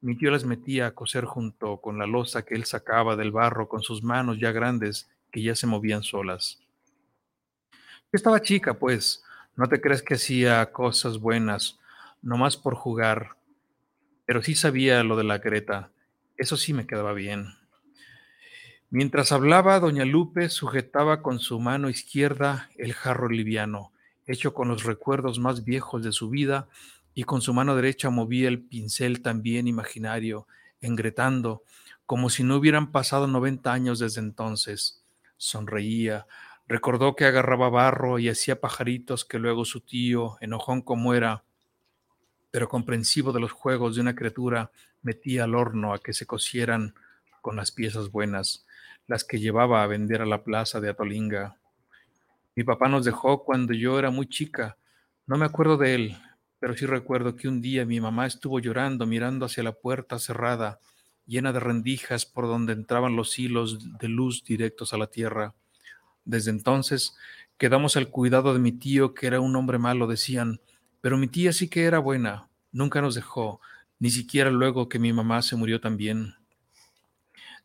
Mi 0.01 0.17
tío 0.17 0.31
las 0.31 0.45
metía 0.45 0.87
a 0.87 0.95
coser 0.95 1.27
junto 1.27 1.81
con 1.83 1.99
la 1.99 2.07
losa 2.07 2.45
que 2.45 2.55
él 2.55 2.65
sacaba 2.65 3.17
del 3.17 3.31
barro 3.31 3.69
con 3.69 3.83
sus 3.83 4.03
manos 4.03 4.39
ya 4.41 4.53
grandes 4.53 5.11
que 5.31 5.43
ya 5.43 5.55
se 5.55 5.67
movían 5.67 6.03
solas. 6.03 6.61
Yo 7.71 8.17
estaba 8.17 8.41
chica, 8.41 8.79
pues, 8.79 9.23
no 9.57 9.69
te 9.69 9.81
crees 9.81 10.03
que 10.03 10.15
hacía 10.15 10.73
cosas 10.73 11.19
buenas, 11.19 11.79
nomás 12.23 12.57
por 12.57 12.75
jugar, 12.75 13.37
pero 14.27 14.43
sí 14.43 14.55
sabía 14.55 15.03
lo 15.05 15.17
de 15.17 15.25
la 15.25 15.39
greta, 15.39 15.91
eso 16.37 16.57
sí 16.57 16.73
me 16.73 16.87
quedaba 16.87 17.13
bien. 17.13 17.49
Mientras 18.91 19.33
hablaba, 19.33 19.81
doña 19.81 20.05
Lupe 20.05 20.49
sujetaba 20.49 21.23
con 21.23 21.41
su 21.41 21.59
mano 21.59 21.91
izquierda 21.91 22.71
el 22.77 22.93
jarro 22.93 23.29
liviano, 23.29 23.93
hecho 24.27 24.55
con 24.55 24.69
los 24.69 24.85
recuerdos 24.85 25.39
más 25.39 25.65
viejos 25.65 26.03
de 26.03 26.13
su 26.13 26.31
vida, 26.31 26.69
y 27.13 27.25
con 27.25 27.41
su 27.41 27.55
mano 27.55 27.77
derecha 27.77 28.11
movía 28.11 28.49
el 28.49 28.63
pincel 28.63 29.23
también 29.23 29.69
imaginario, 29.69 30.47
engretando, 30.81 31.63
como 32.07 32.29
si 32.29 32.43
no 32.43 32.57
hubieran 32.57 32.93
pasado 32.93 33.27
90 33.27 33.73
años 33.73 33.99
desde 33.99 34.21
entonces. 34.21 35.05
Sonreía, 35.37 36.27
recordó 36.67 37.15
que 37.17 37.25
agarraba 37.25 37.71
barro 37.71 38.19
y 38.19 38.29
hacía 38.29 38.61
pajaritos 38.61 39.25
que 39.25 39.39
luego 39.39 39.65
su 39.65 39.81
tío, 39.81 40.37
enojón 40.41 40.83
como 40.83 41.15
era, 41.15 41.45
pero 42.55 42.69
comprensivo 42.69 43.33
de 43.33 43.41
los 43.41 43.51
juegos 43.51 43.97
de 43.97 44.01
una 44.01 44.15
criatura, 44.15 44.71
metía 45.03 45.43
al 45.43 45.57
horno 45.57 45.93
a 45.93 45.99
que 45.99 46.13
se 46.13 46.25
cocieran 46.25 46.95
con 47.41 47.57
las 47.57 47.73
piezas 47.73 48.13
buenas 48.13 48.65
las 49.09 49.25
que 49.25 49.41
llevaba 49.41 49.83
a 49.83 49.89
vender 49.89 50.23
a 50.23 50.25
la 50.25 50.45
plaza 50.45 50.81
de 50.81 50.89
Atolinga. 50.89 51.57
Mi 52.55 52.63
papá 52.63 52.89
nos 52.89 53.05
dejó 53.05 53.43
cuando 53.43 53.75
yo 53.75 53.99
era 53.99 54.13
muy 54.13 54.29
chica. 54.29 54.77
No 55.27 55.37
me 55.37 55.47
acuerdo 55.47 55.77
de 55.77 55.97
él, 55.97 56.17
pero 56.61 56.77
sí 56.77 56.87
recuerdo 56.87 57.35
que 57.35 57.49
un 57.49 57.61
día 57.61 57.85
mi 57.87 58.01
mamá 58.01 58.25
estuvo 58.25 58.61
llorando 58.61 59.05
mirando 59.05 59.47
hacia 59.47 59.65
la 59.65 59.73
puerta 59.73 60.21
cerrada, 60.21 60.79
llena 61.27 61.53
de 61.53 61.59
rendijas 61.59 62.25
por 62.25 62.47
donde 62.47 62.73
entraban 62.73 63.17
los 63.17 63.37
hilos 63.37 63.99
de 63.99 64.07
luz 64.07 64.45
directos 64.45 64.93
a 64.93 64.99
la 64.99 65.09
tierra. 65.09 65.55
Desde 66.25 66.53
entonces 66.53 67.17
quedamos 67.59 67.97
al 67.97 68.11
cuidado 68.11 68.53
de 68.53 68.61
mi 68.61 68.71
tío, 68.71 69.13
que 69.13 69.27
era 69.27 69.41
un 69.41 69.57
hombre 69.57 69.79
malo, 69.79 70.07
decían, 70.07 70.61
pero 71.05 71.19
mi 71.19 71.29
tía 71.29 71.53
sí 71.53 71.69
que 71.69 71.85
era 71.85 71.99
buena, 71.99 72.49
nunca 72.73 73.03
nos 73.03 73.15
dejó, 73.15 73.61
ni 73.99 74.09
siquiera 74.09 74.51
luego 74.51 74.89
que 74.89 74.99
mi 74.99 75.13
mamá 75.13 75.43
se 75.43 75.55
murió 75.55 75.79
también. 75.79 76.35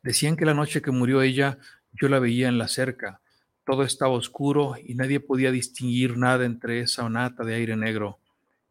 Decían 0.03 0.35
que 0.35 0.43
la 0.43 0.53
noche 0.53 0.81
que 0.81 0.91
murió 0.91 1.21
ella, 1.21 1.57
yo 1.93 2.09
la 2.09 2.19
veía 2.19 2.49
en 2.49 2.57
la 2.57 2.67
cerca. 2.67 3.21
Todo 3.65 3.83
estaba 3.83 4.11
oscuro 4.11 4.75
y 4.83 4.93
nadie 4.95 5.21
podía 5.21 5.51
distinguir 5.51 6.17
nada 6.17 6.43
entre 6.43 6.81
esa 6.81 7.05
onata 7.05 7.45
de 7.45 7.55
aire 7.55 7.77
negro, 7.77 8.19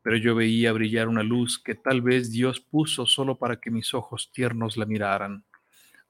pero 0.02 0.18
yo 0.18 0.34
veía 0.34 0.70
brillar 0.74 1.08
una 1.08 1.22
luz 1.22 1.58
que 1.58 1.74
tal 1.74 2.02
vez 2.02 2.30
Dios 2.30 2.60
puso 2.60 3.06
solo 3.06 3.38
para 3.38 3.56
que 3.56 3.70
mis 3.70 3.94
ojos 3.94 4.30
tiernos 4.34 4.76
la 4.76 4.84
miraran. 4.84 5.44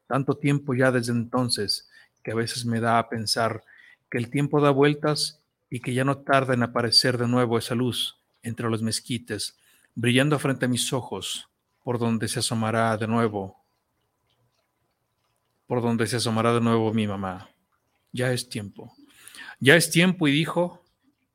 Tanto 0.09 0.34
tiempo 0.36 0.74
ya 0.74 0.90
desde 0.90 1.12
entonces 1.12 1.88
que 2.24 2.32
a 2.32 2.34
veces 2.34 2.66
me 2.66 2.80
da 2.80 2.98
a 2.98 3.09
pensar 3.09 3.62
que 4.11 4.18
el 4.18 4.30
tiempo 4.30 4.61
da 4.61 4.70
vueltas 4.70 5.40
y 5.70 5.78
que 5.78 5.94
ya 5.94 6.02
no 6.02 6.18
tarda 6.18 6.54
en 6.54 6.64
aparecer 6.64 7.18
de 7.18 7.28
nuevo 7.28 7.56
esa 7.56 7.76
luz 7.76 8.17
entre 8.43 8.68
los 8.68 8.82
mezquites, 8.82 9.59
brillando 9.95 10.39
frente 10.39 10.66
a 10.66 10.68
mis 10.68 10.93
ojos, 10.93 11.49
por 11.82 11.99
donde 11.99 12.28
se 12.28 12.41
asomará 12.41 12.97
de 12.97 13.07
nuevo 13.07 13.59
por 15.68 15.82
donde 15.82 16.07
se 16.07 16.16
asomará 16.16 16.55
de 16.55 16.62
nuevo 16.62 16.93
mi 16.93 17.07
mamá. 17.07 17.51
Ya 18.11 18.32
es 18.32 18.49
tiempo. 18.49 18.97
Ya 19.61 19.76
es 19.76 19.91
tiempo, 19.91 20.26
y 20.26 20.32
dijo, 20.32 20.82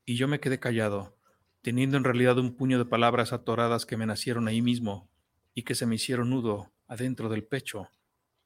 y 0.05 0.15
yo 0.15 0.27
me 0.27 0.39
quedé 0.39 0.59
callado, 0.59 1.15
teniendo 1.61 1.97
en 1.97 2.03
realidad 2.03 2.39
un 2.39 2.55
puño 2.55 2.79
de 2.79 2.85
palabras 2.85 3.31
atoradas 3.31 3.85
que 3.85 3.95
me 3.95 4.07
nacieron 4.07 4.47
ahí 4.47 4.61
mismo 4.61 5.07
y 5.53 5.61
que 5.61 5.75
se 5.75 5.85
me 5.85 5.95
hicieron 5.95 6.31
nudo 6.31 6.71
adentro 6.87 7.29
del 7.29 7.43
pecho, 7.43 7.89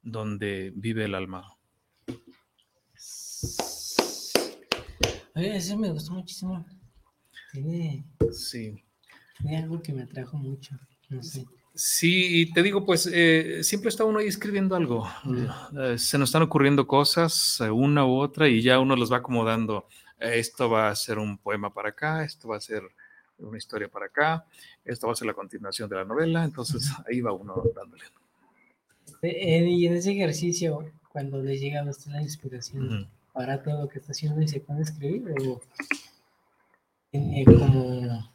donde 0.01 0.73
vive 0.75 1.05
el 1.05 1.15
alma. 1.15 1.55
Oye, 5.35 5.75
me 5.77 5.91
gustó 5.91 6.11
muchísimo. 6.11 6.65
Tiene, 7.51 8.05
sí. 8.31 8.83
tiene 9.39 9.57
algo 9.57 9.81
que 9.81 9.93
me 9.93 10.03
atrajo 10.03 10.37
mucho. 10.37 10.77
No 11.09 11.23
sé. 11.23 11.45
Sí, 11.79 12.41
y 12.41 12.51
te 12.53 12.63
digo, 12.63 12.83
pues 12.83 13.07
eh, 13.13 13.59
siempre 13.63 13.89
está 13.89 14.03
uno 14.03 14.17
ahí 14.17 14.25
escribiendo 14.25 14.75
algo. 14.75 15.07
Eh, 15.79 15.99
se 15.99 16.17
nos 16.17 16.29
están 16.29 16.41
ocurriendo 16.41 16.87
cosas, 16.87 17.59
eh, 17.61 17.69
una 17.69 18.03
u 18.03 18.17
otra, 18.17 18.47
y 18.47 18.63
ya 18.63 18.79
uno 18.79 18.95
los 18.95 19.11
va 19.11 19.17
acomodando. 19.17 19.87
esto 20.19 20.71
va 20.71 20.89
a 20.89 20.95
ser 20.95 21.19
un 21.19 21.37
poema 21.37 21.71
para 21.71 21.89
acá, 21.89 22.23
esto 22.23 22.47
va 22.47 22.57
a 22.57 22.61
ser 22.61 22.81
una 23.37 23.59
historia 23.59 23.87
para 23.89 24.07
acá, 24.07 24.45
esto 24.83 25.05
va 25.05 25.13
a 25.13 25.15
ser 25.15 25.27
la 25.27 25.35
continuación 25.35 25.87
de 25.87 25.97
la 25.97 26.05
novela, 26.05 26.43
entonces 26.43 26.91
ahí 27.07 27.21
va 27.21 27.31
uno 27.31 27.61
dándole. 27.75 28.05
y 29.21 29.85
en 29.85 29.93
ese 29.93 30.13
ejercicio, 30.13 30.83
cuando 31.09 31.43
le 31.43 31.59
llega 31.59 31.81
a 31.81 31.89
usted 31.89 32.09
la 32.09 32.23
inspiración 32.23 33.07
para 33.33 33.61
todo 33.61 33.83
lo 33.83 33.87
que 33.87 33.99
está 33.99 34.13
haciendo 34.13 34.41
y 34.41 34.47
se 34.47 34.61
pone 34.61 34.79
a 34.79 34.83
escribir, 34.83 35.31
o 35.45 35.61
como 37.11 38.31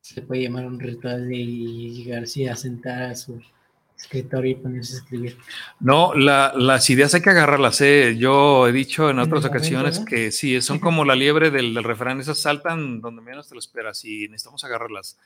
se 0.00 0.22
puede 0.22 0.42
llamar 0.42 0.66
un 0.66 0.78
ritual 0.78 1.28
de 1.28 1.36
llegarse 1.36 2.48
a 2.48 2.56
sentar 2.56 3.02
a 3.02 3.16
su 3.16 3.40
escritorio 3.98 4.52
y 4.52 4.54
ponerse 4.54 4.94
a 4.94 4.98
escribir. 4.98 5.38
No, 5.80 6.14
las 6.14 6.90
ideas 6.90 7.14
hay 7.14 7.22
que 7.22 7.30
agarrarlas. 7.30 7.80
¿eh? 7.80 8.16
Yo 8.16 8.68
he 8.68 8.72
dicho 8.72 9.10
en 9.10 9.18
otras 9.18 9.44
ocasiones 9.44 10.00
que 10.00 10.30
sí, 10.30 10.60
son 10.60 10.78
como 10.78 11.04
la 11.04 11.16
liebre 11.16 11.50
del, 11.50 11.74
del, 11.74 11.84
refrán, 11.84 12.20
esas 12.20 12.38
saltan 12.38 13.00
donde 13.00 13.22
menos 13.22 13.48
te 13.48 13.54
lo 13.54 13.58
esperas 13.58 14.04
y 14.04 14.28
necesitamos 14.28 14.62
agarrarlas. 14.64 15.18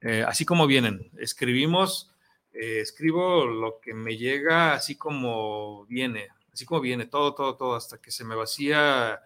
Eh, 0.00 0.24
así 0.26 0.44
como 0.44 0.66
vienen, 0.66 1.10
escribimos, 1.18 2.12
eh, 2.52 2.80
escribo 2.80 3.46
lo 3.46 3.80
que 3.80 3.94
me 3.94 4.16
llega 4.16 4.74
así 4.74 4.96
como 4.96 5.86
viene, 5.86 6.28
así 6.52 6.64
como 6.64 6.80
viene, 6.80 7.06
todo, 7.06 7.34
todo, 7.34 7.56
todo, 7.56 7.74
hasta 7.74 7.98
que 7.98 8.10
se 8.10 8.24
me 8.24 8.34
vacía 8.34 9.20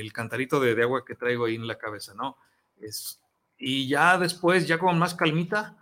el 0.00 0.12
cantarito 0.12 0.60
de, 0.60 0.74
de 0.74 0.82
agua 0.82 1.04
que 1.04 1.14
traigo 1.14 1.46
ahí 1.46 1.54
en 1.54 1.66
la 1.66 1.78
cabeza, 1.78 2.14
¿no? 2.14 2.36
Es 2.80 3.20
y 3.58 3.88
ya 3.88 4.18
después, 4.18 4.66
ya 4.66 4.78
con 4.78 4.98
más 4.98 5.14
calmita, 5.14 5.76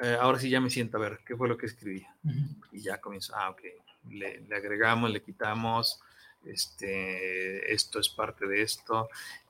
eh, 0.00 0.16
ahora 0.20 0.38
sí 0.38 0.48
ya 0.48 0.60
me 0.60 0.70
siento 0.70 0.96
a 0.96 1.00
ver 1.00 1.20
qué 1.26 1.36
fue 1.36 1.48
lo 1.48 1.56
que 1.56 1.66
escribí. 1.66 2.04
Y 2.72 2.80
ya 2.80 3.00
comienzo, 3.00 3.34
ah, 3.36 3.50
ok, 3.50 3.60
le, 4.10 4.46
agregamos, 4.54 5.10
le 5.10 5.22
quitamos, 5.22 6.00
este, 6.44 7.72
esto 7.72 7.98
es 7.98 8.08
parte 8.08 8.46
de 8.46 8.62
esto. 8.62 9.08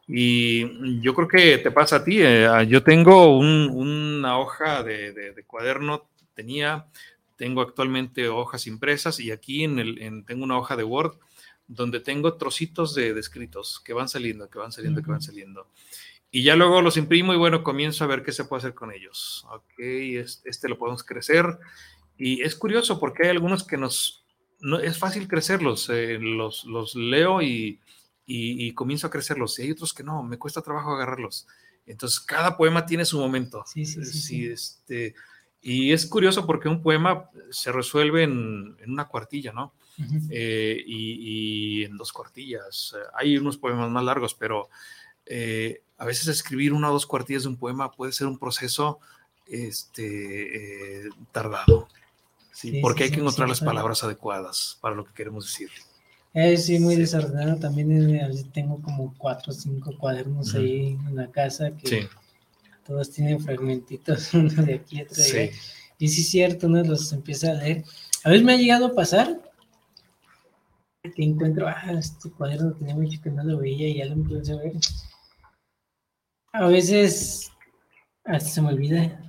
Y 0.09 1.01
yo 1.01 1.15
creo 1.15 1.29
que 1.29 1.59
te 1.59 1.71
pasa 1.71 1.97
a 1.97 2.05
ti. 2.05 2.23
Eh, 2.23 2.47
ah, 2.47 2.63
yo 2.63 2.83
tengo 2.83 3.39
una 3.39 4.39
hoja 4.39 4.83
de, 4.83 5.45
cuaderno, 5.47 6.09
tenía, 6.35 6.87
tengo 7.37 7.61
actualmente 7.61 8.29
hojas 8.29 8.67
impresas 8.67 9.21
y 9.21 9.31
aquí 9.31 9.65
en 9.65 9.79
el, 9.79 10.25
tengo 10.27 10.45
una 10.45 10.59
hoja 10.59 10.77
de 10.77 10.85
Word 10.85 11.19
donde 11.69 12.01
tengo 12.01 12.35
trocitos 12.35 12.95
de, 12.95 13.19
escritos 13.19 13.81
que 13.85 13.93
van 13.93 14.09
saliendo, 14.09 14.49
que 14.49 14.59
van 14.59 14.73
saliendo, 14.73 15.03
que 15.03 15.11
van 15.11 15.23
saliendo. 15.23 15.69
Y 16.31 16.43
ya 16.43 16.57
luego 16.57 16.83
los 16.83 16.97
imprimo 16.97 17.33
y 17.33 17.37
bueno, 17.37 17.63
comienzo 17.63 18.05
a 18.05 18.09
ver 18.09 18.23
qué 18.23 18.33
se 18.33 18.45
puede 18.45 18.61
hacer 18.61 18.75
con 18.75 18.93
ellos. 18.93 19.47
Ok, 19.51 19.79
este, 19.79 20.69
lo 20.69 20.79
podemos 20.79 21.03
crecer. 21.03 21.59
Y 22.17 22.43
es 22.43 22.55
curioso 22.57 23.01
porque 23.01 23.25
hay 23.25 23.31
algunos 23.31 23.65
que 23.65 23.77
nos... 23.77 24.25
No, 24.61 24.79
es 24.79 24.99
fácil 24.99 25.29
crecerlos, 25.29 25.91
eh, 25.91 26.19
los, 26.19 26.65
los 26.65 26.95
leo 26.95 27.43
y, 27.43 27.79
y, 28.27 28.73
comienzo 28.73 29.07
a 29.07 29.11
crecerlos. 29.11 29.59
Y 29.59 29.63
hay 29.63 29.71
otros 29.73 29.93
que 29.93 30.03
no, 30.03 30.23
me 30.23 30.39
cuesta 30.39 30.63
trabajo 30.63 30.93
agarrarlos. 30.95 31.47
Entonces, 31.85 32.21
cada 32.21 32.57
poema 32.57 32.87
tiene 32.87 33.05
su 33.05 33.19
momento. 33.19 33.65
Sí, 33.67 33.85
sí, 33.85 34.05
sí. 34.05 34.47
Este, 34.47 35.15
y 35.61 35.93
es 35.93 36.07
curioso 36.07 36.47
porque 36.47 36.69
un 36.69 36.83
poema 36.83 37.31
se 37.51 37.71
resuelve 37.71 38.23
en, 38.23 38.77
en 38.81 38.91
una 38.91 39.09
cuartilla, 39.09 39.53
¿no? 39.53 39.75
Eh, 40.31 40.83
y, 40.87 41.81
y, 41.81 41.85
en 41.85 41.97
dos 41.97 42.13
cuartillas. 42.13 42.95
Hay 43.15 43.37
unos 43.37 43.57
poemas 43.57 43.91
más 43.91 44.05
largos, 44.05 44.35
pero 44.35 44.69
eh, 45.27 45.83
a 45.99 46.05
veces 46.05 46.29
escribir 46.29 46.73
una 46.73 46.91
o 46.91 46.93
dos 46.93 47.07
cuartillas 47.07 47.45
de 47.45 47.49
un 47.49 47.57
poema 47.57 47.91
puede 47.91 48.13
ser 48.13 48.27
un 48.27 48.39
proceso 48.39 49.01
este, 49.47 51.05
eh, 51.05 51.09
tardado, 51.33 51.89
¿sí? 52.53 52.81
porque 52.81 53.05
hay 53.05 53.11
que 53.11 53.21
encontrar 53.21 53.49
las 53.49 53.61
palabras 53.61 54.05
adecuadas 54.05 54.79
para 54.81 54.95
lo 54.95 55.05
que 55.05 55.15
queremos 55.15 55.47
decir. 55.47 55.71
Es 56.35 56.67
sí, 56.67 56.79
muy 56.79 56.97
desordenado. 56.97 57.57
También 57.57 58.21
tengo 58.53 58.81
como 58.83 59.15
cuatro 59.17 59.53
o 59.53 59.57
cinco 59.57 59.97
cuadernos 59.97 60.55
ahí 60.55 60.99
en 61.09 61.17
la 61.17 61.31
casa 61.31 61.71
que 61.71 62.09
todos 62.87 63.11
tienen 63.11 63.41
fragmentitos, 63.41 64.35
uno 64.35 64.63
de 64.63 64.75
aquí, 64.75 65.01
otro 65.01 65.17
de 65.17 65.41
allá. 65.41 65.53
Y 65.99 66.09
sí 66.09 66.21
es 66.21 66.29
cierto, 66.29 66.67
uno 66.67 66.85
los 66.85 67.11
empieza 67.13 67.51
a 67.51 67.55
leer. 67.55 67.85
A 68.23 68.29
veces 68.29 68.45
me 68.45 68.53
ha 68.53 68.57
llegado 68.57 68.87
a 68.87 68.95
pasar 68.95 69.41
que 71.15 71.25
encuentro, 71.25 71.67
ah, 71.69 71.93
este 71.99 72.31
cuaderno 72.31 72.73
tenía 72.73 72.95
mucho 72.95 73.21
que 73.23 73.31
no 73.31 73.45
lo 73.45 73.59
veía 73.59 73.89
y 73.89 73.99
ya 73.99 74.07
lo 74.07 74.13
empecé 74.13 74.53
a 74.53 74.57
ver. 74.57 74.73
A 76.53 76.67
veces 76.67 77.53
hasta 78.25 78.49
se 78.49 78.63
me 78.63 78.69
olvida, 78.69 79.21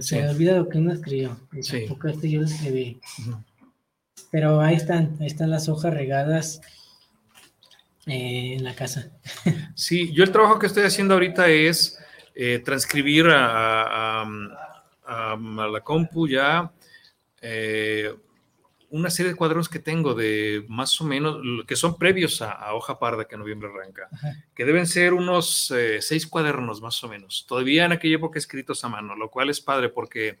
se 0.00 0.20
me 0.20 0.30
olvida 0.30 0.56
lo 0.56 0.68
que 0.68 0.78
uno 0.78 0.92
escribió. 0.92 1.36
Sí. 1.60 1.86
Tampoco 1.86 2.08
este 2.08 2.30
yo 2.30 2.40
lo 2.40 2.46
escribí. 2.46 3.00
Pero 4.30 4.60
ahí 4.60 4.76
están, 4.76 5.16
ahí 5.20 5.26
están 5.26 5.50
las 5.50 5.68
hojas 5.68 5.92
regadas 5.92 6.60
eh, 8.06 8.54
en 8.56 8.64
la 8.64 8.74
casa. 8.74 9.10
Sí, 9.74 10.12
yo 10.14 10.24
el 10.24 10.32
trabajo 10.32 10.58
que 10.58 10.66
estoy 10.66 10.84
haciendo 10.84 11.14
ahorita 11.14 11.48
es 11.48 11.98
eh, 12.34 12.60
transcribir 12.64 13.26
a, 13.30 14.24
la 15.06 15.80
compu 15.84 16.26
ya 16.26 16.72
eh, 17.42 18.14
una 18.90 19.10
serie 19.10 19.32
de 19.32 19.36
cuadros 19.36 19.68
que 19.68 19.78
tengo 19.78 20.14
de 20.14 20.64
más 20.68 21.00
o 21.00 21.04
menos, 21.04 21.38
que 21.66 21.76
son 21.76 21.98
previos 21.98 22.42
a, 22.42 22.74
Hoja 22.74 22.98
Parda, 22.98 23.26
que 23.26 23.36
noviembre 23.36 23.68
arranca, 23.68 24.08
que 24.54 24.64
deben 24.64 24.86
ser 24.86 25.12
unos 25.12 25.72
seis 26.00 26.26
cuadernos 26.26 26.80
más 26.80 27.02
o 27.04 27.08
menos. 27.08 27.46
Todavía 27.48 27.84
en 27.84 27.92
aquella 27.92 28.16
época 28.16 28.38
escritos 28.38 28.84
a 28.84 28.88
mano, 28.88 29.16
lo 29.16 29.30
cual 29.30 29.50
es 29.50 29.60
padre 29.60 29.88
porque 29.88 30.40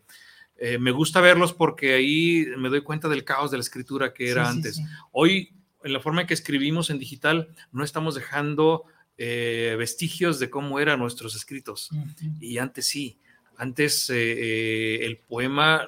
me 0.78 0.90
gusta 0.90 1.20
verlos 1.20 1.52
porque 1.52 1.94
ahí 1.94 2.46
me 2.56 2.68
doy 2.68 2.82
cuenta 2.82 3.08
del 3.08 3.24
caos 3.24 3.50
de 3.50 3.56
la 3.58 3.62
escritura 3.62 4.14
que 4.14 4.30
era 4.30 4.48
antes. 4.48 4.80
Hoy 5.12 5.52
en 5.86 5.92
la 5.92 6.00
forma 6.00 6.22
en 6.22 6.26
que 6.26 6.34
escribimos 6.34 6.90
en 6.90 6.98
digital, 6.98 7.48
no 7.70 7.84
estamos 7.84 8.16
dejando 8.16 8.84
eh, 9.18 9.76
vestigios 9.78 10.40
de 10.40 10.50
cómo 10.50 10.80
eran 10.80 10.98
nuestros 10.98 11.36
escritos. 11.36 11.90
Y 12.40 12.58
antes 12.58 12.86
sí, 12.88 13.18
antes 13.56 14.10
eh, 14.10 14.14
eh, 14.16 15.06
el 15.06 15.18
poema, 15.18 15.86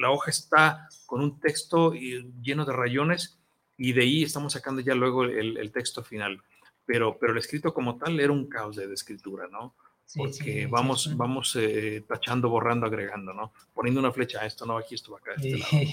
la 0.00 0.10
hoja 0.10 0.30
está 0.30 0.88
con 1.06 1.20
un 1.22 1.40
texto 1.40 1.92
lleno 1.92 2.64
de 2.64 2.72
rayones 2.72 3.38
y 3.76 3.92
de 3.92 4.02
ahí 4.02 4.22
estamos 4.22 4.52
sacando 4.52 4.80
ya 4.80 4.94
luego 4.94 5.24
el, 5.24 5.70
texto 5.72 6.02
final. 6.02 6.42
Pero, 6.84 7.18
pero 7.18 7.32
el 7.32 7.38
escrito 7.38 7.74
como 7.74 7.98
tal 7.98 8.18
era 8.18 8.32
un 8.32 8.48
caos 8.48 8.76
de 8.76 8.92
escritura, 8.92 9.46
¿no? 9.50 9.74
porque 10.16 10.66
vamos, 10.66 11.14
vamos 11.16 11.54
eh, 11.56 12.02
tachando, 12.08 12.48
borrando, 12.48 12.86
agregando, 12.86 13.34
¿no? 13.34 13.52
Poniendo 13.74 14.00
una 14.00 14.10
flecha, 14.10 14.44
esto 14.46 14.64
no 14.64 14.74
va 14.74 14.80
aquí, 14.80 14.94
esto 14.94 15.12
va 15.12 15.18
acá. 15.18 15.32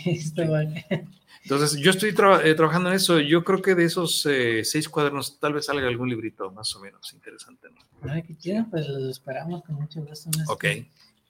Este 0.05 0.45
lado. 0.45 0.69
Entonces, 1.43 1.77
yo 1.79 1.91
estoy 1.91 2.09
eh, 2.09 2.55
trabajando 2.55 2.89
en 2.89 2.95
eso. 2.95 3.19
Yo 3.19 3.43
creo 3.43 3.61
que 3.61 3.75
de 3.75 3.83
esos 3.83 4.25
eh, 4.25 4.63
seis 4.63 4.87
cuadernos 4.87 5.37
tal 5.39 5.53
vez 5.53 5.65
salga 5.65 5.87
algún 5.87 6.09
librito 6.09 6.49
más 6.51 6.73
o 6.75 6.79
menos 6.79 7.11
interesante, 7.13 7.67
¿no? 7.69 8.09
Ah, 8.09 8.21
que 8.21 8.35
quieran, 8.35 8.69
pues 8.69 8.87
los 8.87 9.03
esperamos 9.09 9.63
con 9.63 9.75
mucho 9.75 10.01
gusto. 10.01 10.29
Ok. 10.47 10.65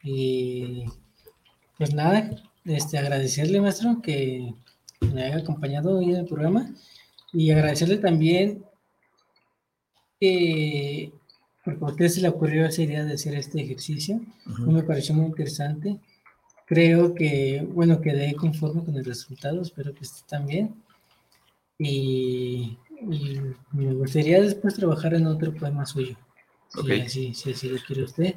Y 0.04 0.86
pues 1.78 1.94
nada, 1.94 2.30
este, 2.66 2.98
agradecerle, 2.98 3.62
maestro, 3.62 4.02
que 4.02 4.54
me 5.14 5.24
haya 5.24 5.38
acompañado 5.38 5.98
hoy 5.98 6.06
en 6.06 6.18
el 6.18 6.26
programa 6.26 6.74
y 7.32 7.52
agradecerle 7.52 7.98
también 7.98 8.64
que 10.20 11.12
porque 11.66 11.84
a 11.84 11.88
usted 11.88 12.08
se 12.10 12.22
le 12.22 12.30
ocurrió 12.30 12.68
esa 12.68 12.84
idea 12.84 13.04
de 13.04 13.16
hacer 13.16 13.34
este 13.34 13.60
ejercicio. 13.60 14.22
Me 14.60 14.84
pareció 14.84 15.16
muy 15.16 15.26
interesante. 15.26 16.00
Creo 16.68 17.16
que, 17.16 17.68
bueno, 17.74 18.02
quedé 18.02 18.36
conforme 18.36 18.86
con 18.86 18.96
el 18.96 19.04
resultado, 19.04 19.64
espero 19.64 19.94
que 19.94 20.04
esté 20.04 20.22
también. 20.28 20.76
Y, 21.80 22.78
y, 23.02 23.42
me 23.72 23.94
gustaría 23.96 24.40
después 24.42 24.76
trabajar 24.76 25.16
en 25.16 25.26
otro 25.26 25.54
poema 25.56 25.88
suyo. 25.88 26.16
Si, 27.08 27.34
si, 27.34 27.52
así 27.52 27.68
lo 27.68 27.80
quiere 27.80 28.04
usted. 28.04 28.36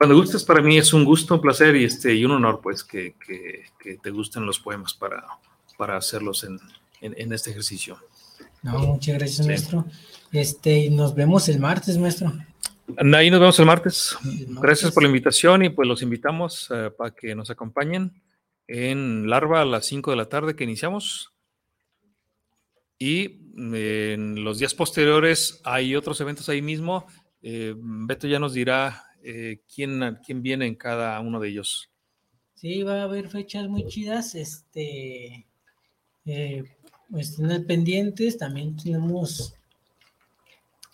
Cuando 0.00 0.16
gustes, 0.16 0.44
para 0.44 0.62
mí 0.62 0.78
es 0.78 0.94
un 0.94 1.04
gusto, 1.04 1.34
un 1.34 1.42
placer 1.42 1.76
y, 1.76 1.84
este, 1.84 2.14
y 2.14 2.24
un 2.24 2.30
honor, 2.30 2.60
pues, 2.62 2.82
que, 2.82 3.16
que, 3.22 3.64
que 3.78 3.98
te 3.98 4.08
gusten 4.08 4.46
los 4.46 4.58
poemas 4.58 4.94
para, 4.94 5.26
para 5.76 5.98
hacerlos 5.98 6.42
en, 6.44 6.58
en, 7.02 7.14
en 7.18 7.30
este 7.34 7.50
ejercicio. 7.50 7.98
No, 8.62 8.78
muchas 8.78 9.18
gracias, 9.18 9.46
maestro. 9.46 9.84
Este, 10.32 10.88
nos 10.88 11.14
vemos 11.14 11.50
el 11.50 11.60
martes, 11.60 11.98
maestro. 11.98 12.32
Ahí 12.96 13.30
nos 13.30 13.40
vemos 13.40 13.58
el 13.58 13.66
martes. 13.66 14.16
Gracias 14.48 14.90
por 14.92 15.02
la 15.02 15.10
invitación 15.10 15.64
y 15.64 15.68
pues 15.68 15.86
los 15.86 16.00
invitamos 16.00 16.68
eh, 16.74 16.90
para 16.96 17.10
que 17.10 17.34
nos 17.34 17.50
acompañen 17.50 18.22
en 18.68 19.28
Larva 19.28 19.60
a 19.60 19.66
las 19.66 19.84
5 19.84 20.12
de 20.12 20.16
la 20.16 20.30
tarde 20.30 20.56
que 20.56 20.64
iniciamos. 20.64 21.34
Y 22.98 23.38
en 23.54 24.44
los 24.44 24.60
días 24.60 24.72
posteriores 24.72 25.60
hay 25.62 25.94
otros 25.94 26.18
eventos 26.22 26.48
ahí 26.48 26.62
mismo. 26.62 27.06
Eh, 27.42 27.74
Beto 27.76 28.26
ya 28.26 28.38
nos 28.38 28.54
dirá 28.54 29.04
eh, 29.22 29.60
quién, 29.72 30.18
quién 30.24 30.42
viene 30.42 30.66
en 30.66 30.74
cada 30.74 31.18
uno 31.20 31.40
de 31.40 31.48
ellos. 31.48 31.90
Sí, 32.54 32.82
va 32.82 33.00
a 33.00 33.04
haber 33.04 33.28
fechas 33.28 33.68
muy 33.68 33.86
chidas. 33.86 34.34
Este, 34.34 35.46
pues 37.10 37.30
estén 37.30 37.66
pendientes, 37.66 38.38
también 38.38 38.76
tenemos 38.76 39.54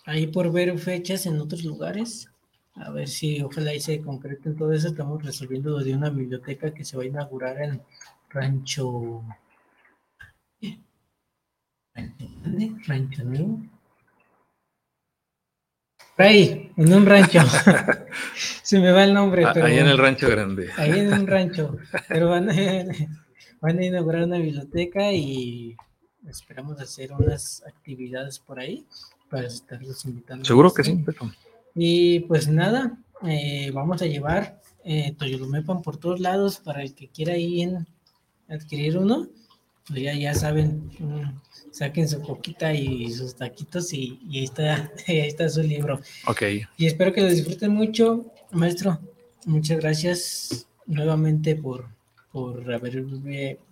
ahí 0.05 0.27
por 0.27 0.51
ver 0.51 0.77
fechas 0.79 1.25
en 1.25 1.39
otros 1.39 1.63
lugares. 1.63 2.29
A 2.75 2.91
ver 2.91 3.07
si 3.07 3.41
ojalá 3.41 3.73
y 3.73 3.79
se 3.79 4.01
concreten 4.01 4.55
todo 4.55 4.71
eso. 4.71 4.89
Estamos 4.89 5.23
resolviendo 5.23 5.77
de 5.79 5.95
una 5.95 6.09
biblioteca 6.09 6.73
que 6.73 6.85
se 6.85 6.95
va 6.95 7.03
a 7.03 7.07
inaugurar 7.07 7.61
en 7.61 7.81
Rancho. 8.29 9.23
Rancho 12.87 13.23
Nuevo. 13.23 13.76
Ahí, 16.17 16.71
en 16.75 16.93
un 16.93 17.05
rancho. 17.05 17.39
se 18.63 18.79
me 18.79 18.91
va 18.91 19.03
el 19.03 19.13
nombre. 19.13 19.45
ahí 19.45 19.77
en 19.77 19.87
el 19.87 19.97
rancho 19.97 20.27
grande. 20.27 20.69
Ahí 20.75 20.99
en 20.99 21.13
un 21.13 21.27
rancho. 21.27 21.77
Pero 22.07 22.29
van 22.29 22.49
a, 22.49 22.55
van 23.61 23.79
a 23.79 23.85
inaugurar 23.85 24.23
una 24.23 24.39
biblioteca 24.39 25.11
y 25.11 25.75
esperamos 26.27 26.79
hacer 26.81 27.13
unas 27.13 27.63
actividades 27.67 28.39
por 28.39 28.59
ahí 28.59 28.85
para 29.29 29.47
estarlos 29.47 30.05
invitando. 30.05 30.43
Seguro 30.43 30.73
que 30.73 30.83
sí. 30.83 31.05
Y 31.75 32.21
pues 32.21 32.47
nada, 32.47 32.97
eh, 33.23 33.69
vamos 33.71 34.01
a 34.01 34.05
llevar 34.05 34.59
eh, 34.83 35.13
Toyolumepan 35.17 35.81
por 35.81 35.97
todos 35.97 36.19
lados 36.19 36.59
para 36.59 36.81
el 36.81 36.95
que 36.95 37.09
quiera 37.09 37.37
ir 37.37 37.69
en 37.69 37.87
adquirir 38.49 38.97
uno. 38.97 39.27
Pues 39.87 40.01
ya, 40.01 40.13
ya 40.13 40.33
saben, 40.33 40.91
mm, 40.99 41.71
saquen 41.71 42.09
su 42.09 42.21
coquita 42.21 42.73
y 42.73 43.09
sus 43.11 43.35
taquitos 43.35 43.93
y, 43.93 44.19
ahí, 44.33 44.43
está, 44.43 44.91
ahí 45.07 45.19
está 45.19 45.47
su 45.49 45.63
libro. 45.63 45.99
Ok. 46.25 46.41
Y 46.77 46.85
espero 46.85 47.13
que 47.13 47.21
lo 47.21 47.29
disfruten 47.29 47.71
mucho, 47.71 48.25
maestro. 48.51 48.99
Muchas 49.45 49.79
gracias 49.79 50.67
nuevamente 50.85 51.55
por, 51.55 51.87
por 52.31 52.73
haber 52.73 53.03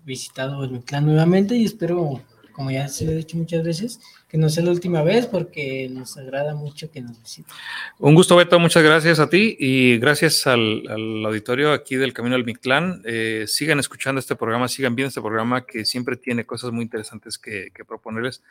visitado 0.06 0.64
el 0.64 0.82
clan 0.82 1.06
nuevamente 1.06 1.56
y 1.56 1.66
espero 1.66 2.22
como 2.56 2.72
ya 2.72 2.88
se 2.88 3.06
lo 3.06 3.12
he 3.12 3.16
dicho 3.16 3.36
muchas 3.36 3.64
veces, 3.64 4.00
que 4.30 4.38
no 4.38 4.50
sea 4.50 4.64
la 4.64 4.72
última 4.72 5.04
vez 5.04 5.28
porque 5.28 5.90
nos 5.90 6.18
agrada 6.18 6.56
mucho 6.56 6.90
que 6.90 7.02
nos 7.02 7.20
visiten. 7.20 7.54
Un 8.00 8.16
gusto, 8.16 8.38
Beto, 8.38 8.58
muchas 8.60 8.82
gracias 8.82 9.20
a 9.20 9.30
ti 9.30 9.58
y 9.60 9.98
gracias 9.98 10.48
al, 10.48 10.88
auditorio 11.26 11.74
aquí 11.74 11.98
del 11.98 12.14
Camino 12.14 12.36
al 12.36 12.46
Mictlán. 12.46 13.02
Eh, 13.04 13.44
sigan 13.48 13.80
escuchando 13.80 14.20
este 14.20 14.38
programa, 14.38 14.70
sigan 14.70 14.96
viendo 14.96 15.10
este 15.10 15.22
programa 15.22 15.66
que 15.66 15.84
siempre 15.84 16.16
tiene 16.16 16.46
cosas 16.46 16.72
muy 16.72 16.84
interesantes 16.84 17.38
que, 17.38 17.72
proponerles 17.86 18.42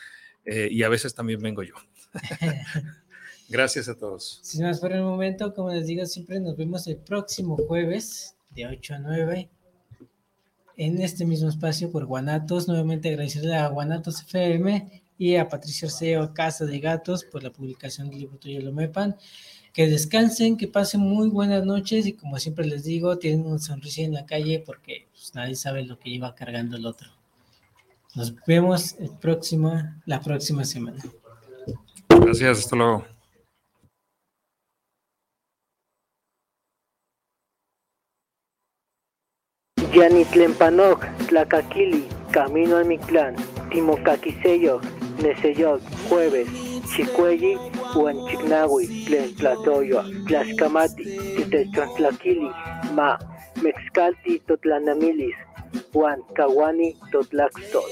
eh, 0.45 0.69
y 0.71 0.83
a 0.83 0.91
veces 0.91 1.15
también 1.15 1.41
vengo 1.41 1.63
yo. 1.63 1.75
gracias 3.49 3.89
a 3.89 3.97
todos. 3.97 4.41
Sin 4.43 4.65
más 4.65 4.81
por 4.81 4.93
el 4.93 5.03
momento, 5.03 5.55
como 5.55 5.71
les 5.71 5.87
digo, 5.87 6.05
siempre 6.05 6.41
nos 6.41 6.59
vemos 6.59 6.87
el 6.89 6.99
próximo 6.99 7.57
jueves 7.57 8.37
de 8.51 8.67
8 8.67 8.95
a 8.95 8.99
9 8.99 9.51
en 10.77 11.01
este 11.01 11.25
mismo 11.25 11.49
espacio 11.49 11.91
por 11.91 12.07
Guanatos. 12.07 12.69
Nuevamente 12.69 13.09
agradecerle 13.09 13.57
a 13.57 13.69
Guanatos 13.69 14.23
FM 14.23 15.03
y 15.19 15.37
a 15.37 15.49
Patricia 15.49 15.87
Arceo, 15.87 16.35
Casa 16.35 16.65
de 16.65 16.81
Gatos, 16.81 17.25
por 17.25 17.43
la 17.43 17.51
publicación 17.51 18.11
del 18.11 18.21
libro 18.21 18.39
Tuyo 18.39 18.61
Lo 18.61 18.73
Mepan. 18.73 19.17
Que 19.73 19.89
descansen, 19.89 20.57
que 20.57 20.69
pasen 20.69 21.01
muy 21.01 21.29
buenas 21.29 21.65
noches 21.65 22.07
y 22.07 22.13
como 22.13 22.39
siempre 22.39 22.67
les 22.67 22.85
digo, 22.85 23.19
tienen 23.19 23.47
un 23.47 23.59
sonrisa 23.59 24.03
en 24.03 24.15
la 24.15 24.25
calle 24.25 24.63
porque 24.65 25.09
pues, 25.11 25.35
nadie 25.35 25.57
sabe 25.57 25.85
lo 25.85 25.99
que 25.99 26.11
lleva 26.11 26.35
cargando 26.35 26.77
el 26.77 26.87
otro. 26.87 27.09
Nos 28.15 28.35
vemos 28.47 28.95
el 29.01 29.11
próximo, 29.11 29.73
la 30.07 30.21
próxima 30.21 30.65
semana. 30.65 31.03
Gracias, 32.09 32.61
hasta 32.61 32.77
luego. 32.77 33.14
Yanitlempanok, 39.95 41.07
Tlacaquili, 41.29 42.09
Camino 42.33 42.79
al 42.79 42.85
Mictlán, 42.85 43.37
Timocaquiseyo, 43.71 44.81
Neseyot, 45.23 45.81
Jueves, 46.09 46.49
Chicuelli, 46.91 47.57
Huanchignahui, 47.95 48.89
Tlenplatoyo, 49.07 50.03
Tlaxcamati, 50.27 51.05
Titechantlaquili, 51.37 52.51
Ma, 52.93 53.17
Mexcalti, 53.63 54.43
Totlanamilis, 54.49 55.37
Juan 55.93 56.23
Kawani, 56.35 56.97
Totlaxtol. 57.13 57.89